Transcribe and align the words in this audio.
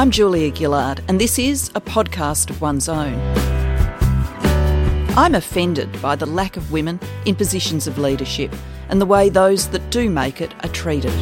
I'm 0.00 0.10
Julia 0.10 0.50
Gillard, 0.50 1.02
and 1.08 1.20
this 1.20 1.38
is 1.38 1.68
a 1.74 1.80
podcast 1.82 2.48
of 2.48 2.62
one's 2.62 2.88
own. 2.88 3.12
I'm 5.14 5.34
offended 5.34 6.00
by 6.00 6.16
the 6.16 6.24
lack 6.24 6.56
of 6.56 6.72
women 6.72 6.98
in 7.26 7.34
positions 7.34 7.86
of 7.86 7.98
leadership 7.98 8.50
and 8.88 8.98
the 8.98 9.04
way 9.04 9.28
those 9.28 9.68
that 9.68 9.90
do 9.90 10.08
make 10.08 10.40
it 10.40 10.54
are 10.64 10.70
treated. 10.70 11.12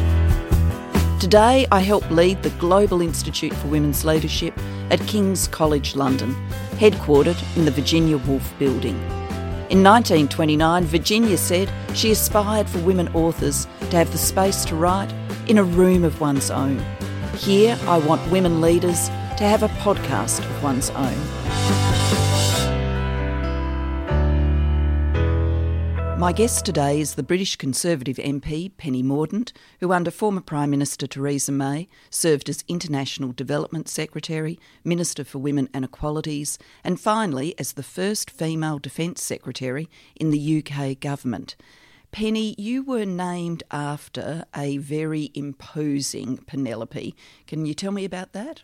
Today, 1.19 1.67
I 1.73 1.81
help 1.81 2.09
lead 2.09 2.41
the 2.41 2.51
Global 2.51 3.01
Institute 3.01 3.53
for 3.53 3.67
Women's 3.67 4.05
Leadership 4.05 4.57
at 4.91 5.05
King's 5.07 5.49
College 5.49 5.97
London, 5.97 6.33
headquartered 6.77 7.57
in 7.57 7.65
the 7.65 7.71
Virginia 7.71 8.15
Woolf 8.19 8.57
Building. 8.59 8.95
In 9.69 9.83
1929, 9.83 10.85
Virginia 10.85 11.35
said 11.35 11.69
she 11.93 12.11
aspired 12.11 12.69
for 12.69 12.79
women 12.79 13.09
authors 13.09 13.67
to 13.89 13.97
have 13.97 14.09
the 14.13 14.17
space 14.17 14.63
to 14.63 14.77
write 14.77 15.11
in 15.49 15.57
a 15.57 15.63
room 15.65 16.05
of 16.05 16.21
one's 16.21 16.49
own. 16.49 16.81
Here, 17.39 17.79
I 17.83 17.97
want 17.97 18.29
women 18.29 18.59
leaders 18.59 19.07
to 19.07 19.45
have 19.45 19.63
a 19.63 19.69
podcast 19.69 20.39
of 20.39 20.61
one's 20.61 20.89
own. 20.89 21.17
My 26.19 26.33
guest 26.33 26.65
today 26.65 26.99
is 26.99 27.15
the 27.15 27.23
British 27.23 27.55
Conservative 27.55 28.17
MP 28.17 28.75
Penny 28.75 29.01
Mordaunt, 29.01 29.53
who, 29.79 29.93
under 29.93 30.11
former 30.11 30.41
Prime 30.41 30.69
Minister 30.69 31.07
Theresa 31.07 31.53
May, 31.53 31.87
served 32.09 32.49
as 32.49 32.65
International 32.67 33.31
Development 33.31 33.87
Secretary, 33.87 34.59
Minister 34.83 35.23
for 35.23 35.39
Women 35.39 35.69
and 35.73 35.85
Equalities, 35.85 36.59
and 36.83 36.99
finally 36.99 37.57
as 37.57 37.71
the 37.71 37.83
first 37.83 38.29
female 38.29 38.79
Defence 38.79 39.23
Secretary 39.23 39.87
in 40.17 40.31
the 40.31 40.61
UK 40.61 40.99
government. 40.99 41.55
Penny, 42.11 42.55
you 42.57 42.83
were 42.83 43.05
named 43.05 43.63
after 43.71 44.45
a 44.55 44.77
very 44.77 45.31
imposing 45.33 46.37
Penelope. 46.37 47.15
Can 47.47 47.65
you 47.65 47.73
tell 47.73 47.91
me 47.91 48.05
about 48.05 48.33
that? 48.33 48.63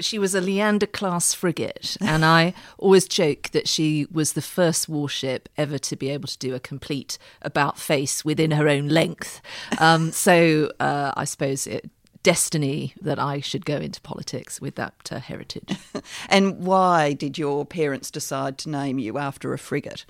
She 0.00 0.18
was 0.18 0.34
a 0.34 0.40
Leander 0.40 0.86
class 0.86 1.34
frigate, 1.34 1.96
and 2.00 2.24
I 2.24 2.54
always 2.78 3.08
joke 3.08 3.50
that 3.50 3.66
she 3.66 4.06
was 4.10 4.34
the 4.34 4.42
first 4.42 4.88
warship 4.88 5.48
ever 5.56 5.78
to 5.78 5.96
be 5.96 6.10
able 6.10 6.28
to 6.28 6.38
do 6.38 6.54
a 6.54 6.60
complete 6.60 7.18
about 7.42 7.78
face 7.78 8.24
within 8.24 8.52
her 8.52 8.68
own 8.68 8.88
length. 8.88 9.40
Um, 9.78 10.12
so 10.12 10.70
uh, 10.78 11.12
I 11.16 11.24
suppose 11.24 11.66
it 11.66 11.90
destiny 12.26 12.92
that 13.00 13.20
I 13.20 13.38
should 13.38 13.64
go 13.64 13.76
into 13.76 14.00
politics 14.00 14.60
with 14.60 14.74
that 14.74 15.12
uh, 15.12 15.20
heritage. 15.20 15.76
and 16.28 16.58
why 16.58 17.12
did 17.12 17.38
your 17.38 17.64
parents 17.64 18.10
decide 18.10 18.58
to 18.58 18.68
name 18.68 18.98
you 18.98 19.16
after 19.16 19.54
a 19.54 19.58
frigate? 19.58 20.04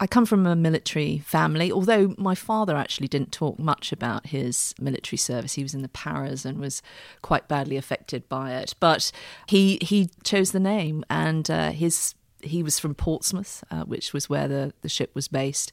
I 0.00 0.06
come 0.06 0.24
from 0.24 0.46
a 0.46 0.56
military 0.56 1.18
family, 1.18 1.70
although 1.70 2.14
my 2.16 2.34
father 2.34 2.74
actually 2.74 3.08
didn't 3.08 3.32
talk 3.32 3.58
much 3.58 3.92
about 3.92 4.28
his 4.28 4.74
military 4.80 5.18
service. 5.18 5.52
He 5.52 5.62
was 5.62 5.74
in 5.74 5.82
the 5.82 5.90
paras 5.90 6.46
and 6.46 6.58
was 6.58 6.80
quite 7.20 7.48
badly 7.48 7.76
affected 7.76 8.26
by 8.30 8.54
it. 8.54 8.74
But 8.80 9.12
he 9.46 9.78
he 9.82 10.08
chose 10.24 10.52
the 10.52 10.60
name, 10.60 11.04
and 11.10 11.50
uh, 11.50 11.72
his 11.72 12.14
he 12.40 12.62
was 12.62 12.78
from 12.78 12.94
Portsmouth, 12.94 13.62
uh, 13.70 13.82
which 13.82 14.14
was 14.14 14.30
where 14.30 14.48
the, 14.48 14.72
the 14.80 14.88
ship 14.88 15.10
was 15.14 15.28
based. 15.28 15.70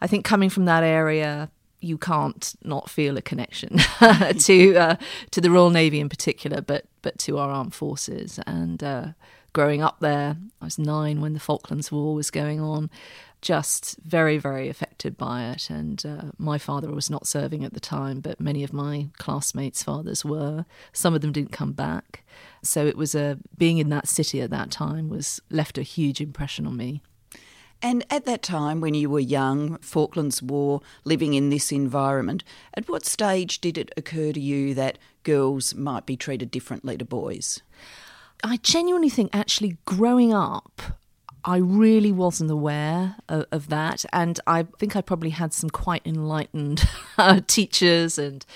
I 0.00 0.06
think 0.06 0.24
coming 0.24 0.50
from 0.50 0.66
that 0.66 0.84
area, 0.84 1.50
you 1.82 1.98
can't 1.98 2.54
not 2.62 2.88
feel 2.88 3.16
a 3.16 3.22
connection 3.22 3.78
to 4.38 4.76
uh, 4.76 4.96
to 5.30 5.40
the 5.40 5.50
Royal 5.50 5.70
Navy 5.70 6.00
in 6.00 6.08
particular, 6.08 6.60
but 6.60 6.86
but 7.02 7.18
to 7.20 7.38
our 7.38 7.50
armed 7.50 7.74
forces. 7.74 8.38
And 8.46 8.82
uh, 8.82 9.08
growing 9.52 9.82
up 9.82 9.98
there, 10.00 10.36
I 10.60 10.64
was 10.64 10.78
nine 10.78 11.20
when 11.20 11.34
the 11.34 11.40
Falklands 11.40 11.92
War 11.92 12.14
was 12.14 12.30
going 12.30 12.60
on. 12.60 12.90
Just 13.40 13.96
very, 14.04 14.38
very 14.38 14.68
affected 14.68 15.18
by 15.18 15.46
it. 15.46 15.68
And 15.68 16.06
uh, 16.06 16.22
my 16.38 16.58
father 16.58 16.92
was 16.92 17.10
not 17.10 17.26
serving 17.26 17.64
at 17.64 17.74
the 17.74 17.80
time, 17.80 18.20
but 18.20 18.38
many 18.38 18.62
of 18.62 18.72
my 18.72 19.08
classmates' 19.18 19.82
fathers 19.82 20.24
were. 20.24 20.64
Some 20.92 21.12
of 21.12 21.22
them 21.22 21.32
didn't 21.32 21.50
come 21.50 21.72
back. 21.72 22.24
So 22.62 22.86
it 22.86 22.96
was 22.96 23.16
a 23.16 23.38
being 23.58 23.78
in 23.78 23.88
that 23.88 24.06
city 24.06 24.40
at 24.40 24.50
that 24.50 24.70
time 24.70 25.08
was 25.08 25.40
left 25.50 25.76
a 25.76 25.82
huge 25.82 26.20
impression 26.20 26.68
on 26.68 26.76
me. 26.76 27.02
And 27.82 28.04
at 28.10 28.24
that 28.26 28.42
time, 28.42 28.80
when 28.80 28.94
you 28.94 29.10
were 29.10 29.18
young, 29.18 29.78
Falklands 29.78 30.40
War, 30.40 30.80
living 31.04 31.34
in 31.34 31.50
this 31.50 31.72
environment, 31.72 32.44
at 32.74 32.88
what 32.88 33.04
stage 33.04 33.60
did 33.60 33.76
it 33.76 33.90
occur 33.96 34.32
to 34.32 34.40
you 34.40 34.72
that 34.74 34.98
girls 35.24 35.74
might 35.74 36.06
be 36.06 36.16
treated 36.16 36.52
differently 36.52 36.96
to 36.96 37.04
boys? 37.04 37.60
I 38.44 38.58
genuinely 38.58 39.08
think 39.08 39.30
actually 39.34 39.78
growing 39.84 40.32
up, 40.32 40.80
I 41.44 41.56
really 41.56 42.12
wasn't 42.12 42.50
aware 42.50 43.16
of, 43.28 43.46
of, 43.50 43.68
that. 43.68 44.04
And 44.12 44.38
I 44.46 44.64
think 44.78 44.94
I 44.94 45.00
probably 45.00 45.30
had 45.30 45.52
some 45.52 45.70
quite 45.70 46.02
enlightened 46.04 46.88
teachers. 47.48 48.16
And 48.16 48.46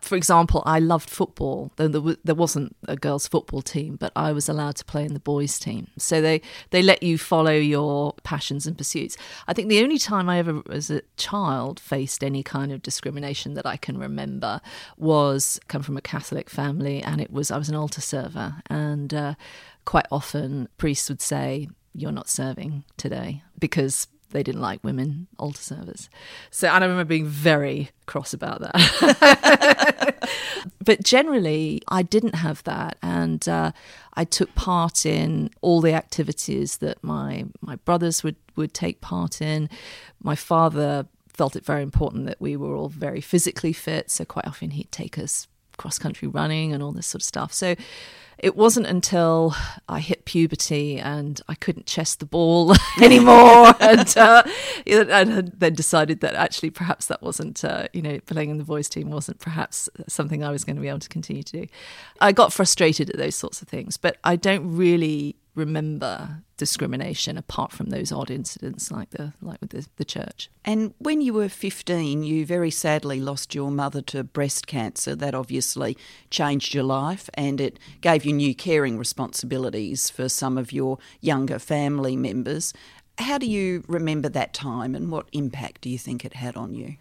for 0.00 0.14
example, 0.14 0.62
I 0.64 0.78
loved 0.78 1.10
football. 1.10 1.72
There, 1.76 1.88
there 1.88 2.34
wasn't 2.34 2.76
a 2.86 2.94
girls' 2.94 3.26
football 3.26 3.62
team, 3.62 3.96
but 3.96 4.12
I 4.14 4.30
was 4.30 4.48
allowed 4.48 4.76
to 4.76 4.84
play 4.84 5.04
in 5.04 5.12
the 5.12 5.20
boys' 5.20 5.58
team. 5.58 5.88
So 5.98 6.20
they, 6.20 6.40
they 6.70 6.82
let 6.82 7.02
you 7.02 7.18
follow 7.18 7.52
your 7.52 8.14
passions 8.22 8.64
and 8.66 8.78
pursuits. 8.78 9.16
I 9.48 9.52
think 9.52 9.68
the 9.68 9.82
only 9.82 9.98
time 9.98 10.28
I 10.28 10.38
ever, 10.38 10.62
as 10.70 10.88
a 10.88 11.02
child, 11.16 11.80
faced 11.80 12.22
any 12.22 12.44
kind 12.44 12.70
of 12.70 12.80
discrimination 12.80 13.54
that 13.54 13.66
I 13.66 13.76
can 13.76 13.98
remember 13.98 14.60
was 14.96 15.58
come 15.66 15.82
from 15.82 15.96
a 15.96 16.02
Catholic 16.02 16.48
family. 16.48 17.02
And 17.02 17.20
it 17.20 17.32
was, 17.32 17.50
I 17.50 17.58
was 17.58 17.68
an 17.68 17.74
altar 17.74 18.00
server. 18.00 18.56
And 18.70 19.12
uh, 19.12 19.34
quite 19.84 20.06
often 20.12 20.68
priests 20.78 21.08
would 21.08 21.22
say, 21.22 21.68
you're 21.96 22.12
not 22.12 22.28
serving 22.28 22.84
today 22.96 23.42
because 23.58 24.06
they 24.30 24.42
didn't 24.42 24.60
like 24.60 24.82
women 24.82 25.28
altar 25.38 25.62
servers. 25.62 26.10
So, 26.50 26.68
and 26.68 26.82
I 26.82 26.86
remember 26.86 27.08
being 27.08 27.26
very 27.26 27.90
cross 28.06 28.32
about 28.32 28.60
that. 28.60 30.28
but 30.84 31.02
generally, 31.02 31.80
I 31.88 32.02
didn't 32.02 32.34
have 32.34 32.62
that, 32.64 32.98
and 33.02 33.48
uh, 33.48 33.72
I 34.14 34.24
took 34.24 34.54
part 34.54 35.06
in 35.06 35.50
all 35.60 35.80
the 35.80 35.94
activities 35.94 36.78
that 36.78 37.02
my 37.02 37.46
my 37.60 37.76
brothers 37.76 38.22
would 38.22 38.36
would 38.56 38.74
take 38.74 39.00
part 39.00 39.40
in. 39.40 39.70
My 40.22 40.34
father 40.34 41.06
felt 41.28 41.54
it 41.54 41.64
very 41.64 41.82
important 41.82 42.26
that 42.26 42.40
we 42.40 42.56
were 42.56 42.74
all 42.74 42.88
very 42.88 43.20
physically 43.20 43.72
fit, 43.72 44.10
so 44.10 44.24
quite 44.24 44.46
often 44.46 44.70
he'd 44.70 44.90
take 44.90 45.18
us 45.18 45.46
cross 45.76 45.98
country 45.98 46.26
running 46.26 46.72
and 46.72 46.82
all 46.82 46.92
this 46.92 47.06
sort 47.06 47.22
of 47.22 47.26
stuff. 47.26 47.52
So 47.52 47.76
it 48.38 48.56
wasn't 48.56 48.86
until 48.86 49.54
I 49.88 50.00
hit 50.00 50.24
puberty 50.24 50.98
and 50.98 51.40
I 51.48 51.54
couldn't 51.54 51.86
chest 51.86 52.20
the 52.20 52.26
ball 52.26 52.74
anymore, 53.02 53.74
and, 53.80 54.16
uh, 54.16 54.42
and 54.86 55.52
then 55.56 55.74
decided 55.74 56.20
that 56.20 56.34
actually 56.34 56.70
perhaps 56.70 57.06
that 57.06 57.22
wasn't, 57.22 57.64
uh, 57.64 57.88
you 57.92 58.02
know, 58.02 58.20
playing 58.20 58.50
in 58.50 58.58
the 58.58 58.64
boys' 58.64 58.88
team 58.88 59.10
wasn't 59.10 59.38
perhaps 59.38 59.88
something 60.08 60.44
I 60.44 60.50
was 60.50 60.64
going 60.64 60.76
to 60.76 60.82
be 60.82 60.88
able 60.88 60.98
to 61.00 61.08
continue 61.08 61.42
to 61.42 61.60
do. 61.60 61.66
I 62.20 62.32
got 62.32 62.52
frustrated 62.52 63.10
at 63.10 63.16
those 63.16 63.36
sorts 63.36 63.62
of 63.62 63.68
things, 63.68 63.96
but 63.96 64.18
I 64.24 64.36
don't 64.36 64.76
really 64.76 65.36
remember 65.56 66.42
discrimination 66.56 67.36
apart 67.36 67.72
from 67.72 67.90
those 67.90 68.12
odd 68.12 68.30
incidents 68.30 68.90
like 68.90 69.10
the 69.10 69.32
like 69.42 69.60
with 69.60 69.70
the, 69.70 69.86
the 69.96 70.04
church. 70.04 70.48
And 70.64 70.94
when 70.98 71.20
you 71.20 71.32
were 71.32 71.48
15 71.48 72.22
you 72.22 72.46
very 72.46 72.70
sadly 72.70 73.20
lost 73.20 73.54
your 73.54 73.70
mother 73.70 74.02
to 74.02 74.22
breast 74.22 74.66
cancer 74.66 75.16
that 75.16 75.34
obviously 75.34 75.96
changed 76.30 76.74
your 76.74 76.84
life 76.84 77.28
and 77.34 77.60
it 77.60 77.78
gave 78.00 78.24
you 78.24 78.32
new 78.32 78.54
caring 78.54 78.98
responsibilities 78.98 80.10
for 80.10 80.28
some 80.28 80.56
of 80.56 80.72
your 80.72 80.98
younger 81.20 81.58
family 81.58 82.16
members. 82.16 82.72
How 83.18 83.38
do 83.38 83.46
you 83.46 83.82
remember 83.88 84.28
that 84.28 84.52
time 84.52 84.94
and 84.94 85.10
what 85.10 85.26
impact 85.32 85.80
do 85.80 85.90
you 85.90 85.98
think 85.98 86.24
it 86.24 86.34
had 86.34 86.56
on 86.56 86.74
you? 86.74 86.96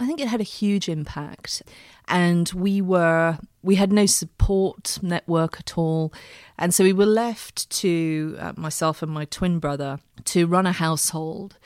I 0.00 0.06
think 0.06 0.20
it 0.20 0.28
had 0.28 0.40
a 0.40 0.44
huge 0.44 0.88
impact. 0.88 1.62
And 2.06 2.48
we 2.54 2.80
were, 2.80 3.38
we 3.62 3.74
had 3.74 3.92
no 3.92 4.06
support 4.06 4.98
network 5.02 5.58
at 5.58 5.76
all. 5.76 6.12
And 6.56 6.72
so 6.72 6.84
we 6.84 6.92
were 6.92 7.06
left 7.06 7.68
to 7.70 8.36
uh, 8.38 8.52
myself 8.56 9.02
and 9.02 9.10
my 9.12 9.24
twin 9.24 9.58
brother 9.58 9.98
to 10.26 10.46
run 10.46 10.66
a 10.66 10.72
household. 10.72 11.58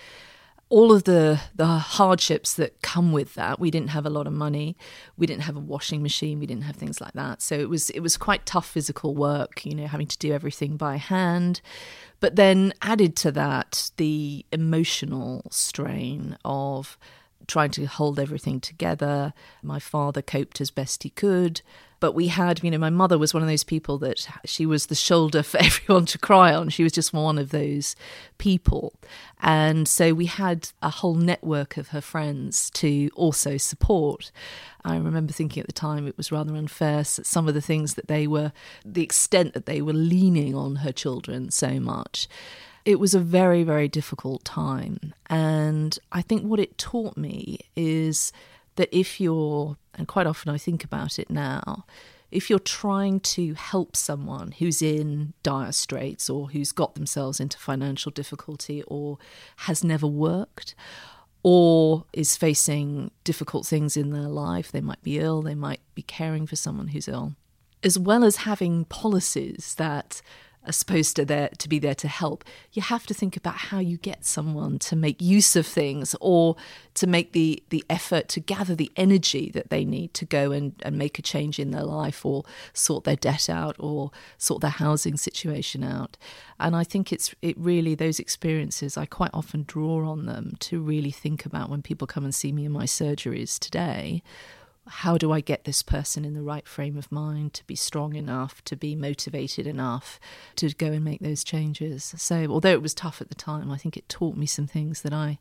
All 0.71 0.91
of 0.91 1.05
the, 1.05 1.39
the 1.55 1.67
hardships 1.67 2.55
that 2.55 2.81
come 2.81 3.12
with 3.12 3.35
that. 3.35 3.61
We 3.61 3.71
didn't 3.71 3.91
have 3.91 4.06
a 4.06 4.11
lot 4.11 4.27
of 4.27 4.33
money. 4.33 4.75
We 5.19 5.27
didn't 5.27 5.43
have 5.43 5.56
a 5.56 5.61
washing 5.61 6.03
machine. 6.03 6.41
We 6.41 6.47
didn't 6.47 6.65
have 6.65 6.77
things 6.77 6.99
like 6.99 7.12
that. 7.12 7.43
So 7.43 7.55
it 7.56 7.69
was 7.69 7.91
it 7.91 8.01
was 8.01 8.17
quite 8.17 8.47
tough 8.47 8.67
physical 8.67 9.15
work, 9.15 9.67
you 9.67 9.75
know, 9.75 9.87
having 9.87 10.06
to 10.06 10.17
do 10.17 10.33
everything 10.33 10.79
by 10.79 10.97
hand. 10.97 11.61
But 12.21 12.37
then 12.37 12.73
added 12.81 13.17
to 13.17 13.33
that, 13.33 13.91
the 13.99 14.47
emotional 14.51 15.43
strain 15.51 16.39
of 16.43 16.97
trying 17.53 17.71
to 17.71 17.85
hold 17.85 18.19
everything 18.19 18.61
together. 18.61 19.35
My 19.63 19.79
father 19.79 20.23
coped 20.23 20.59
as 20.61 20.71
best 20.71 21.03
he 21.03 21.11
could. 21.11 21.61
But 22.01 22.13
we 22.15 22.29
had, 22.29 22.65
you 22.65 22.71
know, 22.71 22.79
my 22.79 22.91
mother 22.91 23.19
was 23.19 23.35
one 23.35 23.43
of 23.43 23.49
those 23.49 23.63
people 23.63 23.99
that 23.99 24.27
she 24.47 24.65
was 24.65 24.87
the 24.87 24.95
shoulder 24.95 25.43
for 25.43 25.59
everyone 25.63 26.07
to 26.07 26.19
cry 26.19 26.53
on. 26.55 26.71
She 26.71 26.83
was 26.83 26.93
just 26.93 27.13
one 27.13 27.39
of 27.39 27.51
those 27.51 27.95
people. 28.39 28.95
And 29.41 29.87
so 29.87 30.15
we 30.15 30.27
had 30.27 30.71
a 30.81 30.89
whole 30.89 31.15
network 31.15 31.77
of 31.77 31.89
her 31.89 32.01
friends 32.01 32.71
to 32.71 33.11
also 33.15 33.59
support. 33.59 34.33
I 34.83 34.97
remember 34.97 35.33
thinking 35.33 35.61
at 35.61 35.67
the 35.67 35.73
time 35.75 36.09
it 36.09 36.17
was 36.17 36.33
rather 36.33 36.57
unfair, 36.57 37.05
some 37.05 37.47
of 37.49 37.55
the 37.55 37.61
things 37.61 37.95
that 37.95 38.09
they 38.09 38.27
were, 38.27 38.53
the 38.85 39.03
extent 39.03 39.53
that 39.53 39.67
they 39.67 39.83
were 39.83 39.93
leaning 39.93 40.55
on 40.55 40.77
her 40.77 40.93
children 40.93 41.51
so 41.51 41.79
much. 41.79 42.29
It 42.84 42.99
was 42.99 43.14
a 43.14 43.20
very, 43.20 43.62
very 43.62 43.88
difficult 43.88 44.44
time. 44.44 45.14
And 45.31 45.99
I 46.11 46.23
think 46.23 46.43
what 46.43 46.61
it 46.61 46.79
taught 46.79 47.17
me 47.17 47.58
is 47.76 48.32
that 48.76 48.88
if 48.96 49.20
you're, 49.20 49.76
and 49.94 50.08
quite 50.08 50.26
often 50.26 50.52
I 50.52 50.58
think 50.58 50.82
about 50.82 51.19
it 51.19 51.31
now, 51.31 51.84
if 52.32 52.49
you're 52.49 52.58
trying 52.58 53.20
to 53.20 53.55
help 53.55 53.94
someone 53.94 54.52
who's 54.52 54.81
in 54.81 55.34
dire 55.43 55.70
straits 55.70 56.31
or 56.31 56.49
who's 56.49 56.73
got 56.73 56.94
themselves 56.94 57.38
into 57.38 57.58
financial 57.58 58.11
difficulty 58.11 58.82
or 58.87 59.19
has 59.56 59.84
never 59.84 60.06
worked 60.06 60.75
or 61.43 62.05
is 62.12 62.37
facing 62.37 63.11
difficult 63.25 63.67
things 63.67 63.96
in 63.96 64.11
their 64.11 64.29
life, 64.29 64.73
they 64.73 64.81
might 64.81 65.02
be 65.02 65.19
ill, 65.19 65.43
they 65.43 65.55
might 65.55 65.81
be 65.94 66.02
caring 66.02 66.46
for 66.46 66.56
someone 66.56 66.88
who's 66.88 67.08
ill, 67.08 67.34
as 67.82 67.99
well 67.99 68.25
as 68.25 68.37
having 68.37 68.87
policies 68.87 69.75
that 69.76 70.23
are 70.67 70.73
supposed 70.73 71.17
to 71.17 71.25
there 71.25 71.50
to 71.59 71.69
be 71.69 71.79
there 71.79 71.94
to 71.94 72.09
help. 72.09 72.44
You 72.73 72.82
have 72.82 73.06
to 73.06 73.14
think 73.14 73.37
about 73.37 73.56
how 73.56 73.79
you 73.79 73.97
get 73.97 74.25
someone 74.25 74.79
to 74.81 74.97
make 74.97 75.20
use 75.20 75.56
of 75.56 75.67
things 75.67 76.14
or 76.20 76.56
to 76.94 77.06
make 77.06 77.32
the 77.32 77.62
the 77.70 77.85
effort 77.91 78.29
to 78.29 78.41
gather 78.41 78.75
the 78.75 78.93
energy 78.97 79.50
that 79.50 79.70
they 79.70 79.85
need 79.85 80.14
to 80.14 80.25
go 80.25 80.53
and, 80.53 80.75
and 80.82 80.97
make 80.97 81.19
a 81.19 81.23
change 81.23 81.59
in 81.59 81.70
their 81.70 81.85
life 81.85 82.25
or 82.25 82.44
sort 82.73 83.05
their 83.05 83.17
debt 83.17 83.49
out 83.49 83.76
or 83.79 84.11
sort 84.38 84.61
their 84.61 84.70
housing 84.70 85.17
situation 85.17 85.82
out. 85.82 86.17
And 86.61 86.76
i 86.76 86.85
think 86.85 87.12
it's 87.12 87.35
it 87.43 87.58
really 87.58 87.97
those 87.97 88.20
experiences 88.20 88.97
i 88.97 89.05
quite 89.05 89.32
often 89.35 89.65
draw 89.67 90.08
on 90.08 90.26
them 90.26 90.56
to 90.61 90.81
really 90.81 91.11
think 91.11 91.44
about 91.44 91.69
when 91.69 91.82
people 91.82 92.06
come 92.06 92.25
and 92.25 92.35
see 92.35 92.53
me 92.53 92.65
in 92.65 92.73
my 92.73 92.85
surgeries 92.85 93.58
today 93.58 94.23
how 94.87 95.17
do 95.17 95.32
I 95.32 95.40
get 95.40 95.64
this 95.64 95.82
person 95.82 96.25
in 96.25 96.34
the 96.34 96.43
right 96.43 96.67
frame 96.67 96.96
of 96.96 97.12
mind 97.12 97.55
to 97.55 97.67
be 97.67 97.76
strong 97.76 98.14
enough, 98.14 98.62
to 98.64 98.76
be 98.76 98.96
motivated 98.96 99.67
enough 99.67 100.19
to 100.56 100.73
go 100.75 100.88
and 100.88 101.05
make 101.05 101.20
those 101.20 101.44
changes? 101.44 102.14
So, 102.17 102.46
although 102.49 102.73
it 102.73 102.82
was 102.82 102.94
tough 102.94 103.20
at 103.20 103.29
the 103.29 103.34
time, 103.34 103.70
I 103.70 103.76
think 103.76 103.96
it 103.96 104.08
taught 104.08 104.37
me 104.37 104.46
some 104.46 104.67
things 104.67 105.02
that 105.02 105.12
I, 105.12 105.38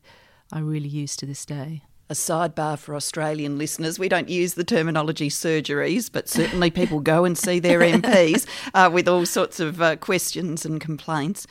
I 0.52 0.60
really 0.60 0.88
use 0.88 1.16
to 1.16 1.26
this 1.26 1.44
day. 1.44 1.82
A 2.10 2.14
sidebar 2.14 2.78
for 2.78 2.94
Australian 2.94 3.56
listeners 3.56 3.98
we 3.98 4.08
don't 4.08 4.28
use 4.28 4.54
the 4.54 4.64
terminology 4.64 5.30
surgeries, 5.30 6.10
but 6.12 6.28
certainly 6.28 6.70
people 6.70 7.00
go 7.00 7.24
and 7.24 7.38
see 7.38 7.58
their 7.58 7.80
MPs 7.80 8.46
uh, 8.74 8.90
with 8.92 9.08
all 9.08 9.24
sorts 9.24 9.60
of 9.60 9.80
uh, 9.80 9.96
questions 9.96 10.64
and 10.66 10.80
complaints. 10.80 11.46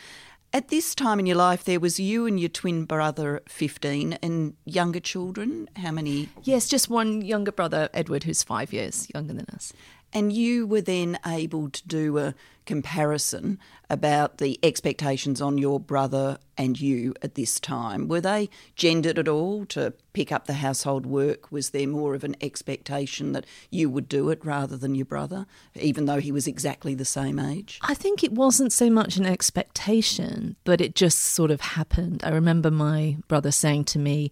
At 0.53 0.68
this 0.68 0.94
time 0.94 1.18
in 1.18 1.25
your 1.25 1.38
life, 1.38 1.63
there 1.63 1.80
was 1.80 1.98
you 1.98 2.25
and 2.25 2.38
your 2.38 2.50
twin 2.50 2.83
brother, 2.83 3.42
15, 3.48 4.18
and 4.21 4.53
younger 4.65 5.00
children. 5.00 5.69
How 5.77 5.92
many? 5.92 6.27
Yes, 6.44 6.68
just 6.68 6.89
one 6.89 7.21
younger 7.21 7.53
brother, 7.53 7.88
Edward, 7.94 8.25
who's 8.25 8.44
five 8.44 8.74
years 8.74 9.07
younger 9.13 9.31
than 9.31 9.45
us. 9.53 9.71
And 10.12 10.33
you 10.33 10.68
were 10.68 10.81
then 10.81 11.18
able 11.25 11.69
to 11.69 11.88
do 11.88 12.18
a 12.18 12.36
comparison 12.66 13.60
about 13.90 14.38
the 14.38 14.58
expectations 14.63 15.42
on 15.42 15.58
your 15.58 15.80
brother 15.80 16.38
and 16.58 16.80
you 16.80 17.13
at 17.22 17.36
this 17.36 17.60
time. 17.60 18.08
Were 18.08 18.22
they 18.22 18.50
gendered 18.75 19.19
at 19.19 19.28
all 19.28 19.66
to 19.66 19.94
pick 20.13 20.31
up 20.31 20.48
the 20.48 20.54
household 20.54 21.06
work? 21.06 21.52
Was 21.52 21.72
there 21.72 21.88
more 21.88 22.16
of 22.16 22.24
an 22.24 22.36
expectation 22.40 23.34
that 23.34 23.46
you 23.69 23.90
would 23.90 24.08
do 24.08 24.30
it 24.30 24.46
rather 24.46 24.78
than 24.78 24.96
your 24.96 25.06
brother, 25.06 25.46
even 25.75 26.06
though 26.06 26.19
he 26.19 26.31
was 26.31 26.48
exactly 26.48 26.96
the 26.96 27.04
same 27.04 27.40
age? 27.40 27.80
I 27.81 27.94
think 27.94 28.24
it 28.24 28.31
wasn't 28.31 28.72
so 28.72 28.90
much 28.90 29.18
an 29.18 29.25
expectation, 29.25 30.56
but 30.63 30.80
it 30.80 30.96
just 30.96 31.19
sort 31.19 31.52
of 31.52 31.62
happened. 31.62 32.24
I 32.24 32.30
remember 32.30 32.72
my 32.72 33.18
brother 33.28 33.52
saying 33.52 33.86
to 33.86 34.00
me, 34.00 34.31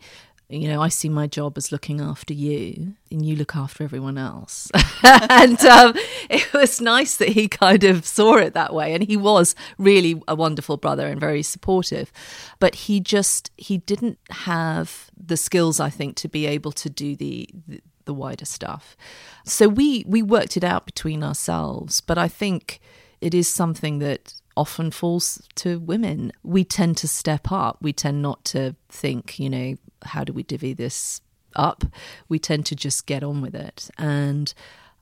you 0.50 0.68
know, 0.68 0.82
I 0.82 0.90
see 0.90 1.10
my 1.10 1.28
job 1.28 1.58
as 1.58 1.72
looking 1.72 2.02
after 2.02 2.34
you, 2.34 2.96
and 3.12 3.24
you 3.24 3.36
look 3.36 3.56
after 3.56 3.84
everyone 3.84 4.18
else. 4.18 4.72
and 5.04 5.60
um, 5.62 5.94
it 6.28 6.52
was 6.54 6.82
nice 6.82 7.18
that 7.18 7.30
he 7.30 7.48
kind 7.48 7.84
of 7.84 8.04
saw 8.04 8.38
it 8.38 8.56
that 8.56 8.74
way, 8.74 8.94
and 8.96 9.04
he 9.04 9.16
was 9.16 9.54
really 9.78 10.22
a 10.28 10.34
wonderful 10.34 10.78
brother 10.78 11.06
and 11.06 11.20
very 11.20 11.44
supportive. 11.44 12.12
But 12.60 12.74
he 12.76 13.00
just 13.00 13.52
he 13.58 13.78
didn't 13.78 14.18
have 14.32 15.12
the 15.16 15.38
skills, 15.38 15.80
I 15.80 15.92
think, 15.92 16.16
to 16.18 16.28
be 16.28 16.48
able 16.48 16.72
to 16.74 16.90
do 16.90 17.16
the, 17.16 17.48
the 17.68 17.82
the 18.06 18.14
wider 18.16 18.46
stuff. 18.46 18.98
So 19.46 19.68
we 19.68 20.04
we 20.08 20.24
worked 20.24 20.58
it 20.58 20.64
out 20.64 20.88
between 20.88 21.24
ourselves, 21.24 22.02
but 22.02 22.18
I 22.18 22.28
think 22.28 22.80
it 23.22 23.36
is 23.36 23.48
something 23.48 24.00
that 24.00 24.34
often 24.58 24.90
falls 24.90 25.48
to 25.56 25.80
women. 25.80 26.32
We 26.44 26.64
tend 26.64 26.98
to 26.98 27.08
step 27.08 27.52
up. 27.52 27.78
We 27.82 27.94
tend 27.94 28.24
not 28.24 28.44
to 28.46 28.76
think, 28.90 29.40
you 29.40 29.50
know, 29.50 29.76
how 30.04 30.24
do 30.24 30.34
we 30.34 30.44
divvy 30.44 30.74
this 30.74 31.22
up? 31.56 31.84
We 32.28 32.40
tend 32.40 32.66
to 32.68 32.76
just 32.76 33.06
get 33.06 33.24
on 33.24 33.42
with 33.42 33.56
it. 33.56 33.90
And 33.98 34.54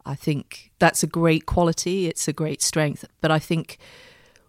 I 0.05 0.15
think 0.15 0.71
that's 0.79 1.03
a 1.03 1.07
great 1.07 1.45
quality, 1.45 2.07
it's 2.07 2.27
a 2.27 2.33
great 2.33 2.61
strength. 2.61 3.05
But 3.21 3.31
I 3.31 3.39
think 3.39 3.77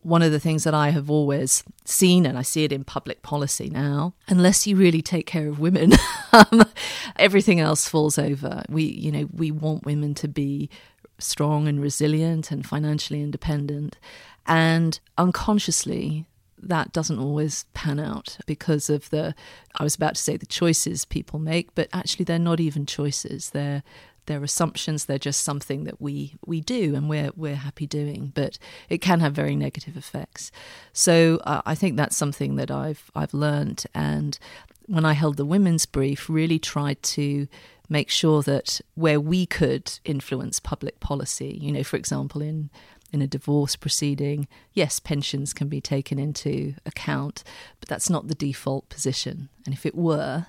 one 0.02 0.22
of 0.22 0.30
the 0.30 0.40
things 0.40 0.64
that 0.64 0.74
I 0.74 0.90
have 0.90 1.10
always 1.10 1.64
seen, 1.84 2.24
and 2.24 2.38
I 2.38 2.42
see 2.42 2.64
it 2.64 2.72
in 2.72 2.84
public 2.84 3.22
policy 3.22 3.68
now, 3.68 4.14
unless 4.28 4.66
you 4.66 4.76
really 4.76 5.02
take 5.02 5.26
care 5.26 5.48
of 5.48 5.58
women, 5.58 5.92
everything 7.16 7.60
else 7.60 7.88
falls 7.88 8.18
over. 8.18 8.62
We, 8.68 8.84
you 8.84 9.10
know, 9.10 9.28
we 9.32 9.50
want 9.50 9.84
women 9.84 10.14
to 10.14 10.28
be 10.28 10.70
strong 11.18 11.66
and 11.66 11.80
resilient 11.82 12.52
and 12.52 12.64
financially 12.64 13.22
independent. 13.22 13.98
And 14.46 14.98
unconsciously, 15.18 16.26
that 16.62 16.92
doesn't 16.92 17.18
always 17.18 17.64
pan 17.74 17.98
out 18.00 18.38
because 18.46 18.90
of 18.90 19.10
the 19.10 19.34
I 19.78 19.84
was 19.84 19.94
about 19.94 20.16
to 20.16 20.22
say 20.22 20.36
the 20.36 20.46
choices 20.46 21.04
people 21.04 21.38
make, 21.38 21.74
but 21.74 21.88
actually 21.92 22.24
they're 22.24 22.38
not 22.38 22.60
even 22.60 22.86
choices. 22.86 23.50
They're 23.50 23.82
they're 24.26 24.44
assumptions. 24.44 25.06
They're 25.06 25.18
just 25.18 25.42
something 25.42 25.84
that 25.84 26.00
we 26.00 26.34
we 26.46 26.60
do 26.60 26.94
and 26.94 27.08
we're 27.08 27.30
we're 27.34 27.56
happy 27.56 27.86
doing, 27.86 28.32
but 28.34 28.58
it 28.88 28.98
can 28.98 29.20
have 29.20 29.32
very 29.32 29.56
negative 29.56 29.96
effects. 29.96 30.52
So 30.92 31.40
uh, 31.44 31.62
I 31.66 31.74
think 31.74 31.96
that's 31.96 32.16
something 32.16 32.56
that 32.56 32.70
I've 32.70 33.10
I've 33.14 33.34
learned, 33.34 33.84
and 33.94 34.38
when 34.86 35.04
I 35.04 35.14
held 35.14 35.36
the 35.36 35.44
women's 35.44 35.86
brief, 35.86 36.28
really 36.28 36.58
tried 36.58 37.02
to 37.02 37.48
make 37.88 38.10
sure 38.10 38.42
that 38.42 38.80
where 38.94 39.20
we 39.20 39.46
could 39.46 39.98
influence 40.04 40.60
public 40.60 41.00
policy, 41.00 41.58
you 41.60 41.72
know, 41.72 41.82
for 41.82 41.96
example, 41.96 42.42
in 42.42 42.70
in 43.12 43.22
a 43.22 43.26
divorce 43.26 43.76
proceeding, 43.76 44.48
yes, 44.72 45.00
pensions 45.00 45.52
can 45.52 45.68
be 45.68 45.80
taken 45.80 46.18
into 46.18 46.74
account, 46.84 47.42
but 47.80 47.88
that's 47.88 48.10
not 48.10 48.28
the 48.28 48.34
default 48.34 48.88
position. 48.88 49.48
And 49.64 49.74
if 49.74 49.86
it 49.86 49.94
were, 49.94 50.46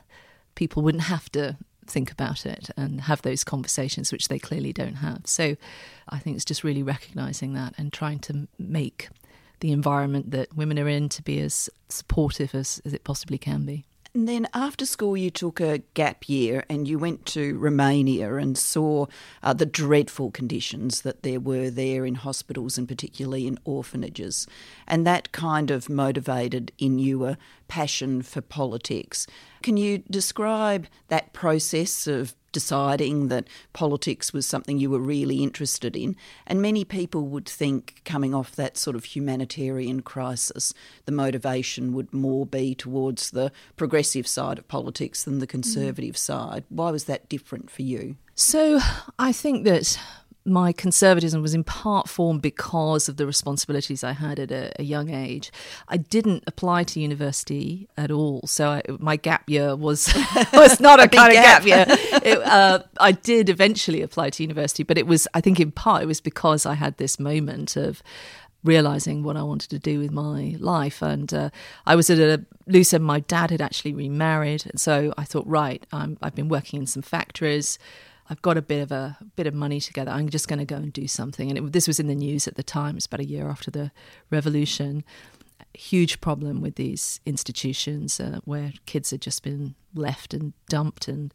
people 0.55 0.83
wouldn't 0.83 1.05
have 1.05 1.31
to 1.31 1.57
think 1.87 2.11
about 2.11 2.45
it 2.45 2.69
and 2.77 3.01
have 3.01 3.21
those 3.21 3.43
conversations, 3.43 4.11
which 4.11 4.27
they 4.27 4.39
clearly 4.39 4.73
don't 4.73 4.95
have. 4.95 5.21
So 5.25 5.55
I 6.07 6.19
think 6.19 6.35
it's 6.35 6.45
just 6.45 6.63
really 6.63 6.83
recognizing 6.83 7.53
that 7.53 7.73
and 7.77 7.91
trying 7.91 8.19
to 8.19 8.47
make 8.57 9.09
the 9.59 9.71
environment 9.71 10.31
that 10.31 10.55
women 10.55 10.79
are 10.79 10.87
in 10.87 11.09
to 11.09 11.21
be 11.21 11.39
as 11.39 11.69
supportive 11.89 12.55
as, 12.55 12.81
as 12.85 12.93
it 12.93 13.03
possibly 13.03 13.37
can 13.37 13.65
be. 13.65 13.85
And 14.13 14.27
then 14.27 14.47
after 14.55 14.87
school, 14.87 15.15
you 15.15 15.29
took 15.29 15.59
a 15.59 15.83
gap 15.93 16.27
year 16.27 16.65
and 16.67 16.87
you 16.87 16.97
went 16.97 17.27
to 17.27 17.57
Romania 17.59 18.35
and 18.35 18.57
saw 18.57 19.05
uh, 19.43 19.53
the 19.53 19.67
dreadful 19.67 20.31
conditions 20.31 21.01
that 21.03 21.21
there 21.21 21.39
were 21.39 21.69
there 21.69 22.05
in 22.05 22.15
hospitals 22.15 22.77
and 22.77 22.87
particularly 22.87 23.45
in 23.45 23.59
orphanages. 23.65 24.47
And 24.87 25.05
that 25.05 25.31
kind 25.31 25.69
of 25.69 25.89
motivated 25.89 26.71
in 26.79 26.97
you 26.97 27.25
a 27.25 27.37
passion 27.67 28.23
for 28.23 28.41
politics. 28.41 29.27
Can 29.61 29.77
you 29.77 29.99
describe 30.09 30.87
that 31.09 31.33
process 31.33 32.07
of 32.07 32.33
deciding 32.51 33.27
that 33.29 33.47
politics 33.73 34.33
was 34.33 34.45
something 34.45 34.77
you 34.77 34.89
were 34.89 34.99
really 34.99 35.43
interested 35.43 35.95
in. 35.95 36.15
And 36.47 36.61
many 36.61 36.83
people 36.85 37.27
would 37.27 37.47
think, 37.47 38.01
coming 38.05 38.33
off 38.33 38.55
that 38.55 38.77
sort 38.77 38.95
of 38.95 39.05
humanitarian 39.05 40.01
crisis, 40.01 40.73
the 41.05 41.11
motivation 41.11 41.93
would 41.93 42.13
more 42.13 42.45
be 42.45 42.75
towards 42.75 43.31
the 43.31 43.51
progressive 43.75 44.27
side 44.27 44.57
of 44.57 44.67
politics 44.67 45.23
than 45.23 45.39
the 45.39 45.47
conservative 45.47 46.15
mm. 46.15 46.19
side. 46.19 46.63
Why 46.69 46.91
was 46.91 47.05
that 47.05 47.29
different 47.29 47.69
for 47.69 47.81
you? 47.81 48.15
So 48.35 48.79
I 49.17 49.31
think 49.31 49.65
that 49.65 49.99
my 50.49 50.73
conservatism 50.73 51.41
was 51.41 51.53
in 51.53 51.63
part 51.63 52.09
formed 52.09 52.41
because 52.41 53.07
of 53.07 53.17
the 53.17 53.25
responsibilities 53.25 54.03
I 54.03 54.13
had 54.13 54.39
at 54.39 54.51
a, 54.51 54.71
a 54.79 54.83
young 54.83 55.09
age. 55.09 55.51
I 55.87 55.97
didn't 55.97 56.43
apply 56.47 56.83
to 56.85 56.99
university 56.99 57.87
at 57.97 58.11
all, 58.11 58.41
so 58.45 58.69
I, 58.69 58.81
my 58.99 59.15
gap 59.15 59.49
year 59.49 59.75
was 59.75 60.13
was 60.53 60.79
not 60.79 60.99
a, 60.99 61.03
a 61.05 61.07
kind 61.07 61.29
of 61.29 61.33
gap, 61.33 61.65
year. 61.65 61.85
It, 62.21 62.37
uh, 62.39 62.79
I 62.99 63.13
did 63.13 63.49
eventually 63.49 64.01
apply 64.01 64.31
to 64.31 64.43
university, 64.43 64.83
but 64.83 64.97
it 64.97 65.07
was, 65.07 65.27
I 65.33 65.41
think, 65.41 65.59
in 65.59 65.71
part, 65.71 66.03
it 66.03 66.05
was 66.05 66.19
because 66.19 66.65
I 66.65 66.73
had 66.73 66.97
this 66.97 67.19
moment 67.19 67.77
of 67.77 68.03
realizing 68.63 69.23
what 69.23 69.37
I 69.37 69.43
wanted 69.43 69.69
to 69.69 69.79
do 69.79 69.99
with 69.99 70.11
my 70.11 70.55
life. 70.59 71.01
And 71.01 71.33
uh, 71.33 71.49
I 71.85 71.95
was 71.95 72.09
at 72.09 72.19
a 72.19 72.45
loose 72.67 72.93
end. 72.93 73.05
My 73.05 73.21
dad 73.21 73.51
had 73.51 73.61
actually 73.61 73.93
remarried, 73.93 74.65
and 74.65 74.79
so 74.79 75.13
I 75.17 75.23
thought, 75.23 75.47
right, 75.47 75.85
i 75.93 76.07
have 76.21 76.35
been 76.35 76.49
working 76.49 76.81
in 76.81 76.87
some 76.87 77.03
factories. 77.03 77.79
I've 78.29 78.41
got 78.41 78.57
a 78.57 78.61
bit 78.61 78.81
of 78.81 78.91
a, 78.91 79.17
bit 79.35 79.47
of 79.47 79.53
money 79.53 79.79
together. 79.79 80.11
I'm 80.11 80.29
just 80.29 80.47
going 80.47 80.59
to 80.59 80.65
go 80.65 80.75
and 80.75 80.93
do 80.93 81.07
something. 81.07 81.49
And 81.49 81.57
it, 81.57 81.73
this 81.73 81.87
was 81.87 81.99
in 81.99 82.07
the 82.07 82.15
news 82.15 82.47
at 82.47 82.55
the 82.55 82.63
time. 82.63 82.95
It's 82.95 83.07
about 83.07 83.21
a 83.21 83.25
year 83.25 83.49
after 83.49 83.71
the 83.71 83.91
revolution. 84.29 85.03
Huge 85.73 86.21
problem 86.21 86.61
with 86.61 86.75
these 86.75 87.19
institutions 87.25 88.19
uh, 88.19 88.39
where 88.45 88.73
kids 88.85 89.11
had 89.11 89.21
just 89.21 89.43
been 89.43 89.75
left 89.95 90.33
and 90.33 90.53
dumped. 90.67 91.07
And 91.07 91.33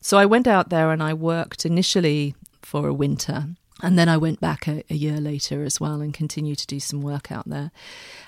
so 0.00 0.16
I 0.18 0.26
went 0.26 0.46
out 0.46 0.70
there 0.70 0.92
and 0.92 1.02
I 1.02 1.12
worked 1.12 1.66
initially 1.66 2.34
for 2.62 2.86
a 2.86 2.94
winter. 2.94 3.48
And 3.82 3.98
then 3.98 4.08
I 4.08 4.16
went 4.16 4.40
back 4.40 4.66
a, 4.66 4.82
a 4.90 4.94
year 4.94 5.20
later 5.20 5.64
as 5.64 5.80
well 5.80 6.00
and 6.00 6.12
continued 6.14 6.58
to 6.58 6.66
do 6.66 6.80
some 6.80 7.00
work 7.00 7.32
out 7.32 7.48
there. 7.48 7.70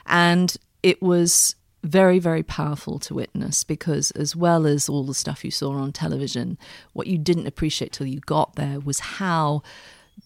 And 0.06 0.56
it 0.82 1.02
was 1.02 1.54
very, 1.82 2.18
very 2.18 2.42
powerful 2.42 2.98
to 3.00 3.14
witness 3.14 3.64
because, 3.64 4.10
as 4.12 4.36
well 4.36 4.66
as 4.66 4.88
all 4.88 5.04
the 5.04 5.14
stuff 5.14 5.44
you 5.44 5.50
saw 5.50 5.72
on 5.72 5.92
television, 5.92 6.58
what 6.92 7.06
you 7.06 7.18
didn't 7.18 7.46
appreciate 7.46 7.92
till 7.92 8.06
you 8.06 8.20
got 8.20 8.56
there 8.56 8.80
was 8.80 9.00
how 9.00 9.62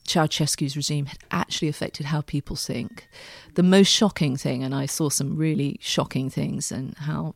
Ceausescu's 0.06 0.76
regime 0.76 1.06
had 1.06 1.18
actually 1.30 1.68
affected 1.68 2.06
how 2.06 2.20
people 2.20 2.56
think. 2.56 3.08
The 3.54 3.62
most 3.62 3.88
shocking 3.88 4.37
thing, 4.37 4.62
and 4.62 4.75
I 4.75 4.87
saw 4.87 5.08
some 5.08 5.37
really 5.37 5.78
shocking 5.80 6.28
things 6.28 6.73
and 6.73 6.96
how 6.99 7.34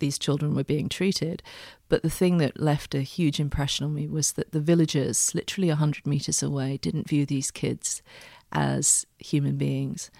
these 0.00 0.18
children 0.18 0.54
were 0.54 0.64
being 0.64 0.88
treated, 0.88 1.42
but 1.88 2.02
the 2.02 2.10
thing 2.10 2.38
that 2.38 2.60
left 2.60 2.94
a 2.94 3.02
huge 3.02 3.38
impression 3.38 3.86
on 3.86 3.94
me 3.94 4.08
was 4.08 4.32
that 4.32 4.52
the 4.52 4.60
villagers, 4.60 5.34
literally 5.34 5.68
100 5.68 6.06
metres 6.06 6.42
away, 6.42 6.78
didn't 6.78 7.08
view 7.08 7.24
these 7.24 7.50
kids 7.50 8.02
as 8.52 9.06
human 9.18 9.56
beings. 9.56 10.10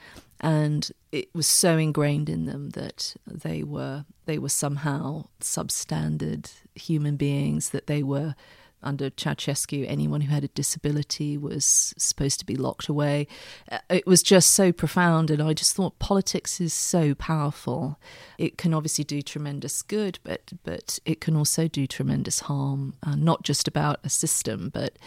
And 0.44 0.90
it 1.10 1.34
was 1.34 1.46
so 1.46 1.78
ingrained 1.78 2.28
in 2.28 2.44
them 2.44 2.70
that 2.70 3.16
they 3.26 3.62
were 3.62 4.04
they 4.26 4.38
were 4.38 4.50
somehow 4.50 5.28
substandard 5.40 6.52
human 6.74 7.16
beings, 7.16 7.70
that 7.70 7.86
they 7.86 8.02
were 8.02 8.34
under 8.82 9.08
Ceausescu, 9.08 9.86
anyone 9.88 10.20
who 10.20 10.34
had 10.34 10.44
a 10.44 10.48
disability 10.48 11.38
was 11.38 11.94
supposed 11.96 12.38
to 12.40 12.44
be 12.44 12.56
locked 12.56 12.88
away. 12.88 13.26
Uh, 13.72 13.78
it 13.88 14.06
was 14.06 14.22
just 14.22 14.50
so 14.50 14.70
profound, 14.70 15.30
and 15.30 15.42
I 15.42 15.54
just 15.54 15.74
thought 15.74 15.98
politics 15.98 16.60
is 16.60 16.74
so 16.74 17.14
powerful. 17.14 17.98
It 18.36 18.58
can 18.58 18.74
obviously 18.74 19.04
do 19.04 19.22
tremendous 19.22 19.80
good, 19.80 20.18
but 20.24 20.52
but 20.62 20.98
it 21.06 21.22
can 21.22 21.36
also 21.36 21.68
do 21.68 21.86
tremendous 21.86 22.40
harm. 22.40 22.96
Uh, 23.02 23.16
not 23.16 23.42
just 23.44 23.66
about 23.66 23.98
a 24.04 24.10
system, 24.10 24.68
but 24.68 24.98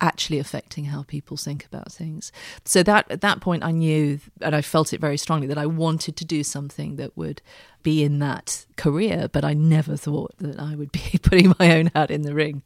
actually 0.00 0.38
affecting 0.38 0.86
how 0.86 1.02
people 1.02 1.36
think 1.36 1.64
about 1.64 1.90
things. 1.90 2.30
So 2.64 2.82
that 2.84 3.10
at 3.10 3.20
that 3.22 3.40
point 3.40 3.64
I 3.64 3.72
knew 3.72 4.20
and 4.40 4.54
I 4.54 4.62
felt 4.62 4.92
it 4.92 5.00
very 5.00 5.16
strongly 5.16 5.46
that 5.48 5.58
I 5.58 5.66
wanted 5.66 6.16
to 6.16 6.24
do 6.24 6.44
something 6.44 6.96
that 6.96 7.16
would 7.16 7.42
be 7.82 8.02
in 8.02 8.18
that 8.18 8.66
career, 8.76 9.28
but 9.32 9.44
I 9.44 9.54
never 9.54 9.96
thought 9.96 10.36
that 10.38 10.58
I 10.58 10.74
would 10.74 10.92
be 11.12 11.18
putting 11.22 11.54
my 11.58 11.76
own 11.76 11.90
hat 11.94 12.10
in 12.10 12.22
the 12.22 12.34
ring. 12.34 12.62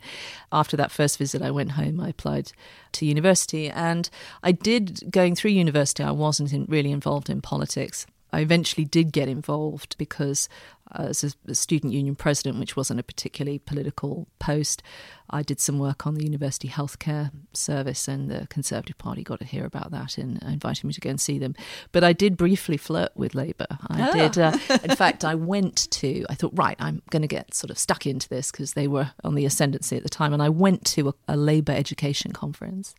After 0.50 0.76
that 0.76 0.90
first 0.90 1.18
visit 1.18 1.42
I 1.42 1.50
went 1.50 1.72
home, 1.72 2.00
I 2.00 2.08
applied 2.08 2.52
to 2.92 3.06
university 3.06 3.70
and 3.70 4.08
I 4.42 4.52
did 4.52 5.10
going 5.10 5.34
through 5.34 5.52
university 5.52 6.02
I 6.02 6.10
wasn't 6.10 6.52
in, 6.52 6.66
really 6.68 6.92
involved 6.92 7.30
in 7.30 7.40
politics. 7.40 8.06
I 8.32 8.40
eventually 8.40 8.84
did 8.84 9.12
get 9.12 9.28
involved 9.28 9.96
because 9.98 10.48
as 10.94 11.36
a, 11.46 11.54
student 11.54 11.92
union 11.92 12.14
president, 12.14 12.58
which 12.58 12.76
wasn't 12.76 13.00
a 13.00 13.02
particularly 13.02 13.58
political 13.58 14.28
post, 14.38 14.82
I 15.30 15.42
did 15.42 15.60
some 15.60 15.78
work 15.78 16.06
on 16.06 16.14
the 16.14 16.24
university 16.24 16.68
healthcare 16.68 17.30
service, 17.54 18.06
and 18.06 18.30
the 18.30 18.46
Conservative 18.48 18.98
Party 18.98 19.22
got 19.22 19.38
to 19.38 19.46
hear 19.46 19.64
about 19.64 19.90
that 19.90 20.18
and 20.18 20.42
invited 20.42 20.84
me 20.84 20.92
to 20.92 21.00
go 21.00 21.10
and 21.10 21.20
see 21.20 21.38
them. 21.38 21.54
But 21.90 22.04
I 22.04 22.12
did 22.12 22.36
briefly 22.36 22.76
flirt 22.76 23.12
with 23.14 23.34
Labour. 23.34 23.66
I 23.88 24.10
oh. 24.10 24.12
did. 24.12 24.38
Uh, 24.38 24.58
in 24.84 24.94
fact, 24.94 25.24
I 25.24 25.34
went 25.34 25.90
to. 25.92 26.26
I 26.28 26.34
thought, 26.34 26.52
right, 26.54 26.76
I'm 26.78 27.02
going 27.10 27.22
to 27.22 27.28
get 27.28 27.54
sort 27.54 27.70
of 27.70 27.78
stuck 27.78 28.06
into 28.06 28.28
this 28.28 28.50
because 28.50 28.74
they 28.74 28.86
were 28.86 29.12
on 29.24 29.34
the 29.34 29.46
ascendancy 29.46 29.96
at 29.96 30.02
the 30.02 30.10
time, 30.10 30.32
and 30.32 30.42
I 30.42 30.50
went 30.50 30.84
to 30.86 31.08
a, 31.08 31.14
a 31.28 31.36
Labour 31.36 31.72
education 31.72 32.32
conference, 32.32 32.94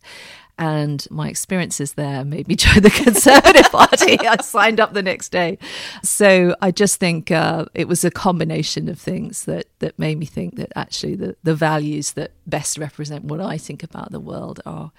and 0.58 1.06
my 1.10 1.28
experiences 1.28 1.94
there 1.94 2.24
made 2.24 2.48
me 2.48 2.56
join 2.56 2.82
the 2.82 2.90
Conservative 2.90 3.64
Party. 3.72 4.18
I 4.20 4.36
signed 4.42 4.80
up 4.80 4.92
the 4.92 5.02
next 5.02 5.30
day. 5.30 5.58
So 6.02 6.54
I 6.60 6.70
just 6.70 7.00
think 7.00 7.30
uh, 7.30 7.66
it 7.74 7.88
was 7.88 8.04
a 8.04 8.10
combination 8.10 8.88
of 8.88 8.98
things 8.98 9.44
that, 9.44 9.66
that 9.80 9.98
made 9.98 10.18
me 10.18 10.26
think 10.26 10.56
that 10.56 10.72
actually 10.76 11.16
the, 11.16 11.36
the 11.42 11.54
values 11.54 12.12
that 12.12 12.32
best 12.46 12.78
represent 12.78 13.24
what 13.24 13.40
I 13.40 13.58
think 13.58 13.82
about 13.82 14.12
the 14.12 14.20
world 14.20 14.60
are, 14.64 14.92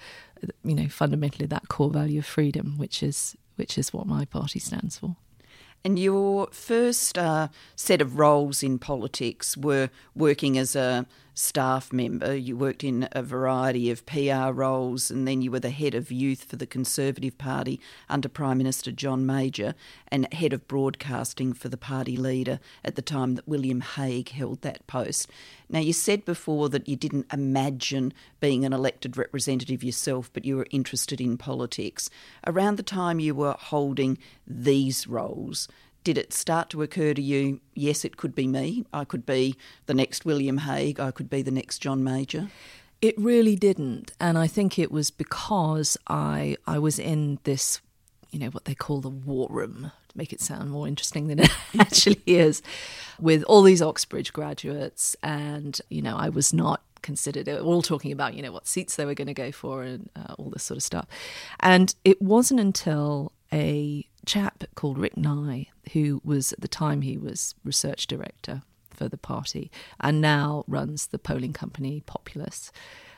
you 0.64 0.76
know, 0.76 0.88
fundamentally 0.88 1.46
that 1.48 1.70
core 1.70 1.90
value 1.90 2.20
of 2.20 2.26
freedom, 2.26 2.78
which 2.78 3.02
is 3.02 3.36
which 3.56 3.78
is 3.78 3.94
what 3.94 4.06
my 4.06 4.26
party 4.26 4.60
stands 4.60 4.98
for. 4.98 5.16
And 5.86 6.00
your 6.00 6.48
first 6.52 7.18
uh, 7.18 7.50
set 7.76 8.02
of 8.02 8.18
roles 8.18 8.64
in 8.64 8.80
politics 8.80 9.56
were 9.56 9.90
working 10.16 10.58
as 10.58 10.76
a 10.76 11.06
staff 11.36 11.94
member. 11.94 12.36
You 12.36 12.58
worked 12.58 12.84
in 12.84 13.08
a 13.12 13.22
variety 13.22 13.92
of 13.92 14.06
PR 14.06 14.52
roles, 14.52 15.12
and 15.12 15.28
then 15.28 15.42
you 15.42 15.52
were 15.52 15.60
the 15.60 15.70
head 15.70 15.94
of 15.94 16.12
youth 16.12 16.46
for 16.46 16.56
the 16.56 16.66
Conservative 16.66 17.38
Party 17.38 17.80
under 18.10 18.28
Prime 18.28 18.58
Minister 18.58 18.92
John 18.92 19.26
Major, 19.26 19.76
and 20.08 20.34
head 20.34 20.54
of 20.54 20.68
broadcasting 20.68 21.54
for 21.54 21.70
the 21.70 21.78
party 21.78 22.18
leader 22.18 22.60
at 22.84 22.96
the 22.96 23.02
time 23.02 23.36
that 23.36 23.48
William 23.48 23.82
Hague 23.82 24.30
held 24.30 24.62
that 24.62 24.88
post. 24.88 25.30
Now, 25.70 25.80
you 25.80 25.94
said 25.94 26.26
before 26.26 26.70
that 26.70 26.88
you 26.88 26.96
didn't 26.96 27.32
imagine 27.34 28.14
being 28.40 28.66
an 28.66 28.74
elected 28.74 29.18
representative 29.18 29.84
yourself, 29.84 30.32
but 30.34 30.46
you 30.46 30.58
were 30.58 30.68
interested 30.72 31.20
in 31.20 31.38
politics. 31.38 32.10
Around 32.48 32.78
the 32.78 32.84
time 32.84 33.20
you 33.20 33.36
were 33.36 33.56
holding 33.60 34.18
these 34.48 35.08
roles, 35.08 35.68
did 36.06 36.18
it 36.20 36.32
start 36.32 36.70
to 36.70 36.84
occur 36.84 37.14
to 37.16 37.22
you, 37.22 37.60
yes, 37.74 38.06
it 38.06 38.16
could 38.16 38.36
be 38.36 38.48
me? 38.48 38.86
I 38.94 39.04
could 39.04 39.26
be 39.26 39.58
the 39.88 39.94
next 39.94 40.24
William 40.24 40.60
Hague, 40.60 41.00
I 41.00 41.12
could 41.12 41.30
be 41.30 41.42
the 41.42 41.52
next 41.52 41.80
John 41.80 42.04
Major? 42.04 42.48
It 43.02 43.18
really 43.18 43.56
didn't. 43.56 44.12
And 44.20 44.38
I 44.38 44.48
think 44.48 44.80
it 44.80 44.92
was 44.92 45.12
because 45.12 45.98
I 46.08 46.56
I 46.66 46.80
was 46.80 47.00
in 47.00 47.40
this, 47.44 47.82
you 48.30 48.40
know, 48.40 48.50
what 48.50 48.66
they 48.66 48.76
call 48.76 49.02
the 49.02 49.10
war 49.10 49.48
room, 49.50 49.92
to 50.10 50.18
make 50.18 50.32
it 50.32 50.42
sound 50.42 50.70
more 50.70 50.88
interesting 50.88 51.28
than 51.28 51.40
it 51.40 51.50
actually 51.80 52.22
is, 52.28 52.62
with 53.20 53.44
all 53.44 53.64
these 53.64 53.82
Oxbridge 53.82 54.32
graduates. 54.32 55.16
And, 55.24 55.82
you 55.90 56.04
know, 56.04 56.16
I 56.16 56.30
was 56.30 56.54
not 56.54 56.82
considered 57.02 57.50
all 57.50 57.82
talking 57.82 58.12
about, 58.12 58.36
you 58.36 58.44
know, 58.44 58.52
what 58.52 58.68
seats 58.68 58.96
they 58.96 59.06
were 59.06 59.14
going 59.16 59.28
to 59.28 59.34
go 59.34 59.52
for 59.52 59.84
and 59.84 60.10
uh, 60.16 60.36
all 60.38 60.52
this 60.52 60.64
sort 60.64 60.78
of 60.78 60.84
stuff. 60.84 61.08
And 61.60 61.94
it 62.04 62.22
wasn't 62.22 62.60
until 62.60 63.32
a 63.52 64.06
chap 64.26 64.64
called 64.76 64.98
Rick 64.98 65.18
Nye, 65.18 65.68
who 65.94 66.22
was 66.24 66.54
at 66.54 66.62
the 66.62 66.68
time 66.68 67.02
he 67.02 67.18
was 67.18 67.56
research 67.64 68.08
director 68.08 68.62
for 68.90 69.10
the 69.10 69.18
party 69.18 69.72
and 70.00 70.22
now 70.22 70.64
runs 70.68 71.08
the 71.08 71.20
polling 71.20 71.54
company 71.54 72.02
Populus. 72.06 72.72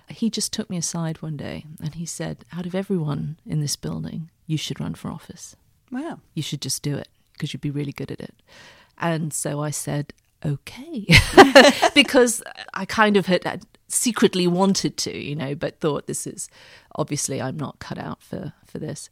He 0.09 0.29
just 0.29 0.53
took 0.53 0.69
me 0.69 0.77
aside 0.77 1.21
one 1.21 1.37
day 1.37 1.65
and 1.81 1.95
he 1.95 2.05
said, 2.05 2.45
Out 2.53 2.65
of 2.65 2.73
everyone 2.73 3.39
in 3.45 3.59
this 3.59 3.75
building, 3.75 4.29
you 4.45 4.57
should 4.57 4.79
run 4.79 4.95
for 4.95 5.11
office. 5.11 5.55
Wow. 5.91 6.19
You 6.33 6.41
should 6.41 6.61
just 6.61 6.81
do 6.81 6.95
it 6.95 7.09
because 7.33 7.53
you'd 7.53 7.61
be 7.61 7.71
really 7.71 7.91
good 7.91 8.11
at 8.11 8.19
it. 8.19 8.35
And 8.97 9.31
so 9.33 9.61
I 9.61 9.69
said, 9.69 10.13
okay. 10.43 11.05
because 11.93 12.41
I 12.73 12.85
kind 12.85 13.17
of 13.17 13.27
had 13.27 13.63
secretly 13.87 14.47
wanted 14.47 14.97
to, 14.97 15.17
you 15.17 15.35
know, 15.35 15.55
but 15.55 15.79
thought 15.79 16.07
this 16.07 16.27
is 16.27 16.49
obviously 16.95 17.41
I'm 17.41 17.57
not 17.57 17.79
cut 17.79 17.97
out 17.97 18.21
for, 18.21 18.53
for 18.65 18.79
this. 18.79 19.09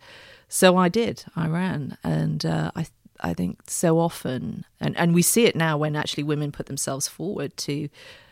So 0.47 0.77
I 0.77 0.89
did. 0.89 1.25
I 1.35 1.47
ran, 1.47 1.97
and 2.03 2.45
uh, 2.45 2.71
I 2.75 2.85
I 3.19 3.33
think 3.33 3.69
so 3.69 3.99
often, 3.99 4.65
and 4.79 4.95
and 4.97 5.13
we 5.13 5.21
see 5.21 5.45
it 5.45 5.55
now 5.55 5.77
when 5.77 5.95
actually 5.95 6.23
women 6.23 6.51
put 6.51 6.67
themselves 6.67 7.07
forward 7.07 7.55
to. 7.57 7.89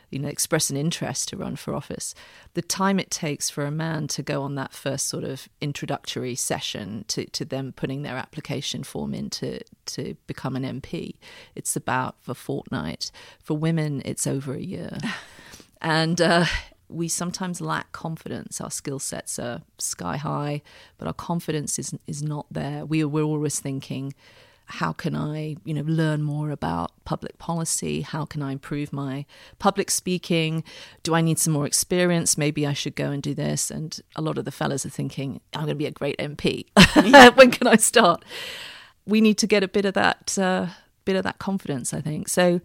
You 0.09 0.19
know, 0.19 0.27
express 0.27 0.69
an 0.69 0.77
interest 0.77 1.29
to 1.29 1.37
run 1.37 1.55
for 1.55 1.73
office. 1.73 2.13
The 2.53 2.61
time 2.61 2.99
it 2.99 3.09
takes 3.09 3.49
for 3.49 3.65
a 3.65 3.71
man 3.71 4.07
to 4.09 4.21
go 4.21 4.43
on 4.43 4.53
that 4.53 4.71
first 4.71 5.07
sort 5.07 5.23
of 5.23 5.49
introductory 5.59 6.35
session 6.35 7.05
to, 7.07 7.25
to 7.31 7.43
them 7.43 7.73
putting 7.75 8.03
their 8.03 8.15
application 8.15 8.83
form 8.83 9.15
in 9.15 9.31
to, 9.31 9.61
to 9.87 10.15
become 10.27 10.55
an 10.55 10.81
MP, 10.81 11.15
it's 11.55 11.75
about 11.75 12.15
a 12.27 12.35
fortnight. 12.35 13.09
For 13.41 13.57
women, 13.57 14.03
it's 14.05 14.27
over 14.27 14.53
a 14.53 14.61
year. 14.61 14.99
and 15.81 16.21
uh, 16.21 16.45
we 16.89 17.07
sometimes 17.07 17.61
lack 17.61 17.91
confidence. 17.91 18.61
Our 18.61 18.71
skill 18.71 18.99
sets 18.99 19.39
are 19.39 19.61
sky 19.77 20.17
high, 20.17 20.61
but 20.97 21.07
our 21.07 21.13
confidence 21.13 21.79
is 21.79 21.93
is 22.07 22.21
not 22.21 22.45
there. 22.51 22.85
We 22.85 23.03
we're 23.03 23.23
always 23.23 23.59
thinking, 23.59 24.13
how 24.65 24.93
can 24.93 25.15
I, 25.15 25.57
you 25.65 25.73
know, 25.73 25.83
learn 25.85 26.23
more 26.23 26.49
about 26.49 26.91
public 27.05 27.37
policy? 27.37 28.01
How 28.01 28.25
can 28.25 28.41
I 28.41 28.51
improve 28.51 28.93
my 28.93 29.25
public 29.59 29.91
speaking? 29.91 30.63
Do 31.03 31.13
I 31.13 31.21
need 31.21 31.37
some 31.37 31.53
more 31.53 31.65
experience? 31.65 32.37
Maybe 32.37 32.65
I 32.65 32.73
should 32.73 32.95
go 32.95 33.11
and 33.11 33.21
do 33.21 33.33
this. 33.33 33.69
And 33.69 33.99
a 34.15 34.21
lot 34.21 34.37
of 34.37 34.45
the 34.45 34.51
fellas 34.51 34.85
are 34.85 34.89
thinking, 34.89 35.41
I'm 35.53 35.65
going 35.65 35.69
to 35.69 35.75
be 35.75 35.85
a 35.85 35.91
great 35.91 36.17
MP. 36.17 36.65
when 37.35 37.51
can 37.51 37.67
I 37.67 37.75
start? 37.75 38.23
We 39.05 39.21
need 39.21 39.37
to 39.39 39.47
get 39.47 39.63
a 39.63 39.67
bit 39.67 39.85
of 39.85 39.93
that, 39.95 40.37
uh, 40.37 40.67
bit 41.05 41.17
of 41.17 41.23
that 41.23 41.39
confidence. 41.39 41.93
I 41.93 42.01
think 42.01 42.29
so. 42.29 42.61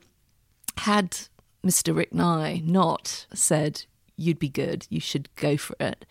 Had 0.78 1.18
Mr. 1.66 1.94
Rick 1.94 2.14
Nye 2.14 2.62
not 2.64 3.26
said, 3.34 3.84
you'd 4.18 4.38
be 4.38 4.48
good, 4.48 4.86
you 4.90 5.00
should 5.00 5.34
go 5.36 5.56
for 5.56 5.76
it, 5.80 6.04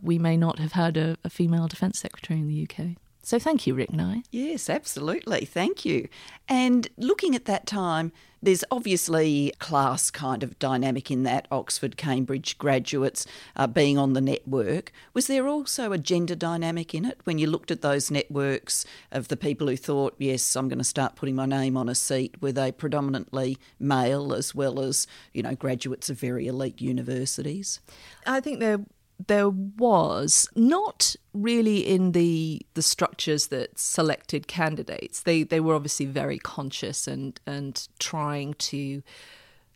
we 0.00 0.18
may 0.18 0.36
not 0.36 0.58
have 0.58 0.72
had 0.72 0.96
a, 0.96 1.16
a 1.24 1.30
female 1.30 1.66
defence 1.66 1.98
secretary 1.98 2.38
in 2.38 2.46
the 2.46 2.68
UK. 2.68 2.96
So 3.24 3.38
thank 3.38 3.66
you, 3.66 3.74
Rick 3.74 3.90
Nye. 3.90 4.22
Yes, 4.30 4.68
absolutely. 4.68 5.46
Thank 5.46 5.86
you. 5.86 6.08
And 6.46 6.88
looking 6.98 7.34
at 7.34 7.46
that 7.46 7.66
time, 7.66 8.12
there's 8.42 8.64
obviously 8.70 9.50
class 9.58 10.10
kind 10.10 10.42
of 10.42 10.58
dynamic 10.58 11.10
in 11.10 11.22
that 11.22 11.48
Oxford, 11.50 11.96
Cambridge 11.96 12.58
graduates 12.58 13.26
uh, 13.56 13.66
being 13.66 13.96
on 13.96 14.12
the 14.12 14.20
network. 14.20 14.92
Was 15.14 15.26
there 15.26 15.48
also 15.48 15.92
a 15.92 15.96
gender 15.96 16.34
dynamic 16.34 16.94
in 16.94 17.06
it 17.06 17.18
when 17.24 17.38
you 17.38 17.46
looked 17.46 17.70
at 17.70 17.80
those 17.80 18.10
networks 18.10 18.84
of 19.10 19.28
the 19.28 19.38
people 19.38 19.68
who 19.68 19.76
thought, 19.78 20.14
yes, 20.18 20.54
I'm 20.54 20.68
going 20.68 20.76
to 20.76 20.84
start 20.84 21.16
putting 21.16 21.34
my 21.34 21.46
name 21.46 21.78
on 21.78 21.88
a 21.88 21.94
seat? 21.94 22.42
Were 22.42 22.52
they 22.52 22.70
predominantly 22.70 23.56
male 23.80 24.34
as 24.34 24.54
well 24.54 24.80
as, 24.80 25.06
you 25.32 25.42
know, 25.42 25.54
graduates 25.54 26.10
of 26.10 26.20
very 26.20 26.46
elite 26.46 26.82
universities? 26.82 27.80
I 28.26 28.40
think 28.40 28.60
there 28.60 28.80
there 29.26 29.48
was 29.48 30.48
not 30.54 31.16
really 31.32 31.78
in 31.78 32.12
the 32.12 32.62
the 32.74 32.82
structures 32.82 33.48
that 33.48 33.78
selected 33.78 34.46
candidates. 34.46 35.20
They 35.20 35.42
they 35.42 35.60
were 35.60 35.74
obviously 35.74 36.06
very 36.06 36.38
conscious 36.38 37.06
and 37.06 37.38
and 37.46 37.86
trying 37.98 38.54
to 38.54 39.02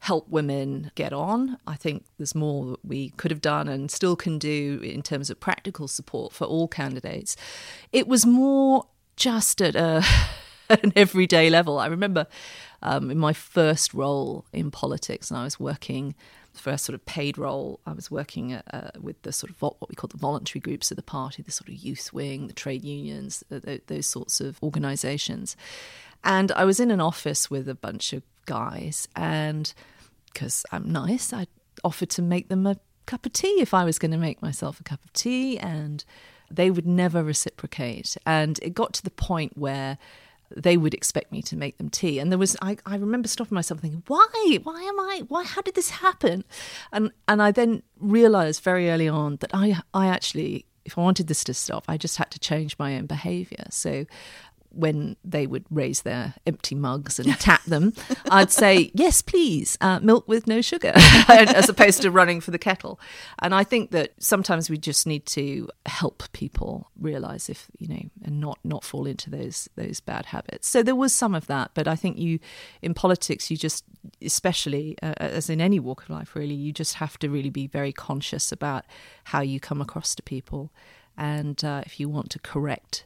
help 0.01 0.29
women 0.29 0.91
get 0.95 1.13
on. 1.13 1.59
I 1.67 1.75
think 1.75 2.05
there's 2.19 2.35
more 2.35 2.67
that 2.67 2.85
we 2.85 3.11
could 3.11 3.31
have 3.31 3.41
done 3.41 3.69
and 3.69 3.91
still 3.91 4.17
can 4.17 4.39
do 4.39 4.81
in 4.83 5.03
terms 5.03 5.29
of 5.29 5.41
practical 5.41 5.89
support 5.89 6.33
for 6.33 6.45
all 6.45 6.69
candidates. 6.69 7.37
It 7.93 8.07
was 8.07 8.25
more 8.25 8.87
just 9.17 9.61
at 9.61 9.75
a, 9.75 10.05
an 10.71 10.93
everyday 10.95 11.51
level. 11.51 11.79
I 11.79 11.87
remember 11.87 12.27
um, 12.81 13.11
in 13.11 13.19
my 13.19 13.33
first 13.33 13.93
role 13.93 14.45
in 14.53 14.71
politics, 14.71 15.31
and 15.31 15.39
I 15.39 15.45
was 15.45 15.59
working 15.59 16.15
first 16.59 16.85
sort 16.85 16.95
of 16.95 17.05
paid 17.05 17.39
role, 17.39 17.81
I 17.87 17.93
was 17.93 18.11
working 18.11 18.55
uh, 18.55 18.91
with 19.01 19.21
the 19.23 19.33
sort 19.33 19.51
of 19.51 19.61
what 19.61 19.77
we 19.89 19.95
call 19.95 20.09
the 20.09 20.19
voluntary 20.19 20.61
groups 20.61 20.91
of 20.91 20.97
the 20.97 21.03
party, 21.03 21.43
the 21.43 21.51
sort 21.51 21.69
of 21.69 21.75
youth 21.75 22.13
wing, 22.13 22.47
the 22.47 22.53
trade 22.53 22.85
unions, 22.85 23.45
those 23.49 24.07
sorts 24.07 24.41
of 24.41 24.59
organisations. 24.63 25.57
And 26.25 26.53
I 26.53 26.65
was 26.65 26.81
in 26.81 26.91
an 26.91 27.01
office 27.01 27.51
with 27.51 27.69
a 27.69 27.75
bunch 27.75 28.13
of 28.13 28.23
guys, 28.47 29.09
and 29.15 29.73
because 30.33 30.65
I'm 30.73 30.91
nice, 30.91 31.33
I 31.33 31.47
offered 31.85 32.11
to 32.11 32.23
make 32.23 32.49
them 32.49 32.67
a 32.67 32.77
cup 33.07 33.25
of 33.25 33.33
tea 33.33 33.61
if 33.61 33.73
I 33.73 33.85
was 33.85 33.99
going 33.99 34.11
to 34.11 34.19
make 34.19 34.43
myself 34.43 34.81
a 34.81 34.85
cup 34.85 35.05
of 35.05 35.13
tea, 35.13 35.59
and 35.59 36.05
they 36.51 36.71
would 36.71 36.87
never 36.87 37.23
reciprocate. 37.23 38.17
And 38.27 38.59
it 38.63 38.75
got 38.75 38.93
to 38.95 39.03
the 39.03 39.11
point 39.11 39.57
where 39.57 39.99
they 40.57 40.77
would 40.77 40.95
expect 40.95 41.33
me 41.33 41.43
to 41.43 41.57
make 41.57 41.79
them 41.79 41.89
tea. 41.89 42.19
And 42.19 42.31
there 42.31 42.39
was 42.39 42.57
I, 42.63 42.79
I 42.87 42.97
remember 42.97 43.29
stopping 43.29 43.55
myself 43.55 43.81
thinking, 43.81 44.03
why? 44.07 44.59
Why 44.63 44.83
am 44.83 45.01
I 45.01 45.23
why 45.29 45.45
how 45.45 45.63
did 45.63 45.75
this 45.75 45.91
happen? 45.91 46.45
And 46.93 47.11
and 47.27 47.43
I 47.43 47.51
then 47.51 47.83
realized 47.99 48.63
very 48.63 48.91
early 48.91 49.09
on 49.09 49.37
that 49.37 49.51
I 49.53 49.81
I 49.93 50.07
actually 50.09 50.67
if 50.85 50.97
I 50.97 51.03
wanted 51.03 51.27
this 51.27 51.45
to 51.45 51.55
stop, 51.55 51.85
I 51.87 51.99
just 51.99 52.17
had 52.17 52.31
to 52.31 52.39
change 52.39 52.79
my 52.79 52.97
own 52.97 53.05
behavior. 53.07 53.67
So 53.69 54.07
when 54.71 55.17
they 55.25 55.47
would 55.47 55.65
raise 55.71 56.03
their 56.03 56.35
empty 56.47 56.75
mugs 56.75 57.19
and 57.19 57.33
tap 57.41 57.65
them, 57.65 57.93
I'd 58.31 58.51
say, 58.51 58.91
Yes, 58.95 59.23
please, 59.23 59.79
uh, 59.81 60.01
milk 60.01 60.29
with 60.29 60.47
no 60.47 60.61
sugar, 60.61 60.93
as 60.95 61.69
opposed 61.69 62.03
to 62.03 62.11
running 62.11 62.41
for 62.41 62.51
the 62.51 62.59
kettle. 62.59 63.01
And 63.41 63.55
I 63.55 63.65
think 63.65 63.91
that 63.93 64.13
sometimes 64.19 64.69
we 64.69 64.79
just 64.79 65.07
need 65.07 65.27
to 65.27 65.69
help 65.87 66.25
people 66.33 66.91
realize 66.99 67.49
if, 67.49 67.69
you 67.79 67.89
know, 67.89 68.03
and 68.23 68.41
not, 68.41 68.59
not 68.65 68.85
fall 68.85 69.07
into 69.07 69.31
those, 69.31 69.69
those 69.77 70.01
bad 70.01 70.27
habits. 70.27 70.69
So 70.69 70.83
there 70.83 70.97
was 70.97 71.13
some 71.13 71.35
of 71.35 71.47
that. 71.47 71.71
But 71.75 71.89
I 71.89 71.97
think 71.97 72.19
you, 72.19 72.39
in 72.83 72.95
politics, 72.95 73.51
you 73.51 73.57
just, 73.57 73.85
especially 74.23 74.97
uh, 75.03 75.15
as 75.19 75.51
in 75.51 75.61
any 75.61 75.81
walk 75.81 76.03
of 76.03 76.11
life, 76.11 76.37
really, 76.37 76.55
you 76.55 76.73
just 76.73 76.95
have 76.95 77.19
to 77.21 77.31
really 77.31 77.51
be 77.51 77.67
very 77.67 77.93
conscious 77.93 78.53
about 78.53 78.85
how 79.25 79.41
you 79.41 79.61
come 79.61 79.81
across 79.81 80.15
to 80.15 80.23
people. 80.23 80.73
And 81.17 81.63
uh, 81.65 81.83
if 81.85 81.99
you 81.99 82.09
want 82.09 82.31
to 82.31 82.39
correct 82.39 83.05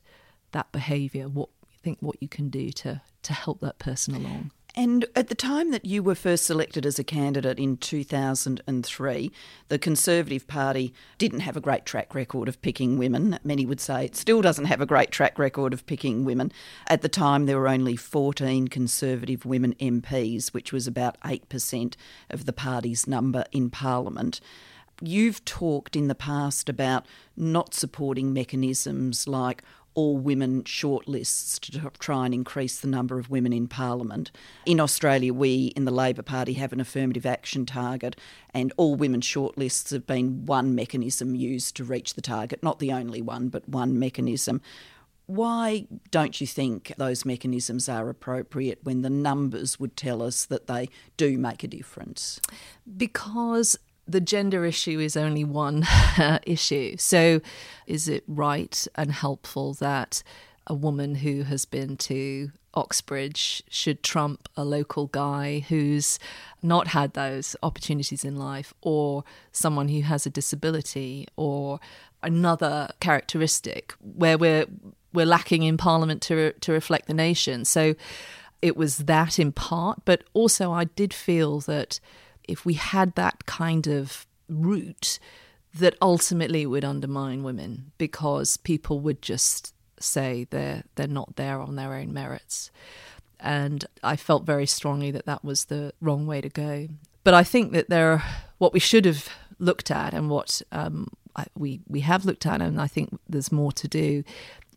that 0.52 0.72
behaviour, 0.72 1.28
what 1.28 1.48
think 1.82 1.98
what 2.00 2.16
you 2.20 2.28
can 2.28 2.48
do 2.48 2.70
to 2.70 3.02
to 3.22 3.32
help 3.32 3.60
that 3.60 3.78
person 3.78 4.14
along. 4.14 4.50
And 4.74 5.04
at 5.14 5.28
the 5.28 5.34
time 5.34 5.70
that 5.72 5.84
you 5.84 6.02
were 6.02 6.14
first 6.14 6.46
selected 6.46 6.86
as 6.86 6.98
a 6.98 7.04
candidate 7.04 7.58
in 7.58 7.76
2003, 7.76 9.30
the 9.68 9.78
Conservative 9.78 10.46
Party 10.48 10.94
didn't 11.18 11.40
have 11.40 11.58
a 11.58 11.60
great 11.60 11.84
track 11.84 12.14
record 12.14 12.48
of 12.48 12.60
picking 12.62 12.96
women. 12.96 13.38
Many 13.44 13.66
would 13.66 13.80
say 13.80 14.06
it 14.06 14.16
still 14.16 14.40
doesn't 14.40 14.64
have 14.64 14.80
a 14.80 14.86
great 14.86 15.10
track 15.10 15.38
record 15.38 15.74
of 15.74 15.84
picking 15.84 16.24
women. 16.24 16.50
At 16.86 17.02
the 17.02 17.10
time, 17.10 17.44
there 17.44 17.58
were 17.58 17.68
only 17.68 17.96
14 17.96 18.68
Conservative 18.68 19.44
women 19.44 19.74
MPs, 19.74 20.54
which 20.54 20.72
was 20.72 20.86
about 20.86 21.20
8% 21.20 21.94
of 22.30 22.46
the 22.46 22.54
party's 22.54 23.06
number 23.06 23.44
in 23.52 23.68
Parliament. 23.68 24.40
You've 25.02 25.44
talked 25.44 25.96
in 25.96 26.08
the 26.08 26.14
past 26.14 26.70
about 26.70 27.04
not 27.36 27.74
supporting 27.74 28.32
mechanisms 28.32 29.28
like 29.28 29.62
all 29.94 30.16
women 30.16 30.62
shortlists 30.62 31.58
to 31.60 31.90
try 31.98 32.24
and 32.24 32.34
increase 32.34 32.80
the 32.80 32.88
number 32.88 33.18
of 33.18 33.30
women 33.30 33.52
in 33.52 33.68
Parliament. 33.68 34.30
In 34.66 34.80
Australia, 34.80 35.32
we 35.32 35.66
in 35.76 35.84
the 35.84 35.90
Labor 35.90 36.22
Party 36.22 36.54
have 36.54 36.72
an 36.72 36.80
affirmative 36.80 37.26
action 37.26 37.66
target, 37.66 38.16
and 38.54 38.72
all 38.76 38.94
women 38.94 39.20
shortlists 39.20 39.90
have 39.90 40.06
been 40.06 40.46
one 40.46 40.74
mechanism 40.74 41.34
used 41.34 41.76
to 41.76 41.84
reach 41.84 42.14
the 42.14 42.22
target, 42.22 42.62
not 42.62 42.78
the 42.78 42.92
only 42.92 43.22
one, 43.22 43.48
but 43.48 43.68
one 43.68 43.98
mechanism. 43.98 44.60
Why 45.26 45.86
don't 46.10 46.40
you 46.40 46.46
think 46.46 46.92
those 46.98 47.24
mechanisms 47.24 47.88
are 47.88 48.08
appropriate 48.08 48.80
when 48.82 49.02
the 49.02 49.10
numbers 49.10 49.78
would 49.78 49.96
tell 49.96 50.22
us 50.22 50.44
that 50.46 50.66
they 50.66 50.88
do 51.16 51.38
make 51.38 51.62
a 51.62 51.68
difference? 51.68 52.40
Because 52.96 53.78
the 54.06 54.20
gender 54.20 54.64
issue 54.64 54.98
is 54.98 55.16
only 55.16 55.44
one 55.44 55.86
issue. 56.46 56.96
So, 56.96 57.40
is 57.86 58.08
it 58.08 58.24
right 58.26 58.86
and 58.94 59.12
helpful 59.12 59.74
that 59.74 60.22
a 60.66 60.74
woman 60.74 61.16
who 61.16 61.42
has 61.42 61.64
been 61.64 61.96
to 61.96 62.50
Oxbridge 62.74 63.62
should 63.68 64.02
trump 64.02 64.48
a 64.56 64.64
local 64.64 65.06
guy 65.08 65.64
who's 65.68 66.18
not 66.62 66.88
had 66.88 67.12
those 67.12 67.54
opportunities 67.62 68.24
in 68.24 68.36
life, 68.36 68.72
or 68.80 69.24
someone 69.50 69.88
who 69.88 70.02
has 70.02 70.26
a 70.26 70.30
disability, 70.30 71.26
or 71.36 71.80
another 72.22 72.88
characteristic 73.00 73.94
where 74.00 74.38
we're 74.38 74.66
we're 75.12 75.26
lacking 75.26 75.62
in 75.62 75.76
Parliament 75.76 76.22
to 76.22 76.52
to 76.52 76.72
reflect 76.72 77.06
the 77.06 77.14
nation. 77.14 77.64
So 77.64 77.94
it 78.62 78.76
was 78.76 78.98
that 78.98 79.38
in 79.38 79.52
part, 79.52 80.04
but 80.04 80.22
also 80.32 80.72
I 80.72 80.84
did 80.84 81.12
feel 81.12 81.60
that 81.60 81.98
if 82.44 82.64
we 82.64 82.74
had 82.74 83.14
that 83.14 83.46
kind 83.46 83.86
of 83.86 84.26
route, 84.48 85.18
that 85.74 85.96
ultimately 86.02 86.66
would 86.66 86.84
undermine 86.84 87.42
women 87.42 87.92
because 87.98 88.56
people 88.58 89.00
would 89.00 89.22
just 89.22 89.74
say 89.98 90.46
they're 90.50 90.82
they're 90.96 91.06
not 91.06 91.36
there 91.36 91.60
on 91.60 91.76
their 91.76 91.94
own 91.94 92.12
merits. 92.12 92.70
And 93.40 93.84
I 94.02 94.16
felt 94.16 94.44
very 94.44 94.66
strongly 94.66 95.10
that 95.10 95.26
that 95.26 95.44
was 95.44 95.64
the 95.64 95.92
wrong 96.00 96.26
way 96.26 96.40
to 96.40 96.48
go. 96.48 96.88
But 97.24 97.34
I 97.34 97.42
think 97.42 97.72
that 97.72 97.88
there, 97.88 98.22
what 98.58 98.72
we 98.72 98.78
should 98.78 99.04
have 99.04 99.28
looked 99.58 99.90
at, 99.90 100.14
and 100.14 100.30
what 100.30 100.62
um, 100.70 101.08
we 101.56 101.80
we 101.88 102.00
have 102.00 102.24
looked 102.24 102.46
at, 102.46 102.60
and 102.60 102.80
I 102.80 102.86
think 102.86 103.18
there's 103.28 103.50
more 103.50 103.72
to 103.72 103.88
do, 103.88 104.24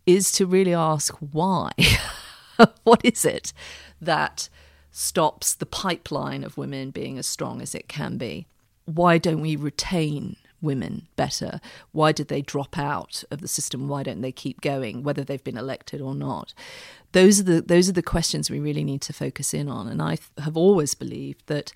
is 0.05 0.31
to 0.33 0.45
really 0.45 0.73
ask 0.73 1.15
why. 1.17 1.71
what 2.83 3.01
is 3.03 3.25
it 3.25 3.51
that 3.99 4.49
stops 4.97 5.53
the 5.53 5.65
pipeline 5.65 6.41
of 6.41 6.57
women 6.57 6.89
being 6.89 7.17
as 7.17 7.27
strong 7.27 7.61
as 7.61 7.75
it 7.75 7.89
can 7.89 8.17
be. 8.17 8.47
Why 8.85 9.17
don't 9.17 9.41
we 9.41 9.57
retain 9.57 10.37
women 10.61 11.09
better? 11.17 11.59
Why 11.91 12.13
did 12.13 12.29
they 12.29 12.41
drop 12.41 12.77
out 12.77 13.25
of 13.29 13.41
the 13.41 13.47
system? 13.49 13.89
Why 13.89 14.03
don't 14.03 14.21
they 14.21 14.31
keep 14.31 14.61
going, 14.61 15.03
whether 15.03 15.25
they've 15.25 15.43
been 15.43 15.57
elected 15.57 15.99
or 15.99 16.15
not? 16.15 16.53
Those 17.11 17.41
are 17.41 17.43
the 17.43 17.61
those 17.61 17.89
are 17.89 17.93
the 17.93 18.01
questions 18.01 18.49
we 18.49 18.59
really 18.59 18.85
need 18.85 19.01
to 19.01 19.11
focus 19.11 19.53
in 19.53 19.67
on. 19.67 19.89
And 19.89 20.01
I 20.01 20.17
have 20.37 20.55
always 20.55 20.93
believed 20.95 21.45
that 21.47 21.73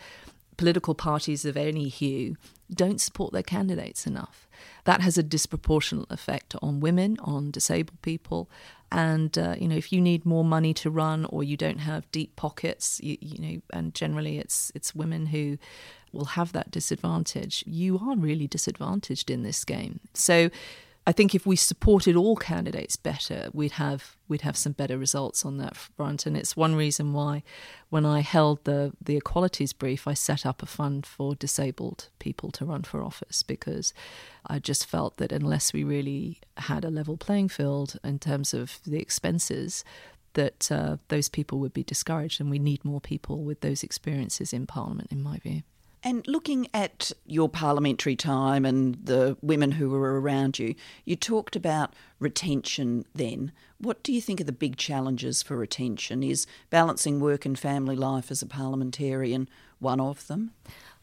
political 0.55 0.95
parties 0.95 1.43
of 1.43 1.57
any 1.57 1.89
hue 1.89 2.37
don't 2.73 3.01
support 3.01 3.33
their 3.33 3.43
candidates 3.43 4.07
enough. 4.07 4.47
That 4.85 5.01
has 5.01 5.17
a 5.17 5.23
disproportionate 5.23 6.09
effect 6.09 6.55
on 6.61 6.79
women, 6.79 7.17
on 7.19 7.51
disabled 7.51 8.01
people, 8.01 8.49
and 8.91 9.37
uh, 9.37 9.55
you 9.57 9.67
know 9.67 9.75
if 9.75 9.91
you 9.91 10.01
need 10.01 10.25
more 10.25 10.43
money 10.43 10.73
to 10.75 10.89
run 10.89 11.25
or 11.25 11.43
you 11.43 11.57
don't 11.57 11.79
have 11.79 12.09
deep 12.11 12.35
pockets, 12.35 12.99
you, 13.03 13.17
you 13.21 13.39
know, 13.39 13.61
and 13.71 13.93
generally 13.93 14.37
it's 14.37 14.71
it's 14.75 14.95
women 14.95 15.27
who 15.27 15.57
will 16.11 16.25
have 16.25 16.51
that 16.53 16.71
disadvantage. 16.71 17.63
You 17.67 17.99
are 17.99 18.15
really 18.15 18.47
disadvantaged 18.47 19.29
in 19.29 19.43
this 19.43 19.63
game. 19.63 19.99
So 20.13 20.49
I 21.09 21.11
think 21.11 21.33
if 21.33 21.43
we 21.43 21.55
supported 21.55 22.15
all 22.15 22.35
candidates 22.35 22.95
better, 22.95 23.49
we'd 23.51 23.71
have 23.71 24.15
we'd 24.27 24.41
have 24.41 24.55
some 24.55 24.73
better 24.73 24.95
results 24.95 25.43
on 25.43 25.57
that 25.57 25.75
front. 25.75 26.27
And 26.27 26.37
it's 26.37 26.55
one 26.55 26.75
reason 26.75 27.13
why, 27.13 27.41
when 27.89 28.05
I 28.05 28.19
held 28.19 28.63
the 28.63 28.93
the 29.01 29.17
equalities 29.17 29.73
brief, 29.73 30.07
I 30.07 30.13
set 30.13 30.45
up 30.45 30.61
a 30.61 30.67
fund 30.67 31.07
for 31.07 31.33
disabled 31.33 32.09
people 32.19 32.51
to 32.51 32.65
run 32.65 32.83
for 32.83 33.01
office 33.01 33.41
because 33.41 33.91
I 34.45 34.59
just 34.59 34.85
felt 34.85 35.17
that 35.17 35.31
unless 35.31 35.73
we 35.73 35.83
really 35.83 36.41
had 36.57 36.85
a 36.85 36.91
level 36.91 37.17
playing 37.17 37.49
field 37.49 37.97
in 38.03 38.19
terms 38.19 38.53
of 38.53 38.79
the 38.85 38.99
expenses, 38.99 39.83
that 40.33 40.71
uh, 40.71 40.97
those 41.07 41.27
people 41.27 41.57
would 41.57 41.73
be 41.73 41.83
discouraged, 41.83 42.39
and 42.39 42.51
we 42.51 42.59
need 42.59 42.85
more 42.85 43.01
people 43.01 43.43
with 43.43 43.61
those 43.61 43.81
experiences 43.81 44.53
in 44.53 44.67
Parliament, 44.67 45.11
in 45.11 45.23
my 45.23 45.39
view. 45.39 45.63
And 46.03 46.25
looking 46.27 46.67
at 46.73 47.11
your 47.25 47.49
parliamentary 47.49 48.15
time 48.15 48.65
and 48.65 48.95
the 49.03 49.37
women 49.41 49.73
who 49.73 49.89
were 49.89 50.19
around 50.19 50.57
you, 50.57 50.75
you 51.03 51.15
talked 51.15 51.55
about 51.55 51.93
retention 52.19 53.05
then. 53.13 53.51
What 53.79 54.01
do 54.03 54.13
you 54.13 54.21
think 54.21 54.39
are 54.39 54.45
the 54.45 54.51
big 54.51 54.77
challenges 54.77 55.43
for 55.43 55.57
retention? 55.57 56.23
Is 56.23 56.47
balancing 56.69 57.19
work 57.19 57.45
and 57.45 57.59
family 57.59 57.95
life 57.95 58.31
as 58.31 58.41
a 58.41 58.45
parliamentarian 58.45 59.49
one 59.79 59.99
of 59.99 60.27
them? 60.27 60.51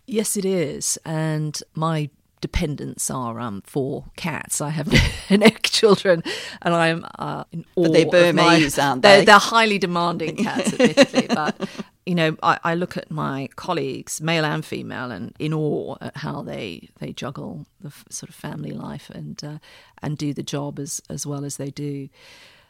Yes, 0.07 0.37
it 0.37 0.45
is. 0.45 0.99
And 1.05 1.61
my 1.75 2.11
dependents 2.41 3.11
are 3.11 3.41
um, 3.41 3.63
four 3.67 4.05
cats. 4.17 4.61
I 4.61 4.71
have 4.71 4.93
no 5.31 5.49
children, 5.63 6.23
and 6.63 6.75
I'm 6.75 7.05
uh, 7.19 7.45
in 7.53 7.65
awe. 7.75 7.83
But 7.83 7.93
they're 7.93 8.33
Burmese, 8.33 8.77
my, 8.77 8.85
aren't 8.85 9.03
they? 9.03 9.17
They're, 9.17 9.25
they're 9.27 9.39
highly 9.39 9.79
demanding 9.79 10.37
cats, 10.37 10.73
admittedly. 10.73 11.27
but 11.35 11.69
you 12.07 12.15
know, 12.15 12.37
I, 12.43 12.59
I, 12.63 12.75
look 12.77 12.97
at 12.97 13.11
my 13.11 13.49
colleagues, 13.57 14.21
male 14.21 14.45
and 14.45 14.65
female, 14.65 15.11
and 15.11 15.35
in 15.41 15.53
awe 15.53 15.97
at 16.01 16.19
how 16.19 16.41
they 16.41 16.89
they 17.01 17.13
juggle 17.13 17.67
the 17.81 17.89
f- 17.89 18.05
sort 18.09 18.31
of 18.31 18.37
family 18.37 18.71
life 18.71 19.11
and 19.11 19.43
uh, 19.43 19.59
and 20.01 20.17
do 20.17 20.33
the 20.33 20.45
job 20.45 20.79
as 20.79 21.03
as 21.11 21.27
well 21.27 21.45
as 21.45 21.57
they 21.57 21.71
do. 21.71 22.09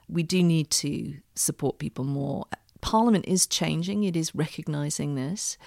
We 0.09 0.23
do 0.23 0.43
need 0.43 0.71
to 0.71 1.17
support 1.35 1.79
people 1.79 2.05
more. 2.05 2.47
Parliament 2.81 3.27
is 3.29 3.47
changing; 3.47 4.05
it 4.05 4.17
is 4.17 4.35
recognising 4.35 5.17
this 5.17 5.59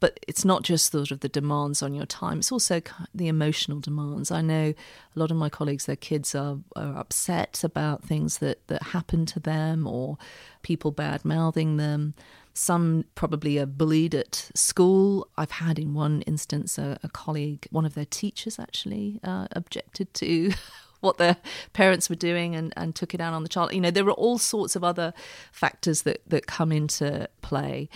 but 0.00 0.20
it's 0.28 0.44
not 0.44 0.62
just 0.62 0.92
sort 0.92 1.10
of 1.10 1.20
the 1.20 1.28
demands 1.28 1.82
on 1.82 1.94
your 1.94 2.06
time, 2.06 2.38
it's 2.38 2.52
also 2.52 2.80
the 3.14 3.28
emotional 3.28 3.80
demands. 3.80 4.30
I 4.30 4.42
know 4.42 4.72
a 4.74 5.18
lot 5.18 5.30
of 5.30 5.36
my 5.36 5.48
colleagues, 5.48 5.86
their 5.86 5.96
kids 5.96 6.34
are, 6.34 6.58
are 6.76 6.96
upset 6.96 7.64
about 7.64 8.04
things 8.04 8.38
that, 8.38 8.66
that 8.68 8.82
happen 8.84 9.26
to 9.26 9.40
them 9.40 9.86
or 9.86 10.16
people 10.62 10.90
bad 10.92 11.24
mouthing 11.24 11.78
them. 11.78 12.14
Some 12.58 13.04
probably 13.14 13.56
are 13.60 13.66
bullied 13.66 14.16
at 14.16 14.50
school. 14.52 15.28
I've 15.36 15.52
had 15.52 15.78
in 15.78 15.94
one 15.94 16.22
instance 16.22 16.76
a, 16.76 16.98
a 17.04 17.08
colleague, 17.08 17.68
one 17.70 17.86
of 17.86 17.94
their 17.94 18.04
teachers 18.04 18.58
actually, 18.58 19.20
uh, 19.22 19.46
objected 19.52 20.12
to 20.14 20.50
what 21.00 21.18
their 21.18 21.36
parents 21.72 22.10
were 22.10 22.16
doing 22.16 22.56
and, 22.56 22.74
and 22.76 22.96
took 22.96 23.14
it 23.14 23.20
out 23.20 23.32
on 23.32 23.44
the 23.44 23.48
child. 23.48 23.72
You 23.72 23.80
know, 23.80 23.92
there 23.92 24.08
are 24.08 24.10
all 24.10 24.38
sorts 24.38 24.74
of 24.74 24.82
other 24.82 25.14
factors 25.52 26.02
that, 26.02 26.20
that 26.26 26.48
come 26.48 26.72
into 26.72 27.28
play. 27.42 27.88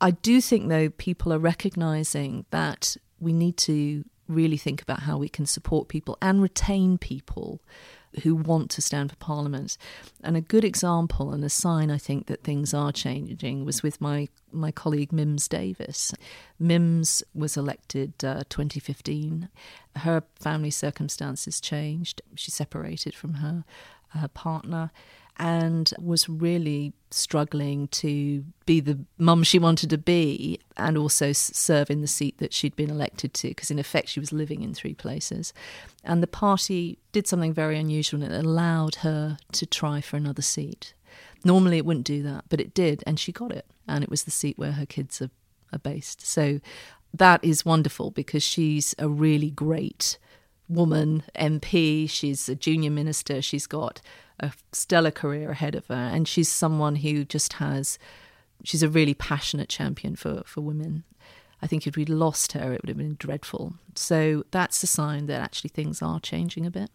I 0.00 0.10
do 0.10 0.40
think, 0.40 0.68
though, 0.68 0.88
people 0.88 1.32
are 1.32 1.38
recognizing 1.38 2.44
that 2.50 2.96
we 3.20 3.32
need 3.32 3.56
to 3.58 4.04
really 4.26 4.56
think 4.56 4.82
about 4.82 5.00
how 5.00 5.16
we 5.16 5.28
can 5.28 5.46
support 5.46 5.86
people 5.86 6.18
and 6.20 6.42
retain 6.42 6.98
people 6.98 7.60
who 8.22 8.34
want 8.34 8.70
to 8.70 8.82
stand 8.82 9.10
for 9.10 9.16
Parliament. 9.16 9.76
And 10.22 10.36
a 10.36 10.40
good 10.40 10.64
example 10.64 11.32
and 11.32 11.44
a 11.44 11.48
sign, 11.48 11.90
I 11.90 11.98
think, 11.98 12.26
that 12.26 12.44
things 12.44 12.74
are 12.74 12.92
changing 12.92 13.64
was 13.64 13.82
with 13.82 14.00
my, 14.00 14.28
my 14.52 14.70
colleague 14.70 15.12
Mims 15.12 15.48
Davies. 15.48 16.14
Mims 16.58 17.22
was 17.34 17.56
elected 17.56 18.12
uh, 18.24 18.44
2015. 18.48 19.48
Her 19.96 20.22
family 20.38 20.70
circumstances 20.70 21.60
changed. 21.60 22.22
She 22.34 22.50
separated 22.50 23.14
from 23.14 23.34
her, 23.34 23.64
her 24.10 24.28
partner 24.28 24.90
and 25.38 25.92
was 25.98 26.28
really 26.28 26.92
struggling 27.10 27.88
to 27.88 28.44
be 28.66 28.80
the 28.80 28.98
mum 29.18 29.42
she 29.42 29.58
wanted 29.58 29.90
to 29.90 29.98
be 29.98 30.58
and 30.76 30.96
also 30.96 31.32
serve 31.32 31.90
in 31.90 32.00
the 32.00 32.06
seat 32.06 32.38
that 32.38 32.52
she'd 32.52 32.76
been 32.76 32.90
elected 32.90 33.34
to, 33.34 33.48
because 33.48 33.70
in 33.70 33.78
effect 33.78 34.08
she 34.08 34.20
was 34.20 34.32
living 34.32 34.62
in 34.62 34.74
three 34.74 34.94
places. 34.94 35.52
And 36.04 36.22
the 36.22 36.26
party 36.26 36.98
did 37.12 37.26
something 37.26 37.52
very 37.52 37.78
unusual 37.78 38.22
and 38.22 38.32
it 38.32 38.44
allowed 38.44 38.96
her 38.96 39.38
to 39.52 39.66
try 39.66 40.00
for 40.00 40.16
another 40.16 40.42
seat. 40.42 40.94
Normally 41.44 41.78
it 41.78 41.86
wouldn't 41.86 42.06
do 42.06 42.22
that, 42.22 42.44
but 42.48 42.60
it 42.60 42.72
did, 42.72 43.02
and 43.06 43.18
she 43.18 43.32
got 43.32 43.52
it. 43.52 43.66
And 43.88 44.04
it 44.04 44.10
was 44.10 44.24
the 44.24 44.30
seat 44.30 44.58
where 44.58 44.72
her 44.72 44.86
kids 44.86 45.20
are, 45.20 45.30
are 45.72 45.78
based. 45.78 46.24
So 46.24 46.60
that 47.12 47.44
is 47.44 47.64
wonderful 47.64 48.10
because 48.10 48.42
she's 48.42 48.94
a 48.98 49.08
really 49.08 49.50
great 49.50 50.18
woman 50.72 51.22
MP. 51.36 52.08
She's 52.08 52.48
a 52.48 52.54
junior 52.54 52.90
minister. 52.90 53.42
She's 53.42 53.66
got 53.66 54.00
a 54.40 54.52
stellar 54.72 55.10
career 55.10 55.50
ahead 55.50 55.74
of 55.74 55.86
her, 55.86 55.94
and 55.94 56.26
she's 56.26 56.50
someone 56.50 56.96
who 56.96 57.24
just 57.24 57.54
has. 57.54 57.98
She's 58.64 58.82
a 58.82 58.88
really 58.88 59.14
passionate 59.14 59.68
champion 59.68 60.16
for 60.16 60.42
for 60.46 60.60
women. 60.60 61.04
I 61.62 61.68
think 61.68 61.86
if 61.86 61.96
we'd 61.96 62.08
lost 62.08 62.52
her, 62.52 62.72
it 62.72 62.82
would 62.82 62.88
have 62.88 62.98
been 62.98 63.16
dreadful. 63.18 63.74
So 63.94 64.44
that's 64.50 64.82
a 64.82 64.88
sign 64.88 65.26
that 65.26 65.40
actually 65.40 65.70
things 65.70 66.02
are 66.02 66.18
changing 66.18 66.66
a 66.66 66.70
bit. 66.70 66.90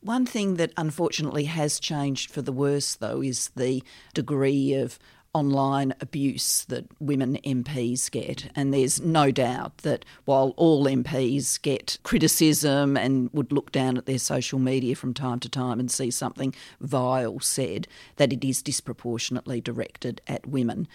One 0.00 0.24
thing 0.24 0.54
that 0.54 0.72
unfortunately 0.76 1.44
has 1.44 1.80
changed 1.80 2.30
for 2.30 2.40
the 2.40 2.52
worse, 2.52 2.94
though, 2.94 3.20
is 3.20 3.48
the 3.56 3.82
degree 4.14 4.74
of 4.74 4.98
online 5.34 5.94
abuse 6.00 6.64
that 6.66 6.86
women 7.00 7.38
MPs 7.44 8.10
get. 8.10 8.50
And 8.56 8.72
there's 8.72 9.00
no 9.00 9.30
doubt 9.30 9.78
that 9.78 10.04
while 10.24 10.54
all 10.56 10.86
MPs 10.86 11.60
get 11.60 11.98
criticism 12.02 12.96
and 12.96 13.30
would 13.32 13.52
look 13.52 13.70
down 13.72 13.96
at 13.96 14.06
their 14.06 14.18
social 14.18 14.58
media 14.58 14.96
from 14.96 15.14
time 15.14 15.40
to 15.40 15.48
time 15.48 15.78
and 15.78 15.90
see 15.90 16.10
something 16.10 16.54
vile 16.80 17.40
said, 17.40 17.86
that 18.16 18.32
it 18.32 18.44
is 18.44 18.62
disproportionately 18.62 19.60
directed 19.60 20.20
at 20.26 20.46
women. 20.46 20.88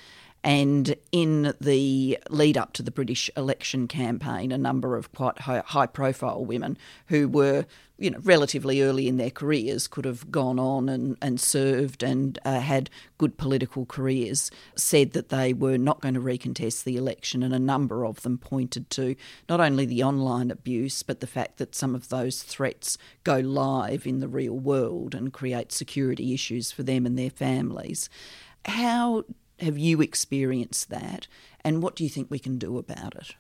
And 0.43 0.95
in 1.13 1.53
the 1.62 2.19
lead 2.29 2.58
up 2.58 2.73
to 2.73 2.84
the 2.84 2.91
British 2.91 3.29
election 3.38 3.88
campaign, 3.88 4.51
a 4.51 4.58
number 4.58 4.97
of 4.97 5.12
quite 5.13 5.39
high 5.39 5.86
profile 5.86 6.43
women 6.43 6.77
who 7.08 7.29
were, 7.29 7.65
you 7.97 8.12
know, 8.12 8.19
relatively 8.23 8.82
early 8.82 9.08
in 9.08 9.15
their 9.15 9.29
careers 9.29 9.88
could 9.88 10.03
have 10.03 10.32
gone 10.32 10.60
on 10.60 10.89
and, 10.89 11.17
and 11.21 11.39
served 11.39 12.03
and 12.03 12.39
uh, 12.43 12.60
had 12.60 12.89
good 13.17 13.38
political 13.38 13.86
careers, 13.86 14.51
said 14.75 15.13
that 15.13 15.29
they 15.29 15.53
were 15.53 15.77
not 15.77 16.01
going 16.01 16.15
to 16.15 16.19
recontest 16.19 16.84
the 16.84 16.97
election. 16.97 17.41
And 17.41 17.53
a 17.53 17.60
number 17.60 18.06
of 18.06 18.21
them 18.23 18.38
pointed 18.38 18.89
to 18.91 19.15
not 19.47 19.62
only 19.62 19.86
the 19.86 20.03
online 20.03 20.51
abuse, 20.51 21.03
but 21.03 21.21
the 21.21 21.27
fact 21.27 21.58
that 21.60 21.73
some 21.73 21.95
of 21.95 22.10
those 22.10 22.43
threats 22.43 22.97
go 23.23 23.38
live 23.38 24.06
in 24.06 24.19
the 24.19 24.27
real 24.27 24.60
world 24.60 25.15
and 25.15 25.32
create 25.32 25.71
security 25.71 26.34
issues 26.34 26.69
for 26.73 26.84
them 26.84 27.06
and 27.06 27.17
their 27.17 27.29
families. 27.29 28.10
How 28.65 29.23
have 29.63 29.78
you 29.78 30.02
experienced 30.02 30.89
that? 30.89 31.28
And 31.63 31.82
what 31.82 31.95
do 31.95 32.04
you 32.04 32.10
think 32.10 32.30
we 32.30 32.39
can 32.39 32.58
do 32.58 32.78
about 32.78 33.15
it? 33.15 33.36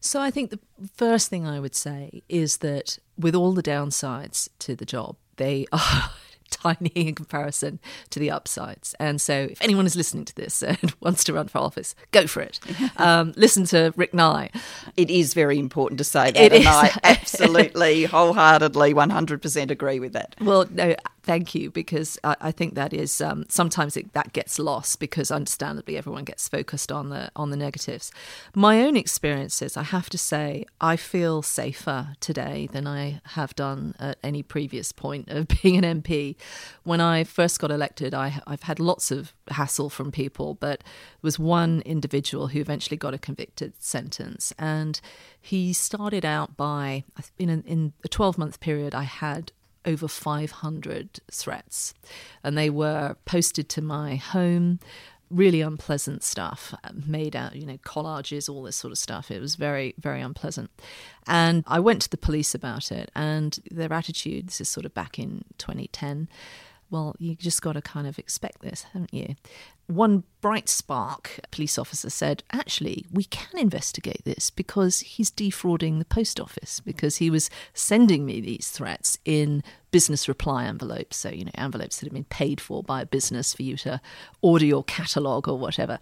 So 0.00 0.20
I 0.20 0.30
think 0.30 0.50
the 0.50 0.60
first 0.94 1.28
thing 1.28 1.46
I 1.46 1.60
would 1.60 1.74
say 1.74 2.22
is 2.28 2.58
that 2.58 2.98
with 3.18 3.34
all 3.34 3.52
the 3.52 3.62
downsides 3.62 4.48
to 4.60 4.74
the 4.74 4.86
job, 4.86 5.16
they 5.36 5.66
are 5.72 6.10
tiny 6.50 6.90
in 6.90 7.14
comparison 7.14 7.78
to 8.10 8.18
the 8.18 8.30
upsides. 8.30 8.94
And 8.98 9.20
so, 9.20 9.48
if 9.50 9.62
anyone 9.62 9.86
is 9.86 9.96
listening 9.96 10.24
to 10.26 10.34
this 10.34 10.62
and 10.62 10.94
wants 11.00 11.24
to 11.24 11.32
run 11.32 11.48
for 11.48 11.58
office, 11.58 11.94
go 12.10 12.26
for 12.26 12.40
it. 12.42 12.58
Um, 12.96 13.32
listen 13.36 13.64
to 13.66 13.94
Rick 13.96 14.12
Nye. 14.12 14.50
It 14.96 15.10
is 15.10 15.32
very 15.32 15.58
important 15.58 15.98
to 15.98 16.04
say 16.04 16.32
that, 16.32 16.36
it 16.36 16.52
and 16.52 16.62
is. 16.62 16.66
I 16.66 16.98
absolutely, 17.02 18.04
wholeheartedly, 18.04 18.92
100% 18.92 19.70
agree 19.70 20.00
with 20.00 20.12
that. 20.12 20.34
Well, 20.40 20.66
no, 20.70 20.94
thank 21.30 21.54
you, 21.54 21.70
because 21.70 22.18
I, 22.24 22.34
I 22.40 22.50
think 22.50 22.74
that 22.74 22.92
is 22.92 23.20
um, 23.20 23.44
sometimes 23.48 23.96
it, 23.96 24.14
that 24.14 24.32
gets 24.32 24.58
lost 24.58 24.98
because 24.98 25.30
understandably 25.30 25.96
everyone 25.96 26.24
gets 26.24 26.48
focused 26.48 26.90
on 26.90 27.10
the 27.10 27.30
on 27.36 27.50
the 27.50 27.56
negatives. 27.56 28.10
My 28.52 28.82
own 28.82 28.96
experiences, 28.96 29.76
I 29.76 29.84
have 29.84 30.10
to 30.10 30.18
say, 30.18 30.64
I 30.80 30.96
feel 30.96 31.42
safer 31.42 32.16
today 32.18 32.68
than 32.72 32.88
I 32.88 33.20
have 33.36 33.54
done 33.54 33.94
at 34.00 34.18
any 34.24 34.42
previous 34.42 34.90
point 34.90 35.28
of 35.28 35.46
being 35.62 35.84
an 35.84 36.02
MP. 36.02 36.34
When 36.82 37.00
I 37.00 37.22
first 37.22 37.60
got 37.60 37.70
elected, 37.70 38.12
I, 38.12 38.42
I've 38.48 38.64
had 38.64 38.80
lots 38.80 39.12
of 39.12 39.32
hassle 39.52 39.88
from 39.88 40.10
people, 40.10 40.54
but 40.54 40.82
was 41.22 41.38
one 41.38 41.80
individual 41.86 42.48
who 42.48 42.58
eventually 42.58 42.96
got 42.96 43.14
a 43.14 43.18
convicted 43.18 43.72
sentence, 43.78 44.52
and 44.58 45.00
he 45.40 45.72
started 45.72 46.24
out 46.24 46.56
by 46.56 47.04
in 47.38 47.50
a, 47.50 47.58
in 47.70 47.92
a 48.04 48.08
twelve 48.08 48.36
month 48.36 48.58
period. 48.58 48.96
I 48.96 49.04
had 49.04 49.52
over 49.84 50.08
500 50.08 51.20
threats, 51.30 51.94
and 52.42 52.56
they 52.56 52.70
were 52.70 53.16
posted 53.24 53.68
to 53.70 53.82
my 53.82 54.16
home. 54.16 54.80
Really 55.30 55.60
unpleasant 55.60 56.24
stuff, 56.24 56.74
um, 56.82 57.04
made 57.06 57.36
out, 57.36 57.54
you 57.54 57.64
know, 57.64 57.76
collages, 57.76 58.48
all 58.48 58.64
this 58.64 58.74
sort 58.74 58.90
of 58.90 58.98
stuff. 58.98 59.30
It 59.30 59.40
was 59.40 59.54
very, 59.54 59.94
very 59.96 60.20
unpleasant. 60.20 60.72
And 61.24 61.62
I 61.68 61.78
went 61.78 62.02
to 62.02 62.10
the 62.10 62.16
police 62.16 62.52
about 62.52 62.90
it, 62.90 63.12
and 63.14 63.56
their 63.70 63.92
attitude 63.92 64.48
this 64.48 64.60
is 64.60 64.68
sort 64.68 64.86
of 64.86 64.92
back 64.92 65.20
in 65.20 65.44
2010 65.58 66.28
well, 66.90 67.14
you 67.18 67.36
just 67.36 67.62
got 67.62 67.74
to 67.74 67.82
kind 67.82 68.06
of 68.06 68.18
expect 68.18 68.62
this, 68.62 68.82
haven't 68.92 69.14
you? 69.14 69.36
One 69.90 70.24
bright 70.40 70.68
spark 70.68 71.40
police 71.50 71.78
officer 71.78 72.10
said, 72.10 72.42
actually, 72.52 73.04
we 73.12 73.24
can 73.24 73.58
investigate 73.58 74.24
this 74.24 74.50
because 74.50 75.00
he's 75.00 75.30
defrauding 75.30 75.98
the 75.98 76.04
post 76.04 76.40
office 76.40 76.80
because 76.80 77.16
he 77.16 77.30
was 77.30 77.50
sending 77.74 78.24
me 78.24 78.40
these 78.40 78.70
threats 78.70 79.18
in 79.24 79.62
business 79.90 80.28
reply 80.28 80.66
envelopes. 80.66 81.16
So, 81.16 81.30
you 81.30 81.44
know, 81.44 81.50
envelopes 81.54 81.98
that 81.98 82.06
have 82.06 82.12
been 82.14 82.24
paid 82.24 82.60
for 82.60 82.82
by 82.82 83.02
a 83.02 83.06
business 83.06 83.52
for 83.52 83.62
you 83.62 83.76
to 83.78 84.00
order 84.40 84.64
your 84.64 84.84
catalogue 84.84 85.48
or 85.48 85.58
whatever. 85.58 85.98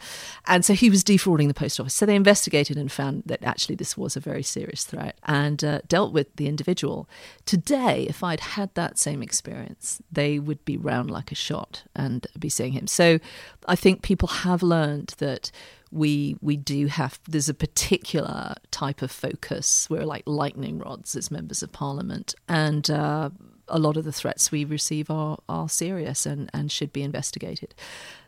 And 0.46 0.64
so 0.64 0.74
he 0.74 0.90
was 0.90 1.02
defrauding 1.02 1.48
the 1.48 1.54
post 1.54 1.80
office. 1.80 1.94
So 1.94 2.06
they 2.06 2.14
investigated 2.14 2.76
and 2.76 2.92
found 2.92 3.22
that 3.26 3.42
actually 3.42 3.76
this 3.76 3.96
was 3.96 4.16
a 4.16 4.20
very 4.20 4.42
serious 4.42 4.84
threat 4.84 5.18
and 5.24 5.64
uh, 5.64 5.80
dealt 5.88 6.12
with 6.12 6.36
the 6.36 6.46
individual. 6.46 7.08
Today, 7.46 8.06
if 8.08 8.22
I'd 8.22 8.40
had 8.40 8.74
that 8.74 8.98
same 8.98 9.22
experience, 9.22 10.02
they 10.12 10.38
would 10.38 10.64
be 10.64 10.76
round 10.76 11.10
like 11.10 11.32
a 11.32 11.36
shot 11.36 11.84
and 11.96 12.26
be 12.38 12.50
seeing 12.50 12.72
him. 12.72 12.86
So 12.86 13.18
I 13.66 13.74
think 13.78 14.02
people 14.02 14.28
have 14.28 14.62
learned 14.62 15.14
that 15.18 15.50
we 15.90 16.36
we 16.40 16.56
do 16.56 16.86
have 16.86 17.18
there's 17.26 17.48
a 17.48 17.54
particular 17.54 18.54
type 18.70 19.02
of 19.02 19.10
focus. 19.10 19.88
We're 19.88 20.04
like 20.04 20.24
lightning 20.26 20.78
rods 20.78 21.16
as 21.16 21.30
members 21.30 21.62
of 21.62 21.72
parliament, 21.72 22.34
and 22.48 22.90
uh, 22.90 23.30
a 23.68 23.78
lot 23.78 23.96
of 23.96 24.04
the 24.04 24.12
threats 24.12 24.50
we 24.50 24.64
receive 24.64 25.10
are 25.10 25.38
are 25.48 25.68
serious 25.68 26.26
and, 26.26 26.50
and 26.52 26.70
should 26.70 26.92
be 26.92 27.02
investigated. 27.02 27.74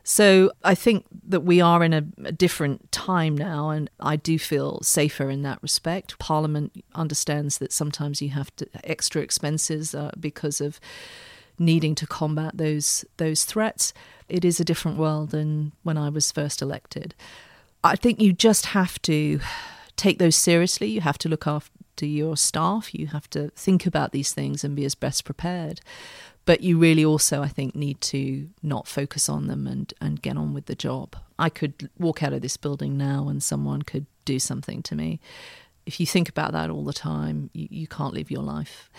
So 0.03 0.51
I 0.65 0.75
think 0.75 1.05
that 1.29 1.41
we 1.41 1.61
are 1.61 1.85
in 1.85 1.93
a, 1.93 2.05
a, 2.25 2.33
different 2.33 2.91
time 2.91 3.37
now, 3.37 3.69
and 3.69 3.91
I 4.01 4.17
do 4.17 4.39
feel 4.39 4.81
safer 4.83 5.29
in 5.29 5.43
that 5.43 5.63
respect. 5.63 6.19
Parliament 6.19 6.83
understands 6.95 7.59
that 7.59 7.73
sometimes 7.73 8.23
you 8.23 8.31
have 8.31 8.55
to 8.57 8.67
extra 8.83 9.21
expenses 9.21 9.95
uh, 9.95 10.13
because 10.19 10.61
of 10.63 10.81
needing 11.59 11.95
to 11.95 12.07
combat 12.07 12.57
those 12.57 13.05
those 13.19 13.45
threats. 13.45 13.93
It 14.31 14.45
is 14.45 14.61
a 14.61 14.65
different 14.65 14.97
world 14.99 15.31
than 15.31 15.73
when 15.83 15.99
I 15.99 16.09
was 16.09 16.33
first 16.33 16.63
elected. 16.63 17.15
I 17.83 17.97
think 17.97 18.21
you 18.21 18.33
just 18.33 18.67
have 18.67 19.01
to 19.03 19.41
take 19.97 20.19
those 20.19 20.37
seriously. 20.37 20.89
You 20.89 21.01
have 21.01 21.19
to 21.19 21.29
look 21.29 21.47
after 21.47 22.07
your 22.07 22.37
staff. 22.37 22.95
You 22.95 23.09
have 23.09 23.29
to 23.31 23.49
think 23.51 23.87
about 23.87 24.13
these 24.13 24.33
things 24.33 24.65
and 24.65 24.77
be 24.77 24.85
as 24.85 24.95
best 24.95 25.25
prepared. 25.25 25.81
But 26.47 26.63
you 26.63 26.79
really 26.79 27.05
also, 27.05 27.43
I 27.43 27.49
think, 27.49 27.75
need 27.75 28.01
to 28.03 28.49
not 28.63 28.89
focus 28.89 29.29
on 29.29 29.47
them 29.47 29.67
and, 29.67 29.93
and 30.01 30.23
get 30.23 30.37
on 30.37 30.55
with 30.55 30.67
the 30.67 30.75
job. 30.75 31.17
I 31.39 31.49
could 31.49 31.91
walk 31.99 32.23
out 32.23 32.33
of 32.33 32.43
this 32.43 32.57
building 32.57 32.97
now 32.97 33.29
and 33.29 33.43
someone 33.43 33.83
could 33.83 34.07
do 34.25 34.39
something 34.39 34.83
to 34.85 34.95
me. 34.95 35.21
If 35.87 36.01
you 36.01 36.07
think 36.07 36.29
about 36.29 36.53
that 36.53 36.71
all 36.71 36.85
the 36.85 36.93
time, 36.93 37.51
you, 37.53 37.69
you 37.71 37.87
can't 37.87 38.15
live 38.15 38.31
your 38.31 38.43
life. 38.43 38.91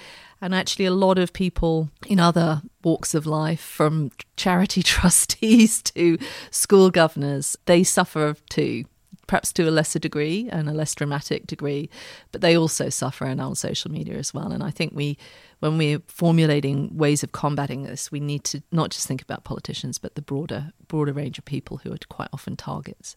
And 0.42 0.56
actually, 0.56 0.86
a 0.86 0.92
lot 0.92 1.20
of 1.20 1.34
people 1.34 1.90
in 2.08 2.20
other 2.20 2.62
walks 2.84 3.14
of 3.14 3.26
life, 3.28 3.62
from 3.62 4.12
charity 4.38 4.82
trustees 4.84 5.82
to 5.84 6.18
school 6.50 6.90
governors, 6.90 7.58
they 7.66 7.84
suffer 7.84 8.36
too 8.50 8.86
perhaps 9.32 9.54
to 9.54 9.64
a 9.64 9.72
lesser 9.72 9.98
degree 9.98 10.50
and 10.52 10.68
a 10.68 10.74
less 10.74 10.94
dramatic 10.94 11.48
degree, 11.48 11.90
but 12.34 12.42
they 12.42 12.58
also 12.58 12.90
suffer 12.90 13.24
and 13.24 13.40
on 13.40 13.56
social 13.56 13.90
media 13.90 14.18
as 14.18 14.34
well. 14.34 14.52
And 14.52 14.62
I 14.62 14.72
think 14.72 14.92
we, 14.94 15.18
when 15.60 15.78
we're 15.78 16.02
formulating 16.08 16.98
ways 16.98 17.24
of 17.24 17.32
combating 17.32 17.84
this, 17.84 18.12
we 18.12 18.20
need 18.20 18.44
to 18.44 18.62
not 18.74 18.90
just 18.90 19.08
think 19.08 19.22
about 19.22 19.46
politicians, 19.46 19.98
but 19.98 20.16
the 20.16 20.22
broader 20.22 20.74
broader 20.90 21.14
range 21.14 21.38
of 21.38 21.46
people 21.46 21.78
who 21.78 21.94
are 21.94 21.98
quite 22.10 22.28
often 22.34 22.58
targets 22.58 23.16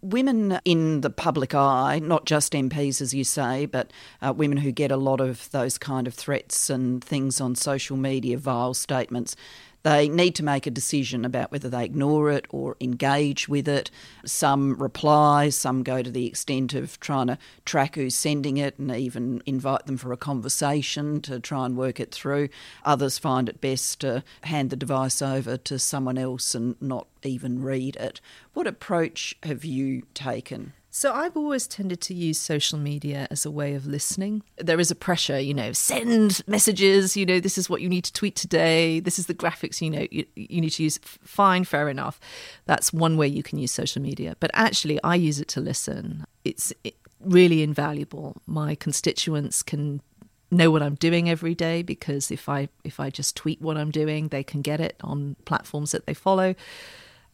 women 0.00 0.60
in 0.64 1.00
the 1.00 1.10
public 1.10 1.54
eye, 1.54 2.00
not 2.02 2.24
just 2.24 2.52
MPs, 2.52 3.00
as 3.00 3.12
you 3.12 3.24
say, 3.24 3.66
but 3.66 3.90
uh, 4.22 4.32
women 4.32 4.58
who 4.58 4.72
get 4.72 4.90
a 4.90 4.96
lot 4.96 5.20
of 5.20 5.50
those 5.50 5.78
kind 5.78 6.06
of 6.06 6.14
threats 6.14 6.70
and 6.70 7.02
things 7.02 7.40
on 7.40 7.54
social 7.54 7.96
media, 7.96 8.38
vile 8.38 8.74
statements, 8.74 9.34
they 9.82 10.08
need 10.08 10.34
to 10.36 10.44
make 10.44 10.66
a 10.66 10.70
decision 10.70 11.24
about 11.24 11.52
whether 11.52 11.68
they 11.68 11.84
ignore 11.84 12.30
it 12.30 12.46
or 12.50 12.76
engage 12.80 13.48
with 13.48 13.68
it. 13.68 13.90
Some 14.24 14.74
reply, 14.76 15.50
some 15.50 15.82
go 15.82 16.02
to 16.02 16.10
the 16.10 16.26
extent 16.26 16.74
of 16.74 16.98
trying 17.00 17.28
to 17.28 17.38
track 17.64 17.94
who's 17.94 18.14
sending 18.14 18.56
it 18.56 18.78
and 18.78 18.90
even 18.90 19.42
invite 19.46 19.86
them 19.86 19.96
for 19.96 20.12
a 20.12 20.16
conversation 20.16 21.20
to 21.22 21.40
try 21.40 21.66
and 21.66 21.76
work 21.76 22.00
it 22.00 22.12
through. 22.12 22.48
Others 22.84 23.18
find 23.18 23.48
it 23.48 23.60
best 23.60 24.00
to 24.00 24.24
hand 24.42 24.70
the 24.70 24.76
device 24.76 25.22
over 25.22 25.56
to 25.56 25.78
someone 25.78 26.18
else 26.18 26.54
and 26.54 26.76
not 26.80 27.06
even 27.22 27.62
read 27.62 27.96
it. 27.96 28.20
What 28.54 28.66
approach 28.66 29.36
have 29.42 29.64
you 29.64 30.02
taken? 30.14 30.72
So 30.98 31.12
I've 31.12 31.36
always 31.36 31.68
tended 31.68 32.00
to 32.00 32.12
use 32.12 32.40
social 32.40 32.76
media 32.76 33.28
as 33.30 33.46
a 33.46 33.52
way 33.52 33.74
of 33.74 33.86
listening. 33.86 34.42
There 34.56 34.80
is 34.80 34.90
a 34.90 34.96
pressure, 34.96 35.38
you 35.38 35.54
know, 35.54 35.70
send 35.70 36.42
messages, 36.48 37.16
you 37.16 37.24
know, 37.24 37.38
this 37.38 37.56
is 37.56 37.70
what 37.70 37.80
you 37.82 37.88
need 37.88 38.02
to 38.02 38.12
tweet 38.12 38.34
today, 38.34 38.98
this 38.98 39.16
is 39.16 39.26
the 39.26 39.34
graphics, 39.34 39.80
you 39.80 39.90
know, 39.90 40.08
you, 40.10 40.26
you 40.34 40.60
need 40.60 40.70
to 40.70 40.82
use. 40.82 40.98
Fine, 41.22 41.66
fair 41.66 41.88
enough. 41.88 42.18
That's 42.66 42.92
one 42.92 43.16
way 43.16 43.28
you 43.28 43.44
can 43.44 43.60
use 43.60 43.70
social 43.70 44.02
media. 44.02 44.36
But 44.40 44.50
actually, 44.54 45.00
I 45.04 45.14
use 45.14 45.38
it 45.38 45.46
to 45.50 45.60
listen. 45.60 46.26
It's 46.44 46.72
really 47.20 47.62
invaluable. 47.62 48.42
My 48.48 48.74
constituents 48.74 49.62
can 49.62 50.02
know 50.50 50.72
what 50.72 50.82
I'm 50.82 50.96
doing 50.96 51.30
every 51.30 51.54
day 51.54 51.82
because 51.82 52.32
if 52.32 52.48
I 52.48 52.70
if 52.82 52.98
I 52.98 53.08
just 53.10 53.36
tweet 53.36 53.62
what 53.62 53.76
I'm 53.76 53.92
doing, 53.92 54.28
they 54.28 54.42
can 54.42 54.62
get 54.62 54.80
it 54.80 54.96
on 55.02 55.36
platforms 55.44 55.92
that 55.92 56.06
they 56.06 56.14
follow. 56.14 56.56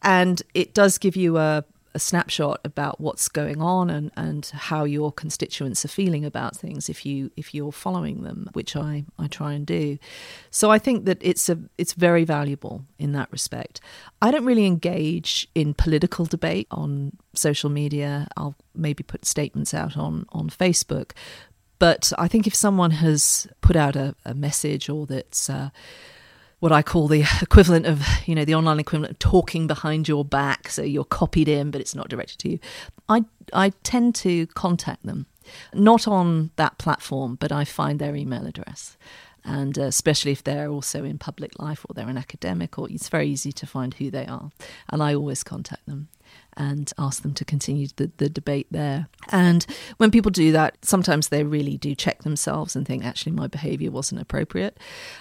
And 0.03 0.43
it 0.53 0.75
does 0.75 0.99
give 0.99 1.15
you 1.15 1.39
a 1.39 1.65
a 1.95 1.99
snapshot 1.99 2.59
about 2.63 2.99
what's 2.99 3.29
going 3.29 3.61
on 3.61 3.89
and, 3.89 4.11
and 4.17 4.45
how 4.53 4.83
your 4.83 5.11
constituents 5.11 5.85
are 5.85 5.87
feeling 5.87 6.25
about 6.25 6.55
things 6.55 6.89
if 6.89 7.05
you 7.05 7.31
if 7.37 7.55
you're 7.55 7.71
following 7.71 8.23
them, 8.23 8.49
which 8.53 8.75
I, 8.75 9.05
I 9.17 9.27
try 9.27 9.53
and 9.53 9.65
do. 9.65 9.97
So 10.51 10.69
I 10.69 10.77
think 10.77 11.05
that 11.05 11.17
it's 11.21 11.49
a 11.49 11.57
it's 11.77 11.93
very 11.93 12.25
valuable 12.25 12.83
in 12.99 13.13
that 13.13 13.31
respect. 13.31 13.79
I 14.21 14.29
don't 14.29 14.45
really 14.45 14.65
engage 14.65 15.47
in 15.55 15.73
political 15.73 16.25
debate 16.25 16.67
on 16.69 17.13
social 17.33 17.69
media. 17.69 18.27
I'll 18.37 18.55
maybe 18.75 19.03
put 19.03 19.25
statements 19.25 19.73
out 19.73 19.97
on, 19.97 20.25
on 20.29 20.49
Facebook. 20.49 21.11
But 21.79 22.13
I 22.17 22.27
think 22.27 22.47
if 22.47 22.55
someone 22.55 22.91
has 22.91 23.47
put 23.61 23.75
out 23.75 23.95
a, 23.95 24.15
a 24.25 24.33
message 24.33 24.89
or 24.89 25.05
that's 25.05 25.49
uh, 25.49 25.69
what 26.65 26.71
I 26.71 26.81
call 26.81 27.07
the 27.07 27.23
equivalent 27.43 27.85
of, 27.85 28.01
you 28.25 28.33
know, 28.33 28.43
the 28.43 28.55
online 28.55 28.79
equivalent 28.79 29.11
of 29.11 29.19
talking 29.19 29.67
behind 29.67 30.07
your 30.07 30.25
back. 30.25 30.67
So 30.69 30.81
you're 30.81 31.05
copied 31.05 31.47
in, 31.47 31.69
but 31.69 31.79
it's 31.79 31.93
not 31.93 32.09
directed 32.09 32.39
to 32.39 32.49
you. 32.49 32.59
I, 33.07 33.25
I 33.53 33.69
tend 33.83 34.15
to 34.15 34.47
contact 34.47 35.05
them, 35.05 35.27
not 35.75 36.07
on 36.07 36.49
that 36.55 36.79
platform, 36.79 37.35
but 37.35 37.51
I 37.51 37.65
find 37.65 37.99
their 37.99 38.15
email 38.15 38.47
address. 38.47 38.97
And 39.43 39.77
uh, 39.77 39.83
especially 39.83 40.31
if 40.31 40.43
they're 40.43 40.69
also 40.69 41.03
in 41.03 41.19
public 41.19 41.59
life 41.59 41.85
or 41.87 41.93
they're 41.93 42.09
an 42.09 42.17
academic, 42.17 42.79
or 42.79 42.89
it's 42.89 43.09
very 43.09 43.27
easy 43.27 43.51
to 43.51 43.67
find 43.67 43.93
who 43.93 44.09
they 44.09 44.25
are. 44.25 44.49
And 44.89 45.03
I 45.03 45.13
always 45.13 45.43
contact 45.43 45.85
them 45.85 46.07
and 46.57 46.91
ask 46.97 47.21
them 47.21 47.33
to 47.33 47.45
continue 47.45 47.87
the, 47.95 48.11
the 48.17 48.29
debate 48.29 48.67
there. 48.71 49.07
And 49.29 49.65
when 49.97 50.11
people 50.11 50.31
do 50.31 50.51
that, 50.51 50.77
sometimes 50.83 51.29
they 51.29 51.43
really 51.43 51.77
do 51.77 51.95
check 51.95 52.23
themselves 52.23 52.75
and 52.75 52.85
think, 52.85 53.03
actually, 53.03 53.33
my 53.33 53.47
behavior 53.47 53.91
wasn't 53.91 54.21
appropriate. 54.21 54.77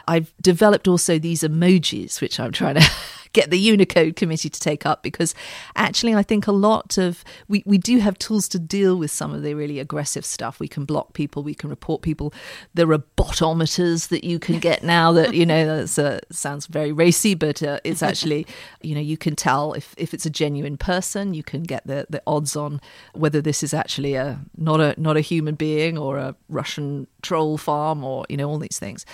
I've 0.06 0.32
developed 0.40 0.88
also 0.88 1.18
these 1.18 1.42
emojis, 1.42 2.20
which 2.20 2.38
I'm 2.38 2.52
trying 2.52 2.76
to 2.76 2.90
get 3.34 3.50
the 3.50 3.58
Unicode 3.58 4.16
committee 4.16 4.48
to 4.48 4.60
take 4.60 4.86
up 4.86 5.02
because 5.02 5.34
actually 5.76 6.14
I 6.14 6.22
think 6.22 6.46
a 6.46 6.52
lot 6.52 6.96
of 6.96 7.22
we, 7.48 7.62
we 7.66 7.76
do 7.76 7.98
have 7.98 8.18
tools 8.18 8.48
to 8.48 8.58
deal 8.58 8.96
with 8.96 9.10
some 9.10 9.34
of 9.34 9.42
the 9.42 9.54
really 9.54 9.78
aggressive 9.78 10.24
stuff. 10.24 10.58
We 10.58 10.68
can 10.68 10.86
block 10.86 11.12
people, 11.12 11.42
we 11.42 11.54
can 11.54 11.68
report 11.68 12.00
people. 12.00 12.32
There 12.72 12.90
are 12.92 12.98
botometers 13.18 14.08
that 14.08 14.24
you 14.24 14.38
can 14.38 14.58
get 14.58 14.82
now 14.82 15.12
that, 15.12 15.34
you 15.34 15.44
know, 15.44 15.84
that 15.84 15.98
uh, 15.98 16.20
sounds 16.32 16.66
very 16.66 16.92
racy, 16.92 17.34
but 17.34 17.62
uh, 17.62 17.80
it's 17.84 18.02
actually, 18.02 18.46
you 18.80 18.94
know, 18.94 19.00
you 19.00 19.18
can 19.18 19.36
tell 19.36 19.74
if, 19.74 19.94
if 19.98 20.14
it's 20.14 20.24
a 20.24 20.30
genuine 20.30 20.76
person, 20.76 21.34
you 21.34 21.42
can 21.42 21.64
get 21.64 21.86
the, 21.86 22.06
the 22.08 22.22
odds 22.26 22.56
on 22.56 22.80
whether 23.12 23.42
this 23.42 23.62
is 23.62 23.74
actually 23.74 24.14
a 24.14 24.40
not 24.56 24.80
a 24.80 24.94
not 25.00 25.16
a 25.16 25.20
human 25.20 25.56
being 25.56 25.98
or 25.98 26.16
a 26.16 26.34
Russian 26.48 27.06
troll 27.22 27.58
farm 27.58 28.04
or, 28.04 28.24
you 28.28 28.36
know, 28.36 28.48
all 28.48 28.58
these 28.58 28.78
things. 28.78 29.04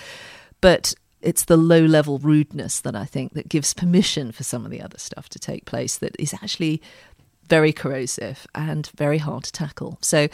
But 0.61 0.95
it's 1.23 1.45
the 1.45 1.57
low 1.57 1.81
level 1.81 2.19
rudeness 2.19 2.81
that 2.81 2.97
I 2.97 3.05
think 3.05 3.35
that 3.35 3.49
gives 3.49 3.75
permission 3.75 4.33
for 4.33 4.43
some 4.43 4.65
of 4.65 4.71
the 4.71 4.81
other 4.81 4.99
stuff 4.99 5.29
to 5.31 5.39
take 5.39 5.65
place 5.65 5.99
that 5.99 6.17
is 6.19 6.35
actually 6.35 6.81
very 7.49 7.73
corrosive 7.73 8.47
and 8.55 8.87
very 8.97 9.19
hard 9.19 9.45
to 9.45 9.53
tackle. 9.53 9.99
So 10.01 10.29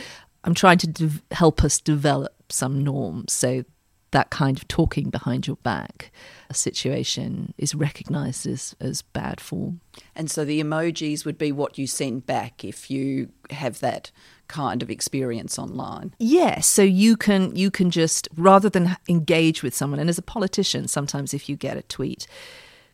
I'm 0.44 0.55
trying 0.55 0.79
to 0.79 0.87
de- 0.87 1.22
help 1.35 1.64
us 1.64 1.81
develop 1.81 2.53
some 2.53 2.85
norms 2.85 3.33
so 3.33 3.64
that 4.12 4.31
kind 4.31 4.57
of 4.57 4.68
talking 4.68 5.11
behind 5.11 5.46
your 5.46 5.57
back 5.57 6.12
a 6.49 6.55
situation 6.55 7.53
is 7.59 7.75
recognized 7.75 8.46
as, 8.46 8.77
as 8.81 9.03
bad 9.03 9.40
form. 9.40 9.81
And 10.14 10.31
so 10.31 10.44
the 10.44 10.62
emojis 10.62 11.25
would 11.25 11.37
be 11.37 11.53
what 11.53 11.77
you 11.77 11.87
send 11.87 12.25
back 12.25 12.64
if 12.64 12.90
you 12.90 13.31
have 13.51 13.81
that 13.81 14.12
kind 14.48 14.82
of 14.82 14.90
experience 14.90 15.59
online. 15.59 16.14
Yeah, 16.18 16.61
so 16.61 16.82
you 16.82 17.16
can 17.16 17.54
you 17.56 17.70
can 17.70 17.90
just 17.90 18.28
rather 18.37 18.68
than 18.68 18.96
engage 19.09 19.62
with 19.62 19.74
someone 19.74 20.00
and 20.00 20.09
as 20.09 20.18
a 20.18 20.22
politician 20.22 20.88
sometimes 20.88 21.35
if 21.35 21.48
you 21.48 21.56
get 21.56 21.76
a 21.76 21.82
tweet 21.82 22.26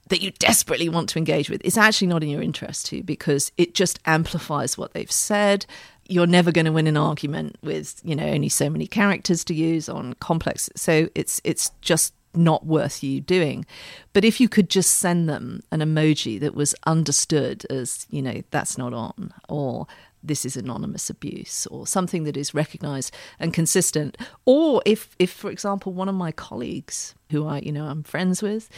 that 0.08 0.20
you 0.20 0.30
desperately 0.32 0.88
want 0.88 1.08
to 1.08 1.18
engage 1.18 1.48
with, 1.48 1.62
it's 1.64 1.78
actually 1.78 2.08
not 2.08 2.22
in 2.22 2.28
your 2.28 2.42
interest 2.42 2.86
to 2.86 3.02
because 3.02 3.52
it 3.56 3.74
just 3.74 3.98
amplifies 4.04 4.76
what 4.76 4.92
they've 4.92 5.10
said. 5.10 5.64
You're 6.08 6.26
never 6.26 6.52
going 6.52 6.64
to 6.64 6.72
win 6.72 6.86
an 6.86 6.96
argument 6.96 7.56
with, 7.62 8.00
you 8.04 8.16
know, 8.16 8.26
only 8.26 8.48
so 8.48 8.68
many 8.68 8.86
characters 8.86 9.44
to 9.44 9.54
use 9.54 9.88
on 9.88 10.14
complex. 10.14 10.68
So 10.76 11.08
it's 11.14 11.40
it's 11.44 11.70
just 11.80 12.12
not 12.34 12.66
worth 12.66 13.02
you 13.02 13.20
doing. 13.20 13.64
But 14.12 14.24
if 14.24 14.40
you 14.40 14.48
could 14.48 14.68
just 14.68 14.94
send 14.98 15.28
them 15.28 15.62
an 15.70 15.80
emoji 15.80 16.40
that 16.40 16.54
was 16.54 16.74
understood 16.84 17.64
as, 17.70 18.06
you 18.10 18.22
know, 18.22 18.42
that's 18.50 18.76
not 18.76 18.92
on, 18.92 19.32
or 19.48 19.86
this 20.22 20.44
is 20.44 20.56
anonymous 20.56 21.10
abuse 21.10 21.66
or 21.66 21.86
something 21.86 22.24
that 22.24 22.36
is 22.36 22.54
recognized 22.54 23.14
and 23.38 23.52
consistent. 23.52 24.16
Or 24.44 24.82
if 24.86 25.14
if 25.18 25.30
for 25.30 25.50
example 25.50 25.92
one 25.92 26.08
of 26.08 26.14
my 26.14 26.32
colleagues 26.32 27.14
who 27.30 27.46
I 27.46 27.58
you 27.58 27.72
know 27.72 27.86
I'm 27.86 28.02
friends 28.02 28.42
with 28.42 28.68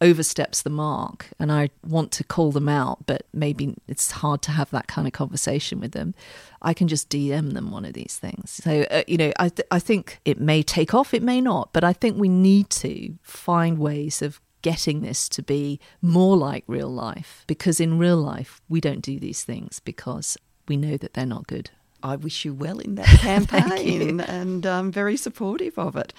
oversteps 0.00 0.62
the 0.62 0.70
mark 0.70 1.28
and 1.38 1.50
I 1.52 1.70
want 1.86 2.10
to 2.12 2.24
call 2.24 2.52
them 2.52 2.68
out 2.68 3.06
but 3.06 3.26
maybe 3.32 3.74
it's 3.88 4.10
hard 4.10 4.42
to 4.42 4.50
have 4.50 4.70
that 4.70 4.86
kind 4.86 5.06
of 5.06 5.12
conversation 5.12 5.80
with 5.80 5.92
them 5.92 6.14
I 6.60 6.74
can 6.74 6.88
just 6.88 7.08
DM 7.10 7.54
them 7.54 7.70
one 7.70 7.84
of 7.84 7.92
these 7.92 8.18
things. 8.18 8.50
So 8.50 8.84
uh, 8.90 9.02
you 9.06 9.16
know 9.16 9.32
I 9.38 9.48
th- 9.48 9.68
I 9.70 9.78
think 9.78 10.20
it 10.24 10.40
may 10.40 10.62
take 10.62 10.94
off 10.94 11.14
it 11.14 11.22
may 11.22 11.40
not 11.40 11.72
but 11.72 11.84
I 11.84 11.92
think 11.92 12.18
we 12.18 12.28
need 12.28 12.70
to 12.70 13.14
find 13.22 13.78
ways 13.78 14.22
of 14.22 14.40
getting 14.64 15.02
this 15.02 15.28
to 15.28 15.42
be 15.42 15.78
more 16.00 16.38
like 16.38 16.64
real 16.66 16.88
life 16.88 17.44
because 17.46 17.80
in 17.80 17.98
real 17.98 18.16
life 18.16 18.62
we 18.66 18.80
don't 18.80 19.02
do 19.02 19.20
these 19.20 19.44
things 19.44 19.78
because 19.78 20.38
we 20.68 20.76
know 20.76 20.96
that 20.96 21.14
they're 21.14 21.26
not 21.26 21.46
good. 21.46 21.70
I 22.02 22.16
wish 22.16 22.44
you 22.44 22.52
well 22.52 22.78
in 22.80 22.96
that 22.96 23.06
campaign 23.20 24.20
and 24.20 24.66
I'm 24.66 24.92
very 24.92 25.16
supportive 25.16 25.78
of 25.78 25.96
it. 25.96 26.12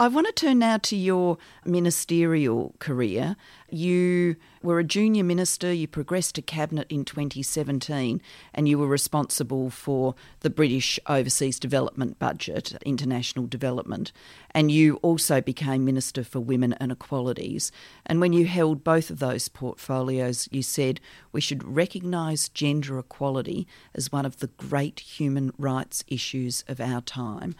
I 0.00 0.06
want 0.06 0.28
to 0.28 0.32
turn 0.32 0.60
now 0.60 0.76
to 0.76 0.94
your 0.94 1.38
ministerial 1.64 2.72
career. 2.78 3.34
You 3.68 4.36
were 4.62 4.78
a 4.78 4.84
junior 4.84 5.24
minister, 5.24 5.72
you 5.72 5.88
progressed 5.88 6.36
to 6.36 6.42
cabinet 6.42 6.86
in 6.88 7.04
2017, 7.04 8.22
and 8.54 8.68
you 8.68 8.78
were 8.78 8.86
responsible 8.86 9.70
for 9.70 10.14
the 10.38 10.50
British 10.50 11.00
Overseas 11.08 11.58
Development 11.58 12.16
Budget, 12.20 12.80
international 12.86 13.48
development. 13.48 14.12
And 14.52 14.70
you 14.70 15.00
also 15.02 15.40
became 15.40 15.84
Minister 15.84 16.22
for 16.22 16.38
Women 16.38 16.74
and 16.74 16.92
Equalities. 16.92 17.72
And 18.06 18.20
when 18.20 18.32
you 18.32 18.46
held 18.46 18.84
both 18.84 19.10
of 19.10 19.18
those 19.18 19.48
portfolios, 19.48 20.48
you 20.52 20.62
said 20.62 21.00
we 21.32 21.40
should 21.40 21.64
recognise 21.64 22.48
gender 22.48 23.00
equality 23.00 23.66
as 23.96 24.12
one 24.12 24.24
of 24.24 24.38
the 24.38 24.46
great 24.46 25.00
human 25.00 25.52
rights 25.58 26.04
issues 26.06 26.62
of 26.68 26.80
our 26.80 27.00
time. 27.00 27.56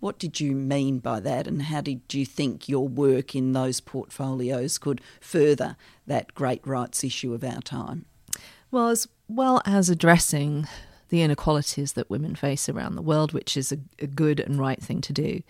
What 0.00 0.18
did 0.18 0.38
you 0.38 0.52
mean 0.52 1.00
by 1.00 1.20
that, 1.20 1.46
and 1.48 1.62
how 1.62 1.80
did 1.80 2.02
you 2.12 2.24
think 2.24 2.68
your 2.68 2.86
work 2.86 3.34
in 3.34 3.52
those 3.52 3.80
portfolios 3.80 4.78
could 4.78 5.00
further 5.20 5.76
that 6.06 6.34
great 6.34 6.64
rights 6.64 7.02
issue 7.02 7.34
of 7.34 7.42
our 7.42 7.60
time? 7.60 8.04
Well, 8.70 8.88
as 8.88 9.08
well 9.28 9.60
as 9.64 9.90
addressing 9.90 10.68
the 11.08 11.22
inequalities 11.22 11.94
that 11.94 12.10
women 12.10 12.34
face 12.34 12.68
around 12.68 12.94
the 12.94 13.02
world, 13.02 13.32
which 13.32 13.56
is 13.56 13.72
a, 13.72 13.78
a 13.98 14.06
good 14.06 14.40
and 14.40 14.58
right 14.58 14.80
thing 14.80 15.00
to 15.00 15.12
do, 15.12 15.42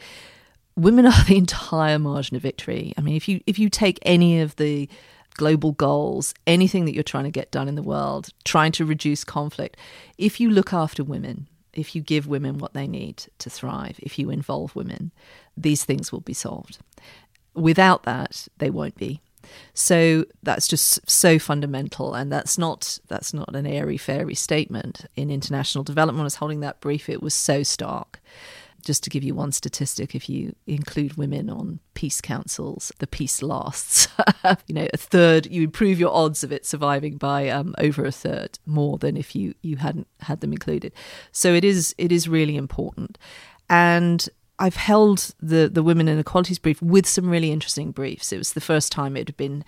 women 0.76 1.04
are 1.04 1.24
the 1.26 1.36
entire 1.36 1.98
margin 1.98 2.36
of 2.36 2.42
victory. 2.42 2.94
I 2.96 3.02
mean, 3.02 3.16
if 3.16 3.28
you 3.28 3.40
if 3.46 3.58
you 3.58 3.68
take 3.68 3.98
any 4.02 4.40
of 4.40 4.56
the 4.56 4.88
global 5.34 5.72
goals, 5.72 6.34
anything 6.46 6.84
that 6.86 6.94
you're 6.94 7.02
trying 7.02 7.24
to 7.24 7.30
get 7.30 7.50
done 7.50 7.68
in 7.68 7.74
the 7.74 7.82
world, 7.82 8.30
trying 8.44 8.72
to 8.72 8.84
reduce 8.84 9.24
conflict, 9.24 9.76
if 10.16 10.40
you 10.40 10.50
look 10.50 10.72
after 10.72 11.04
women, 11.04 11.48
if 11.78 11.94
you 11.94 12.02
give 12.02 12.26
women 12.26 12.58
what 12.58 12.74
they 12.74 12.86
need 12.86 13.24
to 13.38 13.50
thrive, 13.50 13.98
if 14.02 14.18
you 14.18 14.30
involve 14.30 14.74
women, 14.74 15.12
these 15.56 15.84
things 15.84 16.12
will 16.12 16.20
be 16.20 16.34
solved. 16.34 16.78
Without 17.54 18.04
that, 18.04 18.48
they 18.58 18.70
won't 18.70 18.96
be. 18.96 19.20
So 19.72 20.24
that's 20.42 20.68
just 20.68 21.08
so 21.08 21.38
fundamental, 21.38 22.14
and 22.14 22.30
that's 22.30 22.58
not 22.58 22.98
that's 23.08 23.32
not 23.32 23.54
an 23.54 23.66
airy 23.66 23.96
fairy 23.96 24.34
statement. 24.34 25.06
In 25.16 25.30
international 25.30 25.84
development, 25.84 26.22
I 26.22 26.24
was 26.24 26.34
holding 26.36 26.60
that 26.60 26.80
brief. 26.80 27.08
It 27.08 27.22
was 27.22 27.34
so 27.34 27.62
stark. 27.62 28.20
Just 28.84 29.02
to 29.04 29.10
give 29.10 29.22
you 29.22 29.34
one 29.34 29.52
statistic, 29.52 30.14
if 30.14 30.28
you 30.28 30.54
include 30.66 31.16
women 31.16 31.50
on 31.50 31.80
peace 31.94 32.20
councils, 32.20 32.92
the 32.98 33.06
peace 33.06 33.42
lasts. 33.42 34.08
you 34.66 34.74
know, 34.74 34.88
a 34.92 34.96
third. 34.96 35.46
You 35.46 35.64
improve 35.64 35.98
your 35.98 36.14
odds 36.14 36.44
of 36.44 36.52
it 36.52 36.64
surviving 36.64 37.16
by 37.16 37.48
um, 37.48 37.74
over 37.78 38.04
a 38.04 38.12
third 38.12 38.58
more 38.66 38.96
than 38.98 39.16
if 39.16 39.34
you 39.34 39.54
you 39.62 39.76
hadn't 39.76 40.06
had 40.20 40.40
them 40.40 40.52
included. 40.52 40.92
So 41.32 41.52
it 41.54 41.64
is 41.64 41.94
it 41.98 42.12
is 42.12 42.28
really 42.28 42.56
important, 42.56 43.18
and 43.68 44.28
I've 44.58 44.76
held 44.76 45.34
the 45.40 45.68
the 45.68 45.82
women 45.82 46.08
and 46.08 46.20
equalities 46.20 46.58
brief 46.58 46.80
with 46.80 47.06
some 47.06 47.28
really 47.28 47.50
interesting 47.50 47.90
briefs. 47.90 48.32
It 48.32 48.38
was 48.38 48.52
the 48.52 48.60
first 48.60 48.92
time 48.92 49.16
it 49.16 49.28
had 49.28 49.36
been 49.36 49.64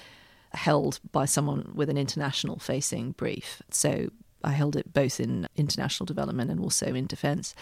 held 0.53 1.01
by 1.13 1.25
someone 1.25 1.71
with 1.75 1.89
an 1.89 1.99
international 1.99 2.59
facing 2.59 3.13
brief. 3.13 3.63
So 3.71 4.11
I 4.43 4.53
held 4.53 4.77
it 4.77 4.93
both 4.93 5.21
in 5.21 5.49
international 5.57 6.07
development 6.07 6.51
and 6.51 6.61
also 6.61 6.87
in 6.87 7.07
defence 7.07 7.55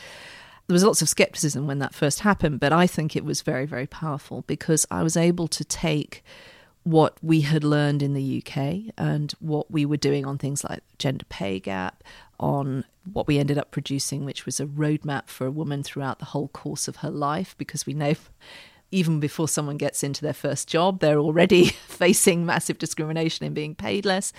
there 0.68 0.74
was 0.74 0.84
lots 0.84 1.00
of 1.00 1.08
skepticism 1.08 1.66
when 1.66 1.78
that 1.78 1.94
first 1.94 2.20
happened, 2.20 2.60
but 2.60 2.74
I 2.74 2.86
think 2.86 3.16
it 3.16 3.24
was 3.24 3.40
very, 3.40 3.64
very 3.64 3.86
powerful 3.86 4.44
because 4.46 4.86
I 4.90 5.02
was 5.02 5.16
able 5.16 5.48
to 5.48 5.64
take 5.64 6.22
what 6.82 7.16
we 7.22 7.40
had 7.40 7.64
learned 7.64 8.02
in 8.02 8.12
the 8.12 8.42
UK 8.42 8.94
and 8.96 9.32
what 9.40 9.70
we 9.70 9.86
were 9.86 9.96
doing 9.96 10.26
on 10.26 10.36
things 10.36 10.62
like 10.64 10.80
gender 10.98 11.24
pay 11.30 11.58
gap, 11.58 12.04
on 12.38 12.84
what 13.10 13.26
we 13.26 13.38
ended 13.38 13.56
up 13.56 13.70
producing, 13.70 14.26
which 14.26 14.44
was 14.44 14.60
a 14.60 14.66
roadmap 14.66 15.28
for 15.28 15.46
a 15.46 15.50
woman 15.50 15.82
throughout 15.82 16.18
the 16.18 16.26
whole 16.26 16.48
course 16.48 16.86
of 16.86 16.96
her 16.96 17.10
life, 17.10 17.54
because 17.56 17.86
we 17.86 17.94
know 17.94 18.14
even 18.90 19.20
before 19.20 19.48
someone 19.48 19.76
gets 19.76 20.02
into 20.02 20.22
their 20.22 20.32
first 20.32 20.68
job, 20.68 21.00
they're 21.00 21.18
already 21.18 21.66
facing 21.86 22.46
massive 22.46 22.78
discrimination 22.78 23.44
in 23.44 23.54
being 23.54 23.74
paid 23.74 24.06
less. 24.06 24.32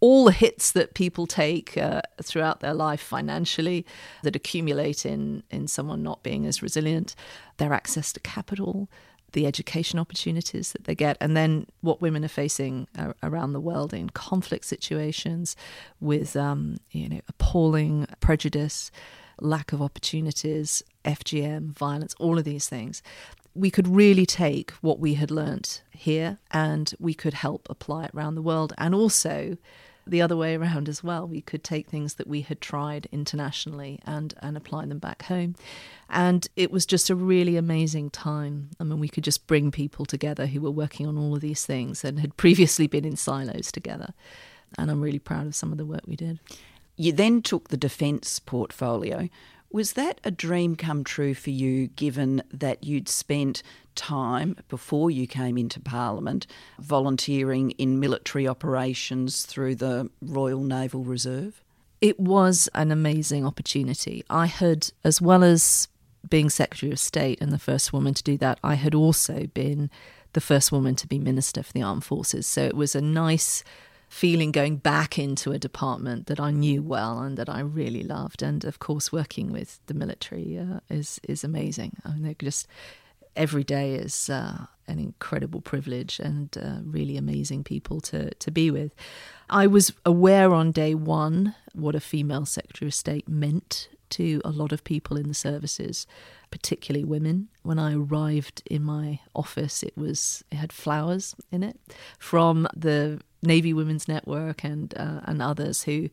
All 0.00 0.24
the 0.24 0.32
hits 0.32 0.72
that 0.72 0.94
people 0.94 1.26
take 1.26 1.76
uh, 1.76 2.02
throughout 2.22 2.60
their 2.60 2.74
life 2.74 3.00
financially 3.00 3.84
that 4.22 4.36
accumulate 4.36 5.04
in, 5.04 5.42
in 5.50 5.68
someone 5.68 6.02
not 6.02 6.22
being 6.22 6.46
as 6.46 6.62
resilient, 6.62 7.14
their 7.58 7.72
access 7.72 8.12
to 8.14 8.20
capital, 8.20 8.88
the 9.32 9.46
education 9.46 9.98
opportunities 9.98 10.72
that 10.72 10.84
they 10.84 10.94
get, 10.94 11.16
and 11.20 11.36
then 11.36 11.66
what 11.82 12.00
women 12.00 12.24
are 12.24 12.28
facing 12.28 12.88
uh, 12.98 13.12
around 13.22 13.52
the 13.52 13.60
world 13.60 13.92
in 13.92 14.10
conflict 14.10 14.64
situations 14.64 15.54
with, 16.00 16.36
um, 16.36 16.78
you 16.90 17.08
know, 17.08 17.20
appalling 17.28 18.06
prejudice, 18.20 18.90
lack 19.40 19.72
of 19.72 19.80
opportunities, 19.80 20.82
FGM, 21.04 21.72
violence, 21.72 22.14
all 22.18 22.38
of 22.38 22.44
these 22.44 22.68
things 22.68 23.02
we 23.54 23.70
could 23.70 23.88
really 23.88 24.26
take 24.26 24.70
what 24.80 25.00
we 25.00 25.14
had 25.14 25.30
learnt 25.30 25.82
here 25.90 26.38
and 26.50 26.94
we 26.98 27.14
could 27.14 27.34
help 27.34 27.66
apply 27.68 28.04
it 28.04 28.12
around 28.14 28.34
the 28.34 28.42
world. 28.42 28.72
And 28.78 28.94
also, 28.94 29.56
the 30.06 30.22
other 30.22 30.36
way 30.36 30.56
around 30.56 30.88
as 30.88 31.04
well, 31.04 31.26
we 31.26 31.40
could 31.40 31.62
take 31.62 31.88
things 31.88 32.14
that 32.14 32.26
we 32.26 32.42
had 32.42 32.60
tried 32.60 33.08
internationally 33.12 34.00
and, 34.06 34.34
and 34.40 34.56
apply 34.56 34.86
them 34.86 34.98
back 34.98 35.22
home. 35.22 35.54
And 36.08 36.46
it 36.56 36.70
was 36.70 36.86
just 36.86 37.10
a 37.10 37.14
really 37.14 37.56
amazing 37.56 38.10
time. 38.10 38.70
I 38.78 38.84
mean, 38.84 38.98
we 38.98 39.08
could 39.08 39.24
just 39.24 39.46
bring 39.46 39.70
people 39.70 40.06
together 40.06 40.46
who 40.46 40.60
were 40.60 40.70
working 40.70 41.06
on 41.06 41.18
all 41.18 41.34
of 41.34 41.40
these 41.40 41.64
things 41.66 42.04
and 42.04 42.20
had 42.20 42.36
previously 42.38 42.86
been 42.86 43.04
in 43.04 43.16
silos 43.16 43.70
together. 43.72 44.12
And 44.78 44.90
I'm 44.90 45.00
really 45.00 45.18
proud 45.18 45.46
of 45.46 45.54
some 45.54 45.72
of 45.72 45.78
the 45.78 45.86
work 45.86 46.02
we 46.06 46.16
did. 46.16 46.40
You 46.96 47.12
then 47.12 47.42
took 47.42 47.68
the 47.68 47.76
defence 47.76 48.38
portfolio, 48.38 49.28
was 49.70 49.92
that 49.92 50.20
a 50.24 50.30
dream 50.30 50.76
come 50.76 51.04
true 51.04 51.34
for 51.34 51.50
you, 51.50 51.88
given 51.88 52.42
that 52.52 52.84
you'd 52.84 53.08
spent 53.08 53.62
time 53.94 54.56
before 54.68 55.10
you 55.10 55.26
came 55.26 55.58
into 55.58 55.80
Parliament 55.80 56.46
volunteering 56.78 57.70
in 57.72 58.00
military 58.00 58.48
operations 58.48 59.44
through 59.44 59.76
the 59.76 60.10
Royal 60.20 60.62
Naval 60.62 61.04
Reserve? 61.04 61.62
It 62.00 62.18
was 62.18 62.68
an 62.74 62.90
amazing 62.90 63.44
opportunity. 63.44 64.24
I 64.30 64.46
had, 64.46 64.90
as 65.04 65.20
well 65.20 65.44
as 65.44 65.88
being 66.28 66.50
Secretary 66.50 66.92
of 66.92 66.98
State 66.98 67.40
and 67.40 67.52
the 67.52 67.58
first 67.58 67.92
woman 67.92 68.14
to 68.14 68.22
do 68.22 68.36
that, 68.38 68.58
I 68.64 68.74
had 68.74 68.94
also 68.94 69.46
been 69.48 69.90
the 70.32 70.40
first 70.40 70.72
woman 70.72 70.94
to 70.96 71.06
be 71.06 71.18
Minister 71.18 71.62
for 71.62 71.72
the 71.72 71.82
Armed 71.82 72.04
Forces. 72.04 72.46
So 72.46 72.64
it 72.64 72.76
was 72.76 72.94
a 72.94 73.00
nice 73.00 73.64
feeling 74.10 74.50
going 74.50 74.76
back 74.76 75.18
into 75.18 75.52
a 75.52 75.58
department 75.58 76.26
that 76.26 76.40
I 76.40 76.50
knew 76.50 76.82
well 76.82 77.20
and 77.20 77.38
that 77.38 77.48
I 77.48 77.60
really 77.60 78.02
loved. 78.02 78.42
And 78.42 78.64
of 78.64 78.80
course, 78.80 79.12
working 79.12 79.52
with 79.52 79.78
the 79.86 79.94
military 79.94 80.58
uh, 80.58 80.80
is 80.90 81.20
is 81.22 81.44
amazing. 81.44 81.96
I 82.04 82.16
mean, 82.16 82.36
just 82.38 82.66
every 83.36 83.62
day 83.62 83.94
is 83.94 84.28
uh, 84.28 84.66
an 84.88 84.98
incredible 84.98 85.60
privilege 85.60 86.18
and 86.18 86.58
uh, 86.58 86.80
really 86.82 87.16
amazing 87.16 87.62
people 87.62 88.00
to 88.00 88.34
to 88.34 88.50
be 88.50 88.70
with. 88.70 88.94
I 89.48 89.68
was 89.68 89.92
aware 90.04 90.52
on 90.52 90.72
day 90.72 90.94
one 90.94 91.54
what 91.72 91.94
a 91.94 92.00
female 92.00 92.46
Secretary 92.46 92.88
of 92.88 92.94
State 92.94 93.28
meant 93.28 93.88
to 94.10 94.40
a 94.44 94.50
lot 94.50 94.72
of 94.72 94.82
people 94.82 95.16
in 95.16 95.28
the 95.28 95.34
services, 95.34 96.04
particularly 96.50 97.04
women. 97.04 97.48
When 97.62 97.78
I 97.78 97.94
arrived 97.94 98.64
in 98.66 98.82
my 98.82 99.20
office, 99.36 99.84
it 99.84 99.96
was 99.96 100.42
it 100.50 100.56
had 100.56 100.72
flowers 100.72 101.36
in 101.52 101.62
it 101.62 101.78
from 102.18 102.66
the 102.76 103.20
Navy 103.42 103.72
Women's 103.72 104.08
Network 104.08 104.64
and 104.64 104.94
uh, 104.96 105.20
and 105.24 105.40
others 105.40 105.84
who, 105.84 106.10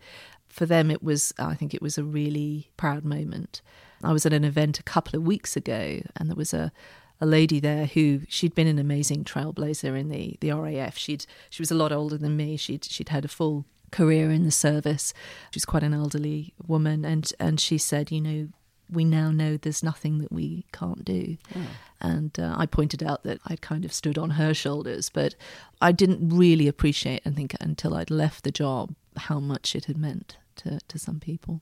for 0.47 0.65
them, 0.65 0.89
it 0.91 1.03
was 1.03 1.33
I 1.37 1.55
think 1.55 1.73
it 1.73 1.81
was 1.81 1.97
a 1.97 2.03
really 2.03 2.71
proud 2.77 3.03
moment. 3.03 3.61
I 4.03 4.13
was 4.13 4.25
at 4.25 4.33
an 4.33 4.43
event 4.43 4.79
a 4.79 4.83
couple 4.83 5.17
of 5.17 5.25
weeks 5.25 5.55
ago, 5.55 6.01
and 6.15 6.29
there 6.29 6.35
was 6.35 6.53
a 6.53 6.71
a 7.19 7.25
lady 7.25 7.59
there 7.59 7.87
who 7.87 8.21
she'd 8.27 8.53
been 8.53 8.67
an 8.67 8.79
amazing 8.79 9.23
trailblazer 9.23 9.99
in 9.99 10.09
the 10.09 10.37
the 10.39 10.51
RAF. 10.51 10.97
She'd 10.97 11.25
she 11.49 11.61
was 11.61 11.71
a 11.71 11.75
lot 11.75 11.91
older 11.91 12.17
than 12.17 12.37
me. 12.37 12.57
She'd 12.57 12.85
she'd 12.85 13.09
had 13.09 13.25
a 13.25 13.29
full 13.29 13.65
career 13.91 14.31
in 14.31 14.43
the 14.43 14.51
service. 14.51 15.13
She's 15.51 15.65
quite 15.65 15.83
an 15.83 15.93
elderly 15.93 16.53
woman, 16.65 17.05
and 17.05 17.31
and 17.39 17.59
she 17.59 17.77
said, 17.77 18.11
you 18.11 18.21
know, 18.21 18.47
we 18.89 19.03
now 19.03 19.31
know 19.31 19.57
there's 19.57 19.83
nothing 19.83 20.19
that 20.19 20.31
we 20.31 20.65
can't 20.71 21.03
do. 21.03 21.37
Oh. 21.55 21.67
And 21.99 22.37
uh, 22.39 22.55
I 22.57 22.65
pointed 22.65 23.03
out 23.03 23.23
that 23.23 23.39
I'd 23.45 23.61
kind 23.61 23.85
of 23.85 23.93
stood 23.93 24.17
on 24.17 24.31
her 24.31 24.53
shoulders, 24.53 25.09
but 25.09 25.35
I 25.81 25.91
didn't 25.91 26.29
really 26.29 26.67
appreciate, 26.67 27.21
I 27.25 27.31
think, 27.31 27.55
until 27.59 27.95
I'd 27.95 28.11
left 28.11 28.43
the 28.43 28.51
job, 28.51 28.93
how 29.15 29.39
much 29.39 29.75
it 29.75 29.85
had 29.85 29.97
meant 29.97 30.37
to, 30.57 30.79
to 30.87 30.99
some 30.99 31.19
people. 31.19 31.61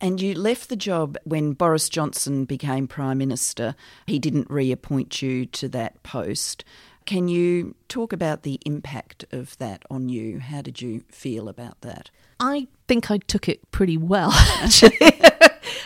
And 0.00 0.20
you 0.20 0.34
left 0.34 0.70
the 0.70 0.76
job 0.76 1.18
when 1.24 1.52
Boris 1.52 1.90
Johnson 1.90 2.46
became 2.46 2.88
Prime 2.88 3.18
Minister. 3.18 3.74
He 4.06 4.18
didn't 4.18 4.50
reappoint 4.50 5.20
you 5.20 5.44
to 5.46 5.68
that 5.68 6.02
post. 6.02 6.64
Can 7.04 7.28
you 7.28 7.74
talk 7.88 8.12
about 8.12 8.42
the 8.42 8.58
impact 8.64 9.26
of 9.30 9.58
that 9.58 9.82
on 9.90 10.08
you? 10.08 10.38
How 10.38 10.62
did 10.62 10.80
you 10.80 11.02
feel 11.10 11.48
about 11.48 11.80
that? 11.82 12.10
I 12.38 12.68
think 12.88 13.10
I 13.10 13.18
took 13.18 13.48
it 13.48 13.70
pretty 13.72 13.98
well, 13.98 14.32
actually. 14.62 14.96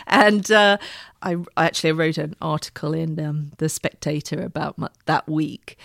And 0.07 0.49
uh, 0.51 0.77
I, 1.21 1.37
I, 1.57 1.65
actually 1.65 1.91
wrote 1.91 2.17
an 2.17 2.35
article 2.41 2.93
in 2.93 3.19
um, 3.19 3.51
the 3.57 3.69
Spectator 3.69 4.41
about 4.41 4.77
my, 4.77 4.89
that 5.05 5.27
week, 5.27 5.77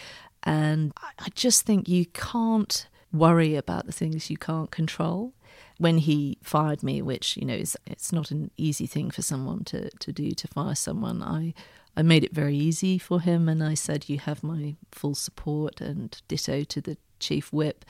and 0.43 0.93
I, 0.99 1.11
I 1.19 1.29
just 1.35 1.65
think 1.65 1.89
you 1.89 2.07
can't 2.07 2.87
worry 3.13 3.57
about 3.57 3.87
the 3.87 3.93
things 3.93 4.31
you 4.31 4.37
can't 4.37 4.71
control. 4.71 5.33
When 5.79 5.99
he 5.99 6.37
fired 6.43 6.83
me, 6.83 7.01
which 7.01 7.37
you 7.39 7.47
know 7.47 7.55
is 7.55 7.77
it's 7.87 8.13
not 8.13 8.31
an 8.31 8.51
easy 8.59 8.87
thing 8.87 9.11
for 9.11 9.23
someone 9.23 9.65
to, 9.65 9.89
to 9.91 10.13
do 10.13 10.33
to 10.33 10.49
fire 10.49 10.75
someone, 10.75 11.23
I 11.23 11.55
I 11.97 12.03
made 12.03 12.23
it 12.23 12.35
very 12.35 12.57
easy 12.57 12.99
for 12.99 13.21
him, 13.21 13.49
and 13.49 13.63
I 13.63 13.75
said, 13.75 14.09
"You 14.09 14.19
have 14.19 14.43
my 14.43 14.77
full 14.93 15.15
support," 15.15 15.81
and 15.81 16.21
ditto 16.29 16.65
to 16.65 16.81
the 16.81 16.99
chief 17.19 17.53
whip, 17.53 17.85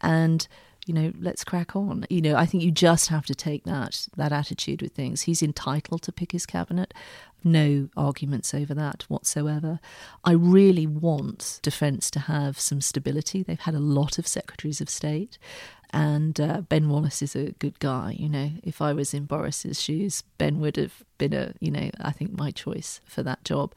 and 0.00 0.46
you 0.86 0.94
know, 0.94 1.12
let's 1.18 1.44
crack 1.44 1.74
on. 1.76 2.06
You 2.10 2.20
know, 2.20 2.36
I 2.36 2.46
think 2.46 2.62
you 2.62 2.70
just 2.70 3.08
have 3.08 3.26
to 3.26 3.34
take 3.34 3.64
that 3.64 4.06
that 4.16 4.32
attitude 4.32 4.82
with 4.82 4.92
things. 4.92 5.22
He's 5.22 5.42
entitled 5.42 6.02
to 6.02 6.12
pick 6.12 6.32
his 6.32 6.46
cabinet. 6.46 6.92
No 7.42 7.88
arguments 7.96 8.54
over 8.54 8.72
that 8.74 9.04
whatsoever. 9.08 9.78
I 10.24 10.32
really 10.32 10.86
want 10.86 11.60
defence 11.62 12.10
to 12.12 12.20
have 12.20 12.58
some 12.58 12.80
stability. 12.80 13.42
They've 13.42 13.60
had 13.60 13.74
a 13.74 13.80
lot 13.80 14.18
of 14.18 14.26
secretaries 14.26 14.80
of 14.80 14.88
state, 14.88 15.36
And 15.94 16.40
uh, 16.40 16.62
Ben 16.62 16.88
Wallace 16.88 17.22
is 17.22 17.36
a 17.36 17.52
good 17.52 17.78
guy. 17.78 18.16
You 18.18 18.28
know, 18.28 18.50
if 18.64 18.82
I 18.82 18.92
was 18.92 19.14
in 19.14 19.26
Boris's 19.26 19.80
shoes, 19.80 20.24
Ben 20.38 20.58
would 20.58 20.76
have 20.76 21.04
been 21.18 21.32
a, 21.32 21.54
you 21.60 21.70
know, 21.70 21.88
I 22.00 22.10
think 22.10 22.36
my 22.36 22.50
choice 22.50 23.00
for 23.06 23.22
that 23.22 23.44
job. 23.44 23.72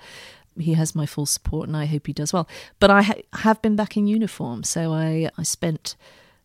He 0.58 0.74
has 0.74 0.96
my 0.96 1.06
full 1.06 1.28
support, 1.28 1.68
and 1.68 1.78
I 1.78 1.86
hope 1.86 2.08
he 2.08 2.14
does 2.14 2.34
well. 2.34 2.48
But 2.80 2.90
I 2.90 3.02
ha- 3.04 3.22
have 3.34 3.62
been 3.62 3.76
back 3.76 3.96
in 3.96 4.08
uniform, 4.08 4.64
so 4.64 4.92
I 4.94 5.30
I 5.38 5.44
spent 5.44 5.96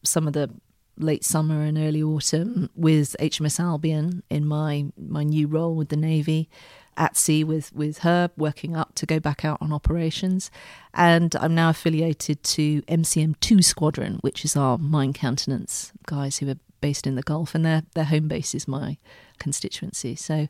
some 0.05 0.27
of 0.27 0.33
the 0.33 0.51
late 0.99 1.25
summer 1.25 1.63
and 1.63 1.79
early 1.79 2.03
autumn 2.03 2.71
with 2.75 3.17
HMS 3.19 3.59
Albion 3.59 4.23
in 4.31 4.47
my 4.47 4.87
my 4.97 5.25
new 5.25 5.47
role 5.47 5.75
with 5.75 5.89
the 5.89 5.97
Navy 5.97 6.49
at 6.97 7.17
sea 7.17 7.43
with 7.43 7.73
with 7.75 7.99
her 7.99 8.31
working 8.37 8.77
up 8.77 8.95
to 8.97 9.07
go 9.07 9.19
back 9.19 9.45
out 9.45 9.59
on 9.61 9.73
operations. 9.73 10.51
And 10.95 11.35
I'm 11.37 11.55
now 11.55 11.71
affiliated 11.71 12.43
to 12.45 12.83
MCM2 12.83 13.65
Squadron 13.65 14.19
which 14.21 14.45
is 14.45 14.57
our 14.57 14.79
mine 14.79 15.13
countermeasures 15.13 15.93
guys 16.07 16.39
who 16.39 16.51
are 16.51 16.59
based 16.81 17.07
in 17.07 17.15
the 17.15 17.23
Gulf 17.23 17.55
and 17.55 17.65
their 17.65 17.83
their 17.95 18.05
home 18.05 18.29
base 18.29 18.55
is 18.55 18.69
my 18.69 18.99
constituency. 19.39 20.15
So 20.15 20.49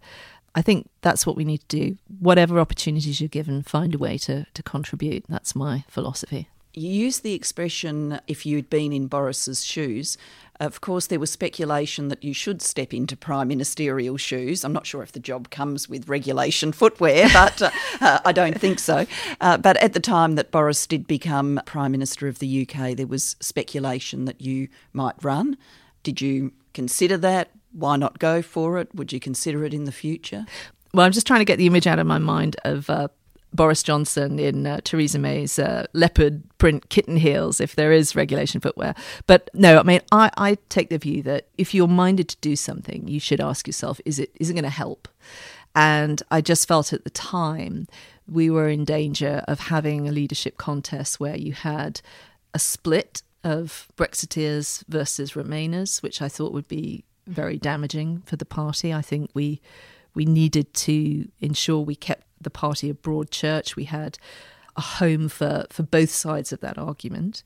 I 0.55 0.61
think 0.61 0.90
that's 1.00 1.26
what 1.26 1.36
we 1.36 1.44
need 1.44 1.66
to 1.68 1.76
do. 1.76 1.96
Whatever 2.18 2.59
opportunities 2.59 3.20
you're 3.20 3.28
given 3.28 3.62
find 3.62 3.94
a 3.94 3.98
way 3.98 4.18
to 4.18 4.46
to 4.53 4.62
contribute. 4.62 5.24
That's 5.28 5.55
my 5.55 5.84
philosophy 5.88 6.48
you 6.74 6.88
used 6.88 7.22
the 7.22 7.34
expression 7.34 8.20
if 8.26 8.46
you'd 8.46 8.70
been 8.70 8.92
in 8.92 9.06
Boris's 9.06 9.64
shoes. 9.64 10.16
Of 10.60 10.80
course, 10.80 11.08
there 11.08 11.18
was 11.18 11.30
speculation 11.30 12.08
that 12.08 12.22
you 12.22 12.32
should 12.32 12.62
step 12.62 12.94
into 12.94 13.16
prime 13.16 13.48
ministerial 13.48 14.16
shoes. 14.16 14.64
I'm 14.64 14.72
not 14.72 14.86
sure 14.86 15.02
if 15.02 15.12
the 15.12 15.20
job 15.20 15.50
comes 15.50 15.88
with 15.88 16.08
regulation 16.08 16.72
footwear, 16.72 17.28
but 17.32 17.60
uh, 17.60 17.70
uh, 18.00 18.20
I 18.24 18.32
don't 18.32 18.58
think 18.58 18.78
so. 18.78 19.06
Uh, 19.40 19.58
but 19.58 19.76
at 19.78 19.92
the 19.92 20.00
time 20.00 20.36
that 20.36 20.50
Boris 20.50 20.86
did 20.86 21.06
become 21.06 21.60
Prime 21.66 21.92
Minister 21.92 22.28
of 22.28 22.38
the 22.38 22.66
UK, 22.66 22.96
there 22.96 23.06
was 23.06 23.36
speculation 23.40 24.24
that 24.26 24.40
you 24.40 24.68
might 24.92 25.16
run. 25.22 25.56
Did 26.02 26.20
you 26.20 26.52
consider 26.74 27.16
that? 27.18 27.50
Why 27.72 27.96
not 27.96 28.18
go 28.18 28.40
for 28.40 28.78
it? 28.78 28.94
Would 28.94 29.12
you 29.12 29.20
consider 29.20 29.64
it 29.64 29.74
in 29.74 29.84
the 29.84 29.92
future? 29.92 30.46
Well, 30.94 31.06
I'm 31.06 31.12
just 31.12 31.26
trying 31.26 31.40
to 31.40 31.46
get 31.46 31.56
the 31.56 31.66
image 31.66 31.86
out 31.86 31.98
of 31.98 32.06
my 32.06 32.18
mind 32.18 32.56
of 32.64 32.88
uh, 32.90 33.08
Boris 33.53 33.82
Johnson 33.82 34.38
in 34.38 34.66
uh, 34.66 34.80
Theresa 34.82 35.18
May's 35.18 35.59
uh, 35.59 35.86
leopard 35.92 36.42
print 36.59 36.88
kitten 36.88 37.16
heels 37.16 37.61
if 37.61 37.76
there 37.76 37.92
is 37.92 38.16
regulation 38.16 38.61
footwear. 38.61 38.94
But 39.26 39.50
no, 39.55 39.78
I 39.78 39.82
mean, 39.82 40.00
I, 40.11 40.30
I 40.36 40.59
take 40.68 40.88
the 40.88 40.98
view 40.98 41.22
that 41.24 41.48
if 41.59 41.74
you're 41.74 41.88
minded 41.88 42.28
to 42.30 42.36
do 42.40 42.57
something, 42.57 43.07
you 43.09 43.20
should 43.20 43.40
ask 43.40 43.66
yourself, 43.66 44.00
is 44.05 44.18
it 44.18 44.30
is 44.40 44.50
it 44.50 44.55
going 44.55 44.64
to 44.64 44.70
help? 44.70 45.09
And 45.74 46.22
I 46.30 46.40
just 46.40 46.68
felt 46.68 46.92
at 46.92 47.05
the 47.05 47.11
time 47.11 47.86
we 48.30 48.50
were 48.50 48.68
in 48.68 48.84
danger 48.84 49.42
of 49.48 49.61
having 49.61 50.09
a 50.09 50.12
leadership 50.12 50.59
contest 50.59 51.18
where 51.18 51.36
you 51.36 51.53
had 51.53 52.00
a 52.55 52.59
split 52.59 53.22
of 53.42 53.88
Brexiteers 53.96 54.84
versus 54.88 55.32
Remainers, 55.32 56.03
which 56.03 56.22
I 56.22 56.28
thought 56.28 56.53
would 56.53 56.68
be 56.68 57.05
very 57.26 57.57
damaging 57.59 58.22
for 58.26 58.36
the 58.36 58.44
party. 58.44 58.92
I 58.92 59.03
think 59.03 59.30
we 59.34 59.61
we 60.14 60.24
needed 60.24 60.72
to 60.74 61.28
ensure 61.40 61.80
we 61.80 61.94
kept 61.94 62.26
the 62.40 62.50
party 62.50 62.90
a 62.90 62.94
broad 62.94 63.30
church. 63.30 63.76
We 63.76 63.84
had 63.84 64.18
a 64.76 64.80
home 64.80 65.28
for, 65.28 65.66
for 65.70 65.82
both 65.82 66.10
sides 66.10 66.52
of 66.52 66.60
that 66.60 66.78
argument. 66.78 67.42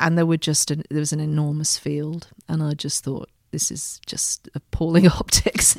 And 0.00 0.18
there 0.18 0.26
were 0.26 0.36
just 0.36 0.70
an, 0.70 0.82
there 0.90 1.00
was 1.00 1.12
an 1.12 1.20
enormous 1.20 1.78
field, 1.78 2.28
and 2.48 2.62
I 2.62 2.74
just 2.74 3.04
thought 3.04 3.30
this 3.52 3.70
is 3.70 4.00
just 4.04 4.48
appalling 4.54 5.06
optics 5.20 5.78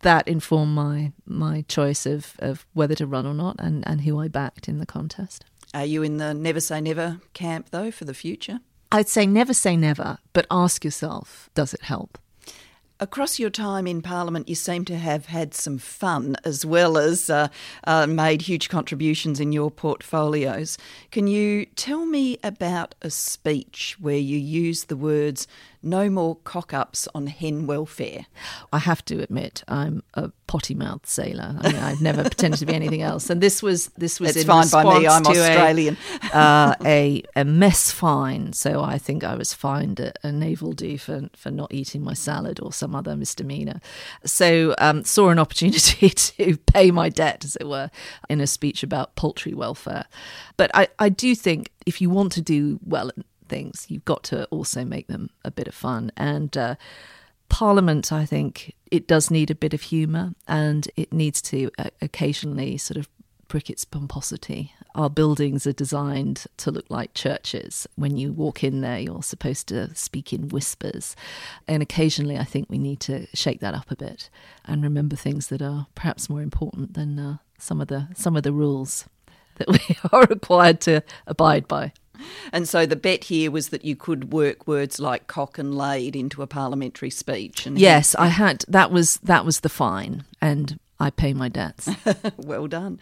that 0.00 0.26
informed 0.26 0.74
my 0.74 1.12
my 1.24 1.64
choice 1.68 2.04
of, 2.04 2.34
of 2.40 2.66
whether 2.72 2.96
to 2.96 3.06
run 3.06 3.26
or 3.26 3.34
not 3.34 3.56
and, 3.60 3.86
and 3.86 4.00
who 4.00 4.18
I 4.18 4.26
backed 4.26 4.68
in 4.68 4.78
the 4.78 4.86
contest. 4.86 5.44
Are 5.72 5.84
you 5.84 6.02
in 6.02 6.16
the 6.16 6.34
never 6.34 6.58
say 6.58 6.80
never 6.80 7.20
camp 7.32 7.70
though 7.70 7.92
for 7.92 8.04
the 8.04 8.14
future? 8.14 8.58
I'd 8.90 9.08
say 9.08 9.24
never 9.24 9.54
say 9.54 9.76
never, 9.76 10.18
but 10.32 10.46
ask 10.50 10.84
yourself, 10.84 11.48
does 11.54 11.72
it 11.72 11.82
help? 11.82 12.18
Across 13.02 13.40
your 13.40 13.50
time 13.50 13.88
in 13.88 14.00
Parliament, 14.00 14.48
you 14.48 14.54
seem 14.54 14.84
to 14.84 14.96
have 14.96 15.26
had 15.26 15.54
some 15.54 15.76
fun 15.76 16.36
as 16.44 16.64
well 16.64 16.96
as 16.96 17.28
uh, 17.28 17.48
uh, 17.82 18.06
made 18.06 18.42
huge 18.42 18.68
contributions 18.68 19.40
in 19.40 19.50
your 19.50 19.72
portfolios. 19.72 20.78
Can 21.10 21.26
you 21.26 21.66
tell 21.74 22.06
me 22.06 22.38
about 22.44 22.94
a 23.02 23.10
speech 23.10 23.96
where 23.98 24.16
you 24.16 24.38
used 24.38 24.86
the 24.86 24.96
words 24.96 25.48
no 25.82 26.10
more 26.10 26.36
cock 26.36 26.72
ups 26.72 27.08
on 27.14 27.26
hen 27.26 27.66
welfare. 27.66 28.26
I 28.72 28.78
have 28.78 29.04
to 29.06 29.22
admit, 29.22 29.62
I'm 29.68 30.02
a 30.14 30.30
potty 30.46 30.74
mouthed 30.74 31.06
sailor. 31.06 31.56
I 31.60 31.72
mean, 31.72 31.82
I've 31.82 32.00
never 32.02 32.22
pretended 32.22 32.60
to 32.60 32.66
be 32.66 32.74
anything 32.74 33.02
else. 33.02 33.30
And 33.30 33.40
this 33.40 33.62
was 33.62 33.86
this 33.96 34.20
was 34.20 34.36
it's 34.36 34.44
fine 34.44 34.68
by 34.68 34.98
me. 34.98 35.06
I'm 35.06 35.26
Australian. 35.26 35.96
A, 36.32 36.36
uh, 36.36 36.74
a, 36.84 37.22
a 37.34 37.44
mess 37.44 37.90
fine. 37.90 38.52
So 38.52 38.82
I 38.82 38.98
think 38.98 39.24
I 39.24 39.34
was 39.34 39.54
fined 39.54 40.00
a, 40.00 40.12
a, 40.22 40.30
naval 40.30 40.72
do 40.72 40.98
for 40.98 41.28
for 41.36 41.50
not 41.50 41.72
eating 41.72 42.02
my 42.02 42.14
salad 42.14 42.60
or 42.60 42.72
some 42.72 42.94
other 42.94 43.16
misdemeanor. 43.16 43.80
So 44.24 44.74
um, 44.78 45.04
saw 45.04 45.30
an 45.30 45.38
opportunity 45.38 46.10
to 46.10 46.56
pay 46.58 46.90
my 46.90 47.08
debt, 47.08 47.44
as 47.44 47.56
it 47.56 47.66
were, 47.66 47.90
in 48.28 48.40
a 48.40 48.46
speech 48.46 48.82
about 48.82 49.16
poultry 49.16 49.54
welfare. 49.54 50.04
But 50.56 50.70
I, 50.74 50.88
I 50.98 51.08
do 51.08 51.34
think 51.34 51.70
if 51.86 52.00
you 52.00 52.10
want 52.10 52.32
to 52.32 52.42
do 52.42 52.78
well 52.84 53.10
things, 53.52 53.86
you've 53.88 54.06
got 54.06 54.22
to 54.24 54.46
also 54.46 54.82
make 54.82 55.08
them 55.08 55.28
a 55.44 55.50
bit 55.50 55.68
of 55.68 55.74
fun. 55.74 56.10
And 56.16 56.56
uh, 56.56 56.74
Parliament, 57.50 58.10
I 58.10 58.24
think, 58.24 58.74
it 58.90 59.06
does 59.06 59.30
need 59.30 59.50
a 59.50 59.54
bit 59.54 59.74
of 59.74 59.82
humour 59.82 60.34
and 60.48 60.88
it 60.96 61.12
needs 61.12 61.42
to 61.42 61.70
uh, 61.78 61.90
occasionally 62.00 62.78
sort 62.78 62.96
of 62.96 63.10
prick 63.48 63.68
its 63.68 63.84
pomposity. 63.84 64.72
Our 64.94 65.10
buildings 65.10 65.66
are 65.66 65.74
designed 65.74 66.46
to 66.56 66.70
look 66.70 66.86
like 66.88 67.12
churches. 67.12 67.86
When 67.94 68.16
you 68.16 68.32
walk 68.32 68.64
in 68.64 68.80
there, 68.80 68.98
you're 68.98 69.22
supposed 69.22 69.68
to 69.68 69.94
speak 69.94 70.32
in 70.32 70.48
whispers. 70.48 71.14
And 71.68 71.82
occasionally, 71.82 72.38
I 72.38 72.44
think 72.44 72.70
we 72.70 72.78
need 72.78 73.00
to 73.00 73.26
shake 73.34 73.60
that 73.60 73.74
up 73.74 73.90
a 73.90 73.96
bit 73.96 74.30
and 74.64 74.82
remember 74.82 75.14
things 75.16 75.48
that 75.48 75.60
are 75.60 75.88
perhaps 75.94 76.30
more 76.30 76.40
important 76.40 76.94
than 76.94 77.18
uh, 77.18 77.36
some 77.58 77.82
of 77.82 77.88
the 77.88 78.08
some 78.14 78.34
of 78.34 78.44
the 78.44 78.52
rules 78.54 79.04
that 79.56 79.68
we 79.76 79.96
are 80.10 80.24
required 80.24 80.80
to 80.82 81.02
abide 81.26 81.68
by. 81.68 81.92
And 82.52 82.68
so 82.68 82.86
the 82.86 82.96
bet 82.96 83.24
here 83.24 83.50
was 83.50 83.70
that 83.70 83.84
you 83.84 83.96
could 83.96 84.32
work 84.32 84.66
words 84.66 85.00
like 85.00 85.26
cock 85.26 85.58
and 85.58 85.74
laid 85.74 86.14
into 86.14 86.42
a 86.42 86.46
parliamentary 86.46 87.10
speech. 87.10 87.66
And 87.66 87.78
yes, 87.78 88.14
I 88.14 88.28
had. 88.28 88.64
That 88.68 88.90
was 88.90 89.16
that 89.18 89.44
was 89.44 89.60
the 89.60 89.68
fine, 89.68 90.24
and 90.40 90.78
I 91.02 91.10
pay 91.10 91.34
my 91.34 91.48
debts. 91.48 91.88
well 92.36 92.68
done. 92.68 93.00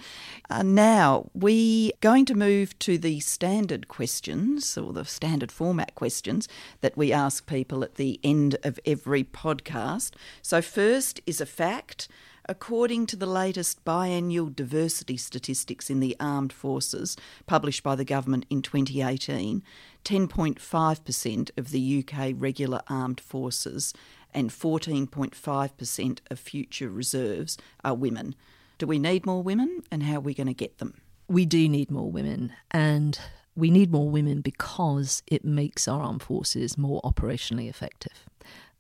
Uh, 0.49 0.63
now 0.63 1.29
we're 1.35 1.93
going 2.01 2.25
to 2.27 2.35
move 2.35 2.79
to 2.79 2.97
the 2.97 3.21
standard 3.21 3.89
questions 3.89 4.79
or 4.79 4.95
the 4.95 5.05
standard 5.05 5.53
format 5.53 5.95
questions 5.95 6.49
that 6.81 6.97
we 6.97 7.13
ask 7.13 7.47
people 7.47 7.85
at 7.85 7.97
the 7.97 8.19
end 8.25 8.57
of 8.63 8.81
every 8.87 9.23
podcast. 9.23 10.13
So 10.41 10.63
first 10.63 11.21
is 11.27 11.43
a 11.43 11.47
fact. 11.47 12.09
According 12.51 13.07
to 13.07 13.17
the 13.17 13.27
latest 13.27 13.85
biannual 13.85 14.53
diversity 14.53 15.17
statistics 15.17 15.89
in 15.89 16.01
the 16.01 16.17
armed 16.19 16.53
forces 16.53 17.17
published 17.47 17.85
by 17.85 17.95
the 17.95 18.05
government 18.05 18.45
in 18.51 18.61
2018, 18.61 19.63
10.5% 20.05 21.51
of 21.57 21.71
the 21.71 22.05
UK 22.05 22.33
regular 22.35 22.81
armed 22.89 23.21
forces 23.21 23.95
and 24.35 24.51
14.5% 24.51 26.19
of 26.29 26.41
future 26.41 26.91
reserves 26.91 27.57
are 27.85 27.95
women. 27.95 28.35
Do 28.79 28.89
we 28.89 28.99
need 28.99 29.25
more 29.25 29.45
women 29.45 29.85
and 29.89 30.03
how 30.03 30.17
are 30.17 30.21
we 30.21 30.35
going 30.35 30.49
to 30.49 30.53
get 30.53 30.79
them? 30.79 30.95
We 31.29 31.47
do 31.47 31.69
need 31.69 31.89
more 31.89 32.11
women 32.11 32.53
and 32.73 33.17
we 33.55 33.71
need 33.71 33.93
more 33.93 34.11
women 34.11 34.41
because 34.41 35.23
it 35.29 35.45
makes 35.45 35.87
our 35.87 36.03
armed 36.03 36.25
forces 36.25 36.77
more 36.77 37.01
operationally 37.03 37.69
effective 37.69 38.27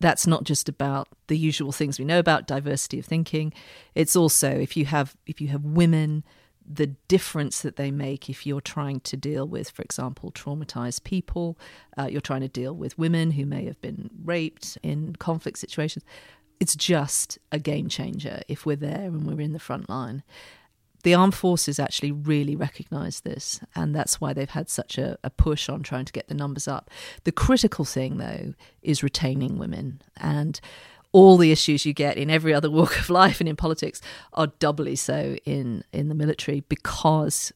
that's 0.00 0.26
not 0.26 0.44
just 0.44 0.68
about 0.68 1.08
the 1.28 1.36
usual 1.36 1.72
things 1.72 1.98
we 1.98 2.04
know 2.04 2.18
about 2.18 2.46
diversity 2.46 2.98
of 2.98 3.04
thinking. 3.04 3.52
It's 3.94 4.16
also 4.16 4.50
if 4.50 4.76
you 4.76 4.86
have 4.86 5.16
if 5.26 5.40
you 5.40 5.48
have 5.48 5.64
women 5.64 6.24
the 6.72 6.88
difference 7.08 7.62
that 7.62 7.76
they 7.76 7.90
make 7.90 8.30
if 8.30 8.46
you're 8.46 8.60
trying 8.60 9.00
to 9.00 9.16
deal 9.16 9.46
with 9.46 9.70
for 9.70 9.82
example 9.82 10.30
traumatized 10.30 11.02
people 11.04 11.58
uh, 11.98 12.04
you're 12.04 12.20
trying 12.20 12.42
to 12.42 12.48
deal 12.48 12.74
with 12.74 12.96
women 12.98 13.32
who 13.32 13.44
may 13.44 13.64
have 13.64 13.80
been 13.80 14.10
raped 14.24 14.78
in 14.82 15.14
conflict 15.16 15.58
situations. 15.58 16.04
It's 16.58 16.76
just 16.76 17.38
a 17.50 17.58
game 17.58 17.88
changer 17.88 18.42
if 18.46 18.66
we're 18.66 18.76
there 18.76 19.06
and 19.06 19.26
we're 19.26 19.40
in 19.40 19.52
the 19.52 19.58
front 19.58 19.88
line 19.88 20.22
the 21.02 21.14
armed 21.14 21.34
forces 21.34 21.78
actually 21.78 22.12
really 22.12 22.56
recognise 22.56 23.20
this, 23.20 23.60
and 23.74 23.94
that's 23.94 24.20
why 24.20 24.32
they've 24.32 24.50
had 24.50 24.68
such 24.68 24.98
a, 24.98 25.18
a, 25.24 25.30
push 25.30 25.68
on 25.68 25.82
trying 25.82 26.04
to 26.04 26.12
get 26.12 26.28
the 26.28 26.34
numbers 26.34 26.68
up. 26.68 26.90
The 27.24 27.32
critical 27.32 27.84
thing, 27.84 28.18
though, 28.18 28.54
is 28.82 29.02
retaining 29.02 29.58
women, 29.58 30.02
and 30.16 30.60
all 31.12 31.36
the 31.36 31.52
issues 31.52 31.84
you 31.84 31.92
get 31.92 32.16
in 32.16 32.30
every 32.30 32.54
other 32.54 32.70
walk 32.78 32.98
of 32.98 33.10
life 33.10 33.40
and 33.40 33.48
in 33.48 33.56
politics 33.56 34.00
are 34.32 34.48
doubly 34.58 34.96
so 34.96 35.36
in 35.44 35.84
in 35.92 36.08
the 36.08 36.14
military 36.14 36.60
because 36.60 37.52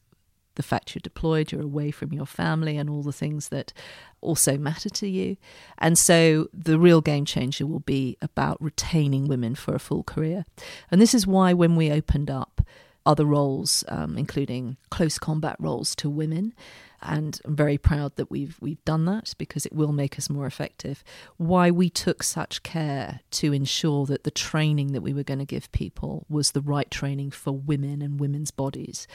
the 0.57 0.63
fact 0.63 0.95
you're 0.95 1.01
deployed, 1.03 1.51
you're 1.51 1.63
away 1.63 1.91
from 1.91 2.13
your 2.13 2.27
family, 2.27 2.77
and 2.77 2.89
all 2.89 3.03
the 3.03 3.13
things 3.13 3.49
that 3.49 3.73
also 4.21 4.57
matter 4.57 4.89
to 4.89 5.09
you. 5.09 5.37
And 5.79 5.99
so 5.99 6.49
the 6.53 6.79
real 6.79 7.01
game 7.01 7.25
changer 7.25 7.67
will 7.67 7.81
be 7.81 8.17
about 8.23 8.63
retaining 8.63 9.29
women 9.29 9.55
for 9.55 9.75
a 9.75 9.81
full 9.81 10.03
career. 10.03 10.47
And 10.91 11.01
this 11.01 11.15
is 11.15 11.27
why 11.27 11.53
when 11.53 11.77
we 11.77 11.91
opened 11.91 12.31
up 12.31 12.61
other 13.07 13.25
roles, 13.25 13.85
um, 13.89 14.17
including 14.17 14.77
close 14.91 15.19
combat 15.19 15.57
roles 15.59 15.95
to 15.97 16.09
women. 16.11 16.55
and 17.05 17.41
I'm 17.45 17.55
very 17.55 17.79
proud 17.79 18.17
that 18.17 18.31
we've 18.31 18.57
we've 18.61 18.85
done 18.85 19.05
that 19.05 19.35
because 19.39 19.67
it 19.67 19.73
will 19.73 19.93
make 19.93 20.19
us 20.19 20.31
more 20.31 20.47
effective. 20.47 21.05
Why 21.37 21.71
we 21.71 21.91
took 21.91 22.23
such 22.23 22.63
care 22.63 23.21
to 23.33 23.53
ensure 23.53 24.07
that 24.07 24.25
the 24.25 24.31
training 24.31 24.93
that 24.93 25.03
we 25.03 25.13
were 25.13 25.23
going 25.23 25.39
to 25.39 25.45
give 25.45 25.71
people 25.73 26.25
was 26.29 26.53
the 26.53 26.63
right 26.63 26.91
training 26.91 27.31
for 27.31 27.53
women 27.53 28.03
and 28.03 28.19
women's 28.19 28.51
bodies, 28.51 29.07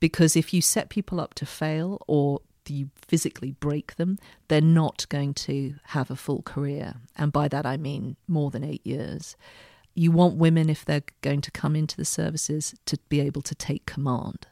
because 0.00 0.36
if 0.36 0.52
you 0.52 0.60
set 0.60 0.88
people 0.88 1.20
up 1.20 1.34
to 1.34 1.46
fail 1.46 2.02
or 2.06 2.40
you 2.68 2.90
physically 2.96 3.52
break 3.52 3.94
them, 3.94 4.18
they're 4.48 4.60
not 4.60 5.06
going 5.08 5.32
to 5.32 5.74
have 5.84 6.10
a 6.10 6.16
full 6.16 6.42
career, 6.42 6.94
and 7.16 7.32
by 7.32 7.46
that 7.46 7.64
I 7.64 7.76
mean 7.76 8.16
more 8.26 8.50
than 8.50 8.64
eight 8.64 8.84
years. 8.84 9.36
You 9.96 10.12
want 10.12 10.36
women, 10.36 10.70
if 10.70 10.84
they're 10.84 11.02
going 11.22 11.40
to 11.40 11.50
come 11.50 11.74
into 11.74 11.96
the 11.96 12.04
services, 12.04 12.74
to 12.84 12.98
be 13.08 13.20
able 13.20 13.42
to 13.42 13.54
take 13.54 13.86
command 13.86 14.46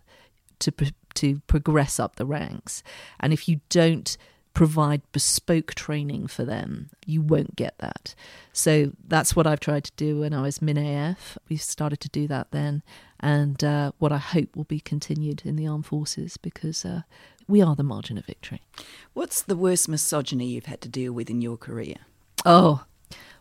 to 0.61 0.72
to 1.14 1.40
progress 1.47 2.01
up 2.01 2.16
the 2.16 2.26
ranks. 2.26 2.82
And 3.20 3.32
if 3.32 3.49
you 3.49 3.61
don't 3.68 4.16
provide 4.53 5.03
bespoke 5.12 5.74
training 5.74 6.28
for 6.28 6.45
them, 6.45 6.90
you 7.05 7.20
won't 7.20 7.57
get 7.57 7.76
that. 7.78 8.14
So 8.53 8.92
that's 9.07 9.34
what 9.34 9.47
I've 9.47 9.61
tried 9.61 9.84
to 9.84 9.92
do 9.97 10.20
when 10.20 10.32
I 10.32 10.42
was 10.42 10.61
MinAF. 10.61 11.36
We 11.49 11.57
started 11.57 12.01
to 12.01 12.09
do 12.09 12.26
that 12.28 12.53
then, 12.53 12.82
and 13.20 13.62
uh, 13.62 13.92
what 13.99 14.12
I 14.12 14.18
hope 14.18 14.57
will 14.57 14.64
be 14.64 14.80
continued 14.80 15.42
in 15.45 15.57
the 15.57 15.66
armed 15.66 15.86
forces 15.86 16.36
because 16.36 16.84
uh, 16.84 17.03
we 17.49 17.61
are 17.61 17.74
the 17.74 17.82
margin 17.82 18.16
of 18.16 18.26
victory. 18.26 18.62
What's 19.12 19.42
the 19.42 19.57
worst 19.57 19.88
misogyny 19.88 20.47
you've 20.47 20.66
had 20.66 20.80
to 20.82 20.88
deal 20.88 21.12
with 21.12 21.28
in 21.28 21.42
your 21.42 21.57
career? 21.57 21.97
Oh, 22.47 22.84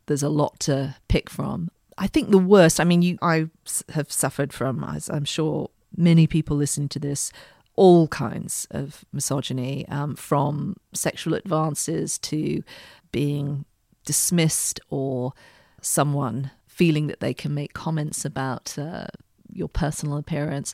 there's 0.07 0.23
a 0.23 0.29
lot 0.29 0.59
to 0.61 0.95
pick 1.07 1.29
from. 1.29 1.69
I 1.97 2.07
think 2.07 2.31
the 2.31 2.37
worst, 2.37 2.79
I 2.79 2.83
mean, 2.83 3.01
you, 3.01 3.17
I 3.21 3.49
have 3.89 4.11
suffered 4.11 4.53
from, 4.53 4.83
as 4.83 5.09
I'm 5.09 5.25
sure 5.25 5.69
many 5.95 6.27
people 6.27 6.57
listening 6.57 6.89
to 6.89 6.99
this, 6.99 7.31
all 7.75 8.07
kinds 8.07 8.67
of 8.71 9.03
misogyny, 9.11 9.87
um, 9.87 10.15
from 10.15 10.77
sexual 10.93 11.33
advances 11.33 12.17
to 12.19 12.63
being 13.11 13.65
dismissed 14.05 14.79
or 14.89 15.33
someone 15.81 16.51
feeling 16.67 17.07
that 17.07 17.19
they 17.19 17.33
can 17.33 17.53
make 17.53 17.73
comments 17.73 18.25
about 18.25 18.77
uh, 18.77 19.05
your 19.51 19.69
personal 19.69 20.17
appearance. 20.17 20.73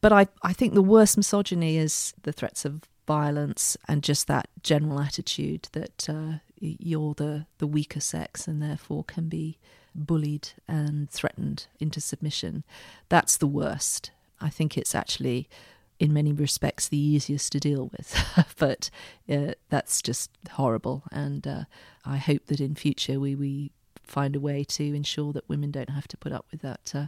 But 0.00 0.12
I, 0.12 0.28
I 0.42 0.52
think 0.52 0.74
the 0.74 0.82
worst 0.82 1.16
misogyny 1.16 1.78
is 1.78 2.14
the 2.22 2.32
threats 2.32 2.64
of 2.64 2.82
violence 3.06 3.76
and 3.88 4.02
just 4.02 4.26
that 4.26 4.48
general 4.62 5.00
attitude 5.00 5.68
that 5.72 6.08
uh, 6.08 6.38
you're 6.58 7.14
the, 7.14 7.46
the 7.58 7.66
weaker 7.66 8.00
sex 8.00 8.46
and 8.46 8.62
therefore 8.62 9.04
can 9.04 9.28
be 9.28 9.58
bullied 9.96 10.50
and 10.68 11.10
threatened 11.10 11.66
into 11.80 12.00
submission. 12.00 12.64
That's 13.08 13.36
the 13.36 13.46
worst. 13.46 14.10
I 14.40 14.50
think 14.50 14.76
it's 14.76 14.94
actually 14.94 15.48
in 15.98 16.12
many 16.12 16.32
respects 16.32 16.88
the 16.88 16.98
easiest 16.98 17.52
to 17.52 17.60
deal 17.60 17.90
with. 17.96 18.54
but 18.58 18.90
uh, 19.30 19.52
that's 19.70 20.02
just 20.02 20.30
horrible. 20.52 21.04
And 21.10 21.46
uh, 21.46 21.64
I 22.04 22.18
hope 22.18 22.46
that 22.46 22.60
in 22.60 22.74
future 22.74 23.18
we, 23.18 23.34
we 23.34 23.72
find 24.02 24.36
a 24.36 24.40
way 24.40 24.62
to 24.64 24.94
ensure 24.94 25.32
that 25.32 25.48
women 25.48 25.70
don't 25.70 25.90
have 25.90 26.08
to 26.08 26.16
put 26.16 26.32
up 26.32 26.46
with 26.50 26.60
that. 26.62 26.92
Uh, 26.94 27.06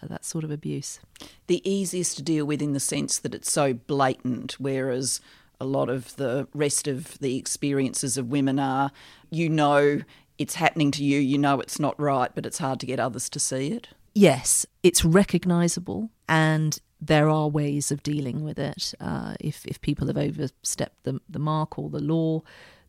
that 0.00 0.24
sort 0.24 0.44
of 0.44 0.50
abuse. 0.52 1.00
The 1.48 1.68
easiest 1.68 2.16
to 2.18 2.22
deal 2.22 2.44
with 2.44 2.62
in 2.62 2.72
the 2.72 2.78
sense 2.78 3.18
that 3.18 3.34
it's 3.34 3.50
so 3.50 3.74
blatant, 3.74 4.52
whereas 4.60 5.20
a 5.60 5.64
lot 5.64 5.88
of 5.88 6.14
the 6.16 6.46
rest 6.54 6.86
of 6.86 7.18
the 7.18 7.36
experiences 7.36 8.16
of 8.16 8.30
women 8.30 8.60
are, 8.60 8.92
you 9.30 9.48
know, 9.48 10.02
it's 10.38 10.54
happening 10.54 10.90
to 10.92 11.04
you, 11.04 11.18
you 11.18 11.36
know 11.38 11.60
it's 11.60 11.78
not 11.78 11.98
right, 12.00 12.30
but 12.34 12.46
it's 12.46 12.58
hard 12.58 12.80
to 12.80 12.86
get 12.86 13.00
others 13.00 13.28
to 13.30 13.40
see 13.40 13.72
it. 13.72 13.88
Yes, 14.14 14.66
it's 14.82 15.04
recognisable 15.04 16.10
and 16.28 16.78
there 17.00 17.28
are 17.28 17.48
ways 17.48 17.90
of 17.90 18.02
dealing 18.02 18.42
with 18.42 18.58
it. 18.58 18.94
Uh, 19.00 19.34
if 19.40 19.64
if 19.66 19.80
people 19.80 20.06
have 20.08 20.18
overstepped 20.18 21.04
the 21.04 21.20
the 21.28 21.38
mark 21.38 21.78
or 21.78 21.88
the 21.88 22.00
law, 22.00 22.42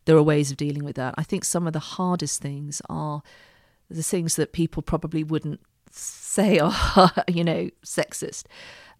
there 0.05 0.17
are 0.17 0.23
ways 0.23 0.51
of 0.51 0.57
dealing 0.57 0.83
with 0.83 0.95
that. 0.95 1.13
I 1.17 1.23
think 1.23 1.45
some 1.45 1.67
of 1.67 1.73
the 1.73 1.79
hardest 1.79 2.41
things 2.41 2.81
are 2.89 3.21
the 3.89 4.03
things 4.03 4.35
that 4.35 4.51
people 4.51 4.81
probably 4.81 5.23
wouldn't 5.23 5.61
say 5.91 6.59
are 6.59 7.11
you 7.27 7.43
know 7.43 7.69
sexist. 7.83 8.45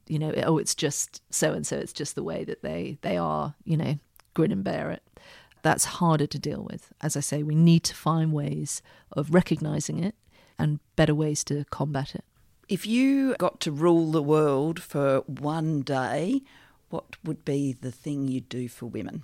You 0.08 0.18
know, 0.18 0.34
oh, 0.44 0.58
it's 0.58 0.74
just 0.74 1.22
so 1.32 1.54
and 1.54 1.66
so. 1.66 1.78
It's 1.78 1.94
just 1.94 2.16
the 2.16 2.24
way 2.24 2.44
that 2.44 2.62
they 2.62 2.98
they 3.02 3.18
are. 3.18 3.56
You 3.64 3.78
know, 3.78 4.00
grin 4.34 4.52
and 4.52 4.64
bear 4.64 4.92
it. 4.92 5.04
That's 5.62 5.86
harder 5.86 6.28
to 6.28 6.40
deal 6.40 6.66
with. 6.70 6.92
As 7.02 7.18
I 7.18 7.20
say, 7.20 7.44
we 7.44 7.56
need 7.56 7.84
to 7.86 7.96
find 7.96 8.34
ways 8.34 8.82
of 9.12 9.34
recognizing 9.34 10.04
it 10.04 10.16
and 10.58 10.80
better 10.96 11.16
ways 11.16 11.44
to 11.46 11.66
combat 11.70 12.16
it. 12.16 12.24
If 12.68 12.86
you 12.86 13.36
got 13.40 13.60
to 13.62 13.72
rule 13.72 14.12
the 14.12 14.22
world 14.22 14.82
for 14.82 15.22
one 15.26 15.82
day, 15.82 16.42
what 16.90 17.16
would 17.24 17.44
be 17.44 17.74
the 17.74 17.92
thing 17.92 18.28
you'd 18.28 18.50
do 18.50 18.68
for 18.68 18.86
women? 18.86 19.24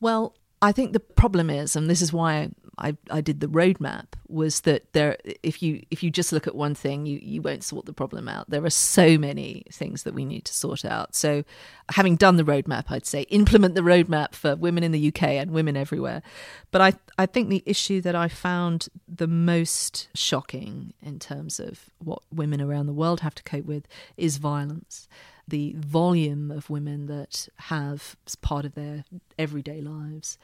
Well, 0.00 0.36
I 0.60 0.72
think 0.72 0.92
the 0.92 1.00
problem 1.00 1.50
is, 1.50 1.74
and 1.74 1.88
this 1.88 2.02
is 2.02 2.12
why 2.12 2.50
I, 2.78 2.96
I 3.10 3.20
did 3.20 3.40
the 3.40 3.48
roadmap 3.48 4.06
was 4.28 4.62
that 4.62 4.90
there 4.92 5.18
if 5.42 5.62
you 5.62 5.82
if 5.90 6.02
you 6.02 6.10
just 6.10 6.32
look 6.32 6.46
at 6.46 6.54
one 6.54 6.74
thing 6.74 7.04
you 7.04 7.18
you 7.22 7.42
won't 7.42 7.64
sort 7.64 7.84
the 7.84 7.92
problem 7.92 8.28
out. 8.28 8.48
There 8.48 8.64
are 8.64 8.70
so 8.70 9.18
many 9.18 9.64
things 9.70 10.04
that 10.04 10.14
we 10.14 10.24
need 10.24 10.46
to 10.46 10.54
sort 10.54 10.84
out. 10.84 11.14
So 11.14 11.44
having 11.90 12.16
done 12.16 12.36
the 12.36 12.44
roadmap 12.44 12.84
I'd 12.88 13.06
say 13.06 13.22
implement 13.22 13.74
the 13.74 13.82
roadmap 13.82 14.34
for 14.34 14.56
women 14.56 14.82
in 14.82 14.92
the 14.92 15.08
UK 15.08 15.22
and 15.22 15.50
women 15.50 15.76
everywhere. 15.76 16.22
But 16.70 16.80
I 16.80 16.92
I 17.18 17.26
think 17.26 17.50
the 17.50 17.62
issue 17.66 18.00
that 18.00 18.14
I 18.14 18.28
found 18.28 18.88
the 19.06 19.28
most 19.28 20.08
shocking 20.14 20.94
in 21.02 21.18
terms 21.18 21.60
of 21.60 21.90
what 21.98 22.22
women 22.32 22.60
around 22.62 22.86
the 22.86 22.94
world 22.94 23.20
have 23.20 23.34
to 23.34 23.42
cope 23.42 23.66
with 23.66 23.86
is 24.16 24.38
violence. 24.38 25.08
The 25.46 25.74
volume 25.76 26.50
of 26.50 26.70
women 26.70 27.06
that 27.06 27.48
have 27.56 28.16
as 28.26 28.36
part 28.36 28.64
of 28.64 28.74
their 28.74 29.04
everyday 29.38 29.82
lives 29.82 30.38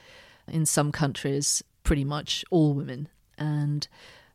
in 0.46 0.66
some 0.66 0.92
countries 0.92 1.62
pretty 1.88 2.04
much 2.04 2.44
all 2.50 2.74
women. 2.74 3.08
And 3.38 3.88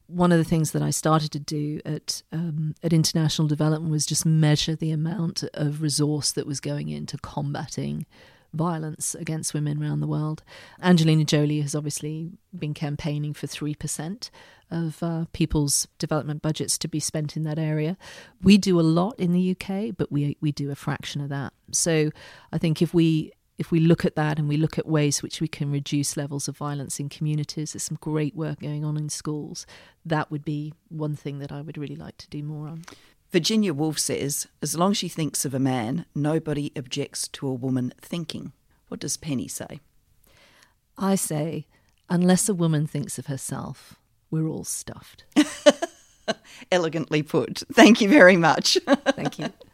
one 0.07 0.31
of 0.31 0.39
the 0.39 0.43
things 0.43 0.71
that 0.71 0.81
I 0.81 0.89
started 0.89 1.31
to 1.33 1.39
do 1.39 1.81
at 1.85 2.23
um, 2.31 2.73
at 2.81 2.91
international 2.91 3.47
development 3.47 3.91
was 3.91 4.07
just 4.07 4.25
measure 4.25 4.75
the 4.75 4.89
amount 4.89 5.43
of 5.53 5.83
resource 5.83 6.31
that 6.31 6.47
was 6.47 6.59
going 6.59 6.89
into 6.89 7.15
combating 7.19 8.07
violence 8.53 9.13
against 9.13 9.53
women 9.53 9.81
around 9.81 9.99
the 9.99 10.07
world. 10.07 10.41
Angelina 10.81 11.25
Jolie 11.25 11.61
has 11.61 11.75
obviously 11.75 12.31
been 12.57 12.73
campaigning 12.73 13.35
for 13.35 13.45
three 13.45 13.75
percent 13.75 14.31
of 14.71 15.03
uh, 15.03 15.25
people's 15.31 15.87
development 15.99 16.41
budgets 16.41 16.79
to 16.79 16.87
be 16.87 16.99
spent 16.99 17.37
in 17.37 17.43
that 17.43 17.59
area. 17.59 17.97
We 18.41 18.57
do 18.57 18.79
a 18.79 18.81
lot 18.81 19.19
in 19.19 19.31
the 19.31 19.51
UK, 19.51 19.95
but 19.95 20.11
we 20.11 20.37
we 20.41 20.51
do 20.51 20.71
a 20.71 20.75
fraction 20.75 21.21
of 21.21 21.29
that. 21.29 21.53
So 21.71 22.09
I 22.51 22.57
think 22.57 22.81
if 22.81 22.95
we 22.95 23.31
if 23.63 23.71
we 23.71 23.79
look 23.79 24.03
at 24.03 24.17
that 24.17 24.39
and 24.39 24.49
we 24.49 24.57
look 24.57 24.77
at 24.77 24.85
ways 24.85 25.23
which 25.23 25.39
we 25.39 25.47
can 25.47 25.71
reduce 25.71 26.17
levels 26.17 26.49
of 26.49 26.57
violence 26.57 26.99
in 26.99 27.07
communities, 27.07 27.71
there's 27.71 27.83
some 27.83 27.97
great 28.01 28.35
work 28.35 28.59
going 28.59 28.83
on 28.83 28.97
in 28.97 29.07
schools. 29.07 29.65
That 30.05 30.29
would 30.29 30.43
be 30.43 30.73
one 30.89 31.15
thing 31.15 31.39
that 31.39 31.49
I 31.49 31.61
would 31.61 31.77
really 31.77 31.95
like 31.95 32.17
to 32.17 32.29
do 32.29 32.43
more 32.43 32.67
on. 32.67 32.83
Virginia 33.31 33.73
Woolf 33.73 33.97
says, 33.97 34.47
as 34.61 34.75
long 34.75 34.91
as 34.91 34.97
she 34.97 35.07
thinks 35.07 35.45
of 35.45 35.53
a 35.53 35.59
man, 35.59 36.05
nobody 36.13 36.73
objects 36.75 37.29
to 37.29 37.47
a 37.47 37.53
woman 37.53 37.93
thinking. 38.01 38.51
What 38.89 38.99
does 38.99 39.15
Penny 39.15 39.47
say? 39.47 39.79
I 40.97 41.15
say, 41.15 41.65
unless 42.09 42.49
a 42.49 42.53
woman 42.53 42.85
thinks 42.85 43.17
of 43.17 43.27
herself, 43.27 43.95
we're 44.29 44.49
all 44.49 44.65
stuffed. 44.65 45.23
Elegantly 46.69 47.23
put. 47.23 47.63
Thank 47.71 48.01
you 48.01 48.09
very 48.09 48.35
much. 48.35 48.77
Thank 48.85 49.39
you. 49.39 49.53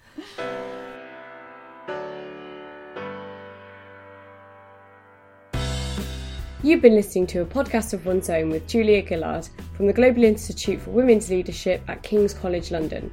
You've 6.69 6.83
been 6.83 6.93
listening 6.93 7.25
to 7.27 7.41
a 7.41 7.45
podcast 7.47 7.93
of 7.93 8.05
one's 8.05 8.29
own 8.29 8.51
with 8.51 8.67
Julia 8.67 9.03
Gillard 9.03 9.49
from 9.73 9.87
the 9.87 9.91
Global 9.91 10.23
Institute 10.23 10.79
for 10.79 10.91
Women's 10.91 11.27
Leadership 11.27 11.81
at 11.87 12.03
King's 12.03 12.31
College 12.31 12.69
London. 12.69 13.11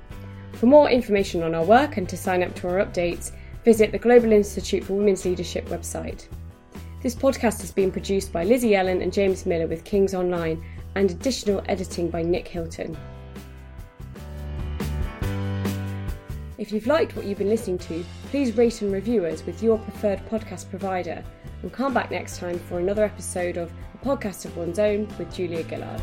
For 0.52 0.66
more 0.66 0.90
information 0.90 1.42
on 1.42 1.54
our 1.54 1.64
work 1.64 1.96
and 1.96 2.06
to 2.10 2.18
sign 2.18 2.42
up 2.42 2.54
to 2.56 2.68
our 2.68 2.84
updates, 2.84 3.32
visit 3.64 3.92
the 3.92 3.98
Global 3.98 4.30
Institute 4.30 4.84
for 4.84 4.92
Women's 4.92 5.24
Leadership 5.24 5.66
website. 5.70 6.26
This 7.02 7.14
podcast 7.14 7.62
has 7.62 7.72
been 7.72 7.90
produced 7.90 8.30
by 8.30 8.44
Lizzie 8.44 8.76
Ellen 8.76 9.00
and 9.00 9.10
James 9.10 9.46
Miller 9.46 9.66
with 9.66 9.84
King's 9.84 10.12
Online 10.12 10.62
and 10.94 11.10
additional 11.10 11.64
editing 11.66 12.10
by 12.10 12.20
Nick 12.20 12.46
Hilton. 12.46 12.94
If 16.58 16.72
you've 16.72 16.86
liked 16.86 17.16
what 17.16 17.24
you've 17.24 17.38
been 17.38 17.48
listening 17.48 17.78
to, 17.78 18.04
please 18.28 18.54
rate 18.54 18.82
and 18.82 18.92
review 18.92 19.24
us 19.24 19.46
with 19.46 19.62
your 19.62 19.78
preferred 19.78 20.20
podcast 20.28 20.68
provider 20.68 21.24
and 21.62 21.72
come 21.72 21.94
back 21.94 22.10
next 22.10 22.38
time 22.38 22.58
for 22.58 22.78
another 22.78 23.04
episode 23.04 23.56
of 23.56 23.72
A 23.94 24.04
Podcast 24.04 24.44
of 24.44 24.56
One's 24.56 24.78
Own 24.78 25.08
with 25.18 25.34
Julia 25.34 25.66
Gillard. 25.68 26.02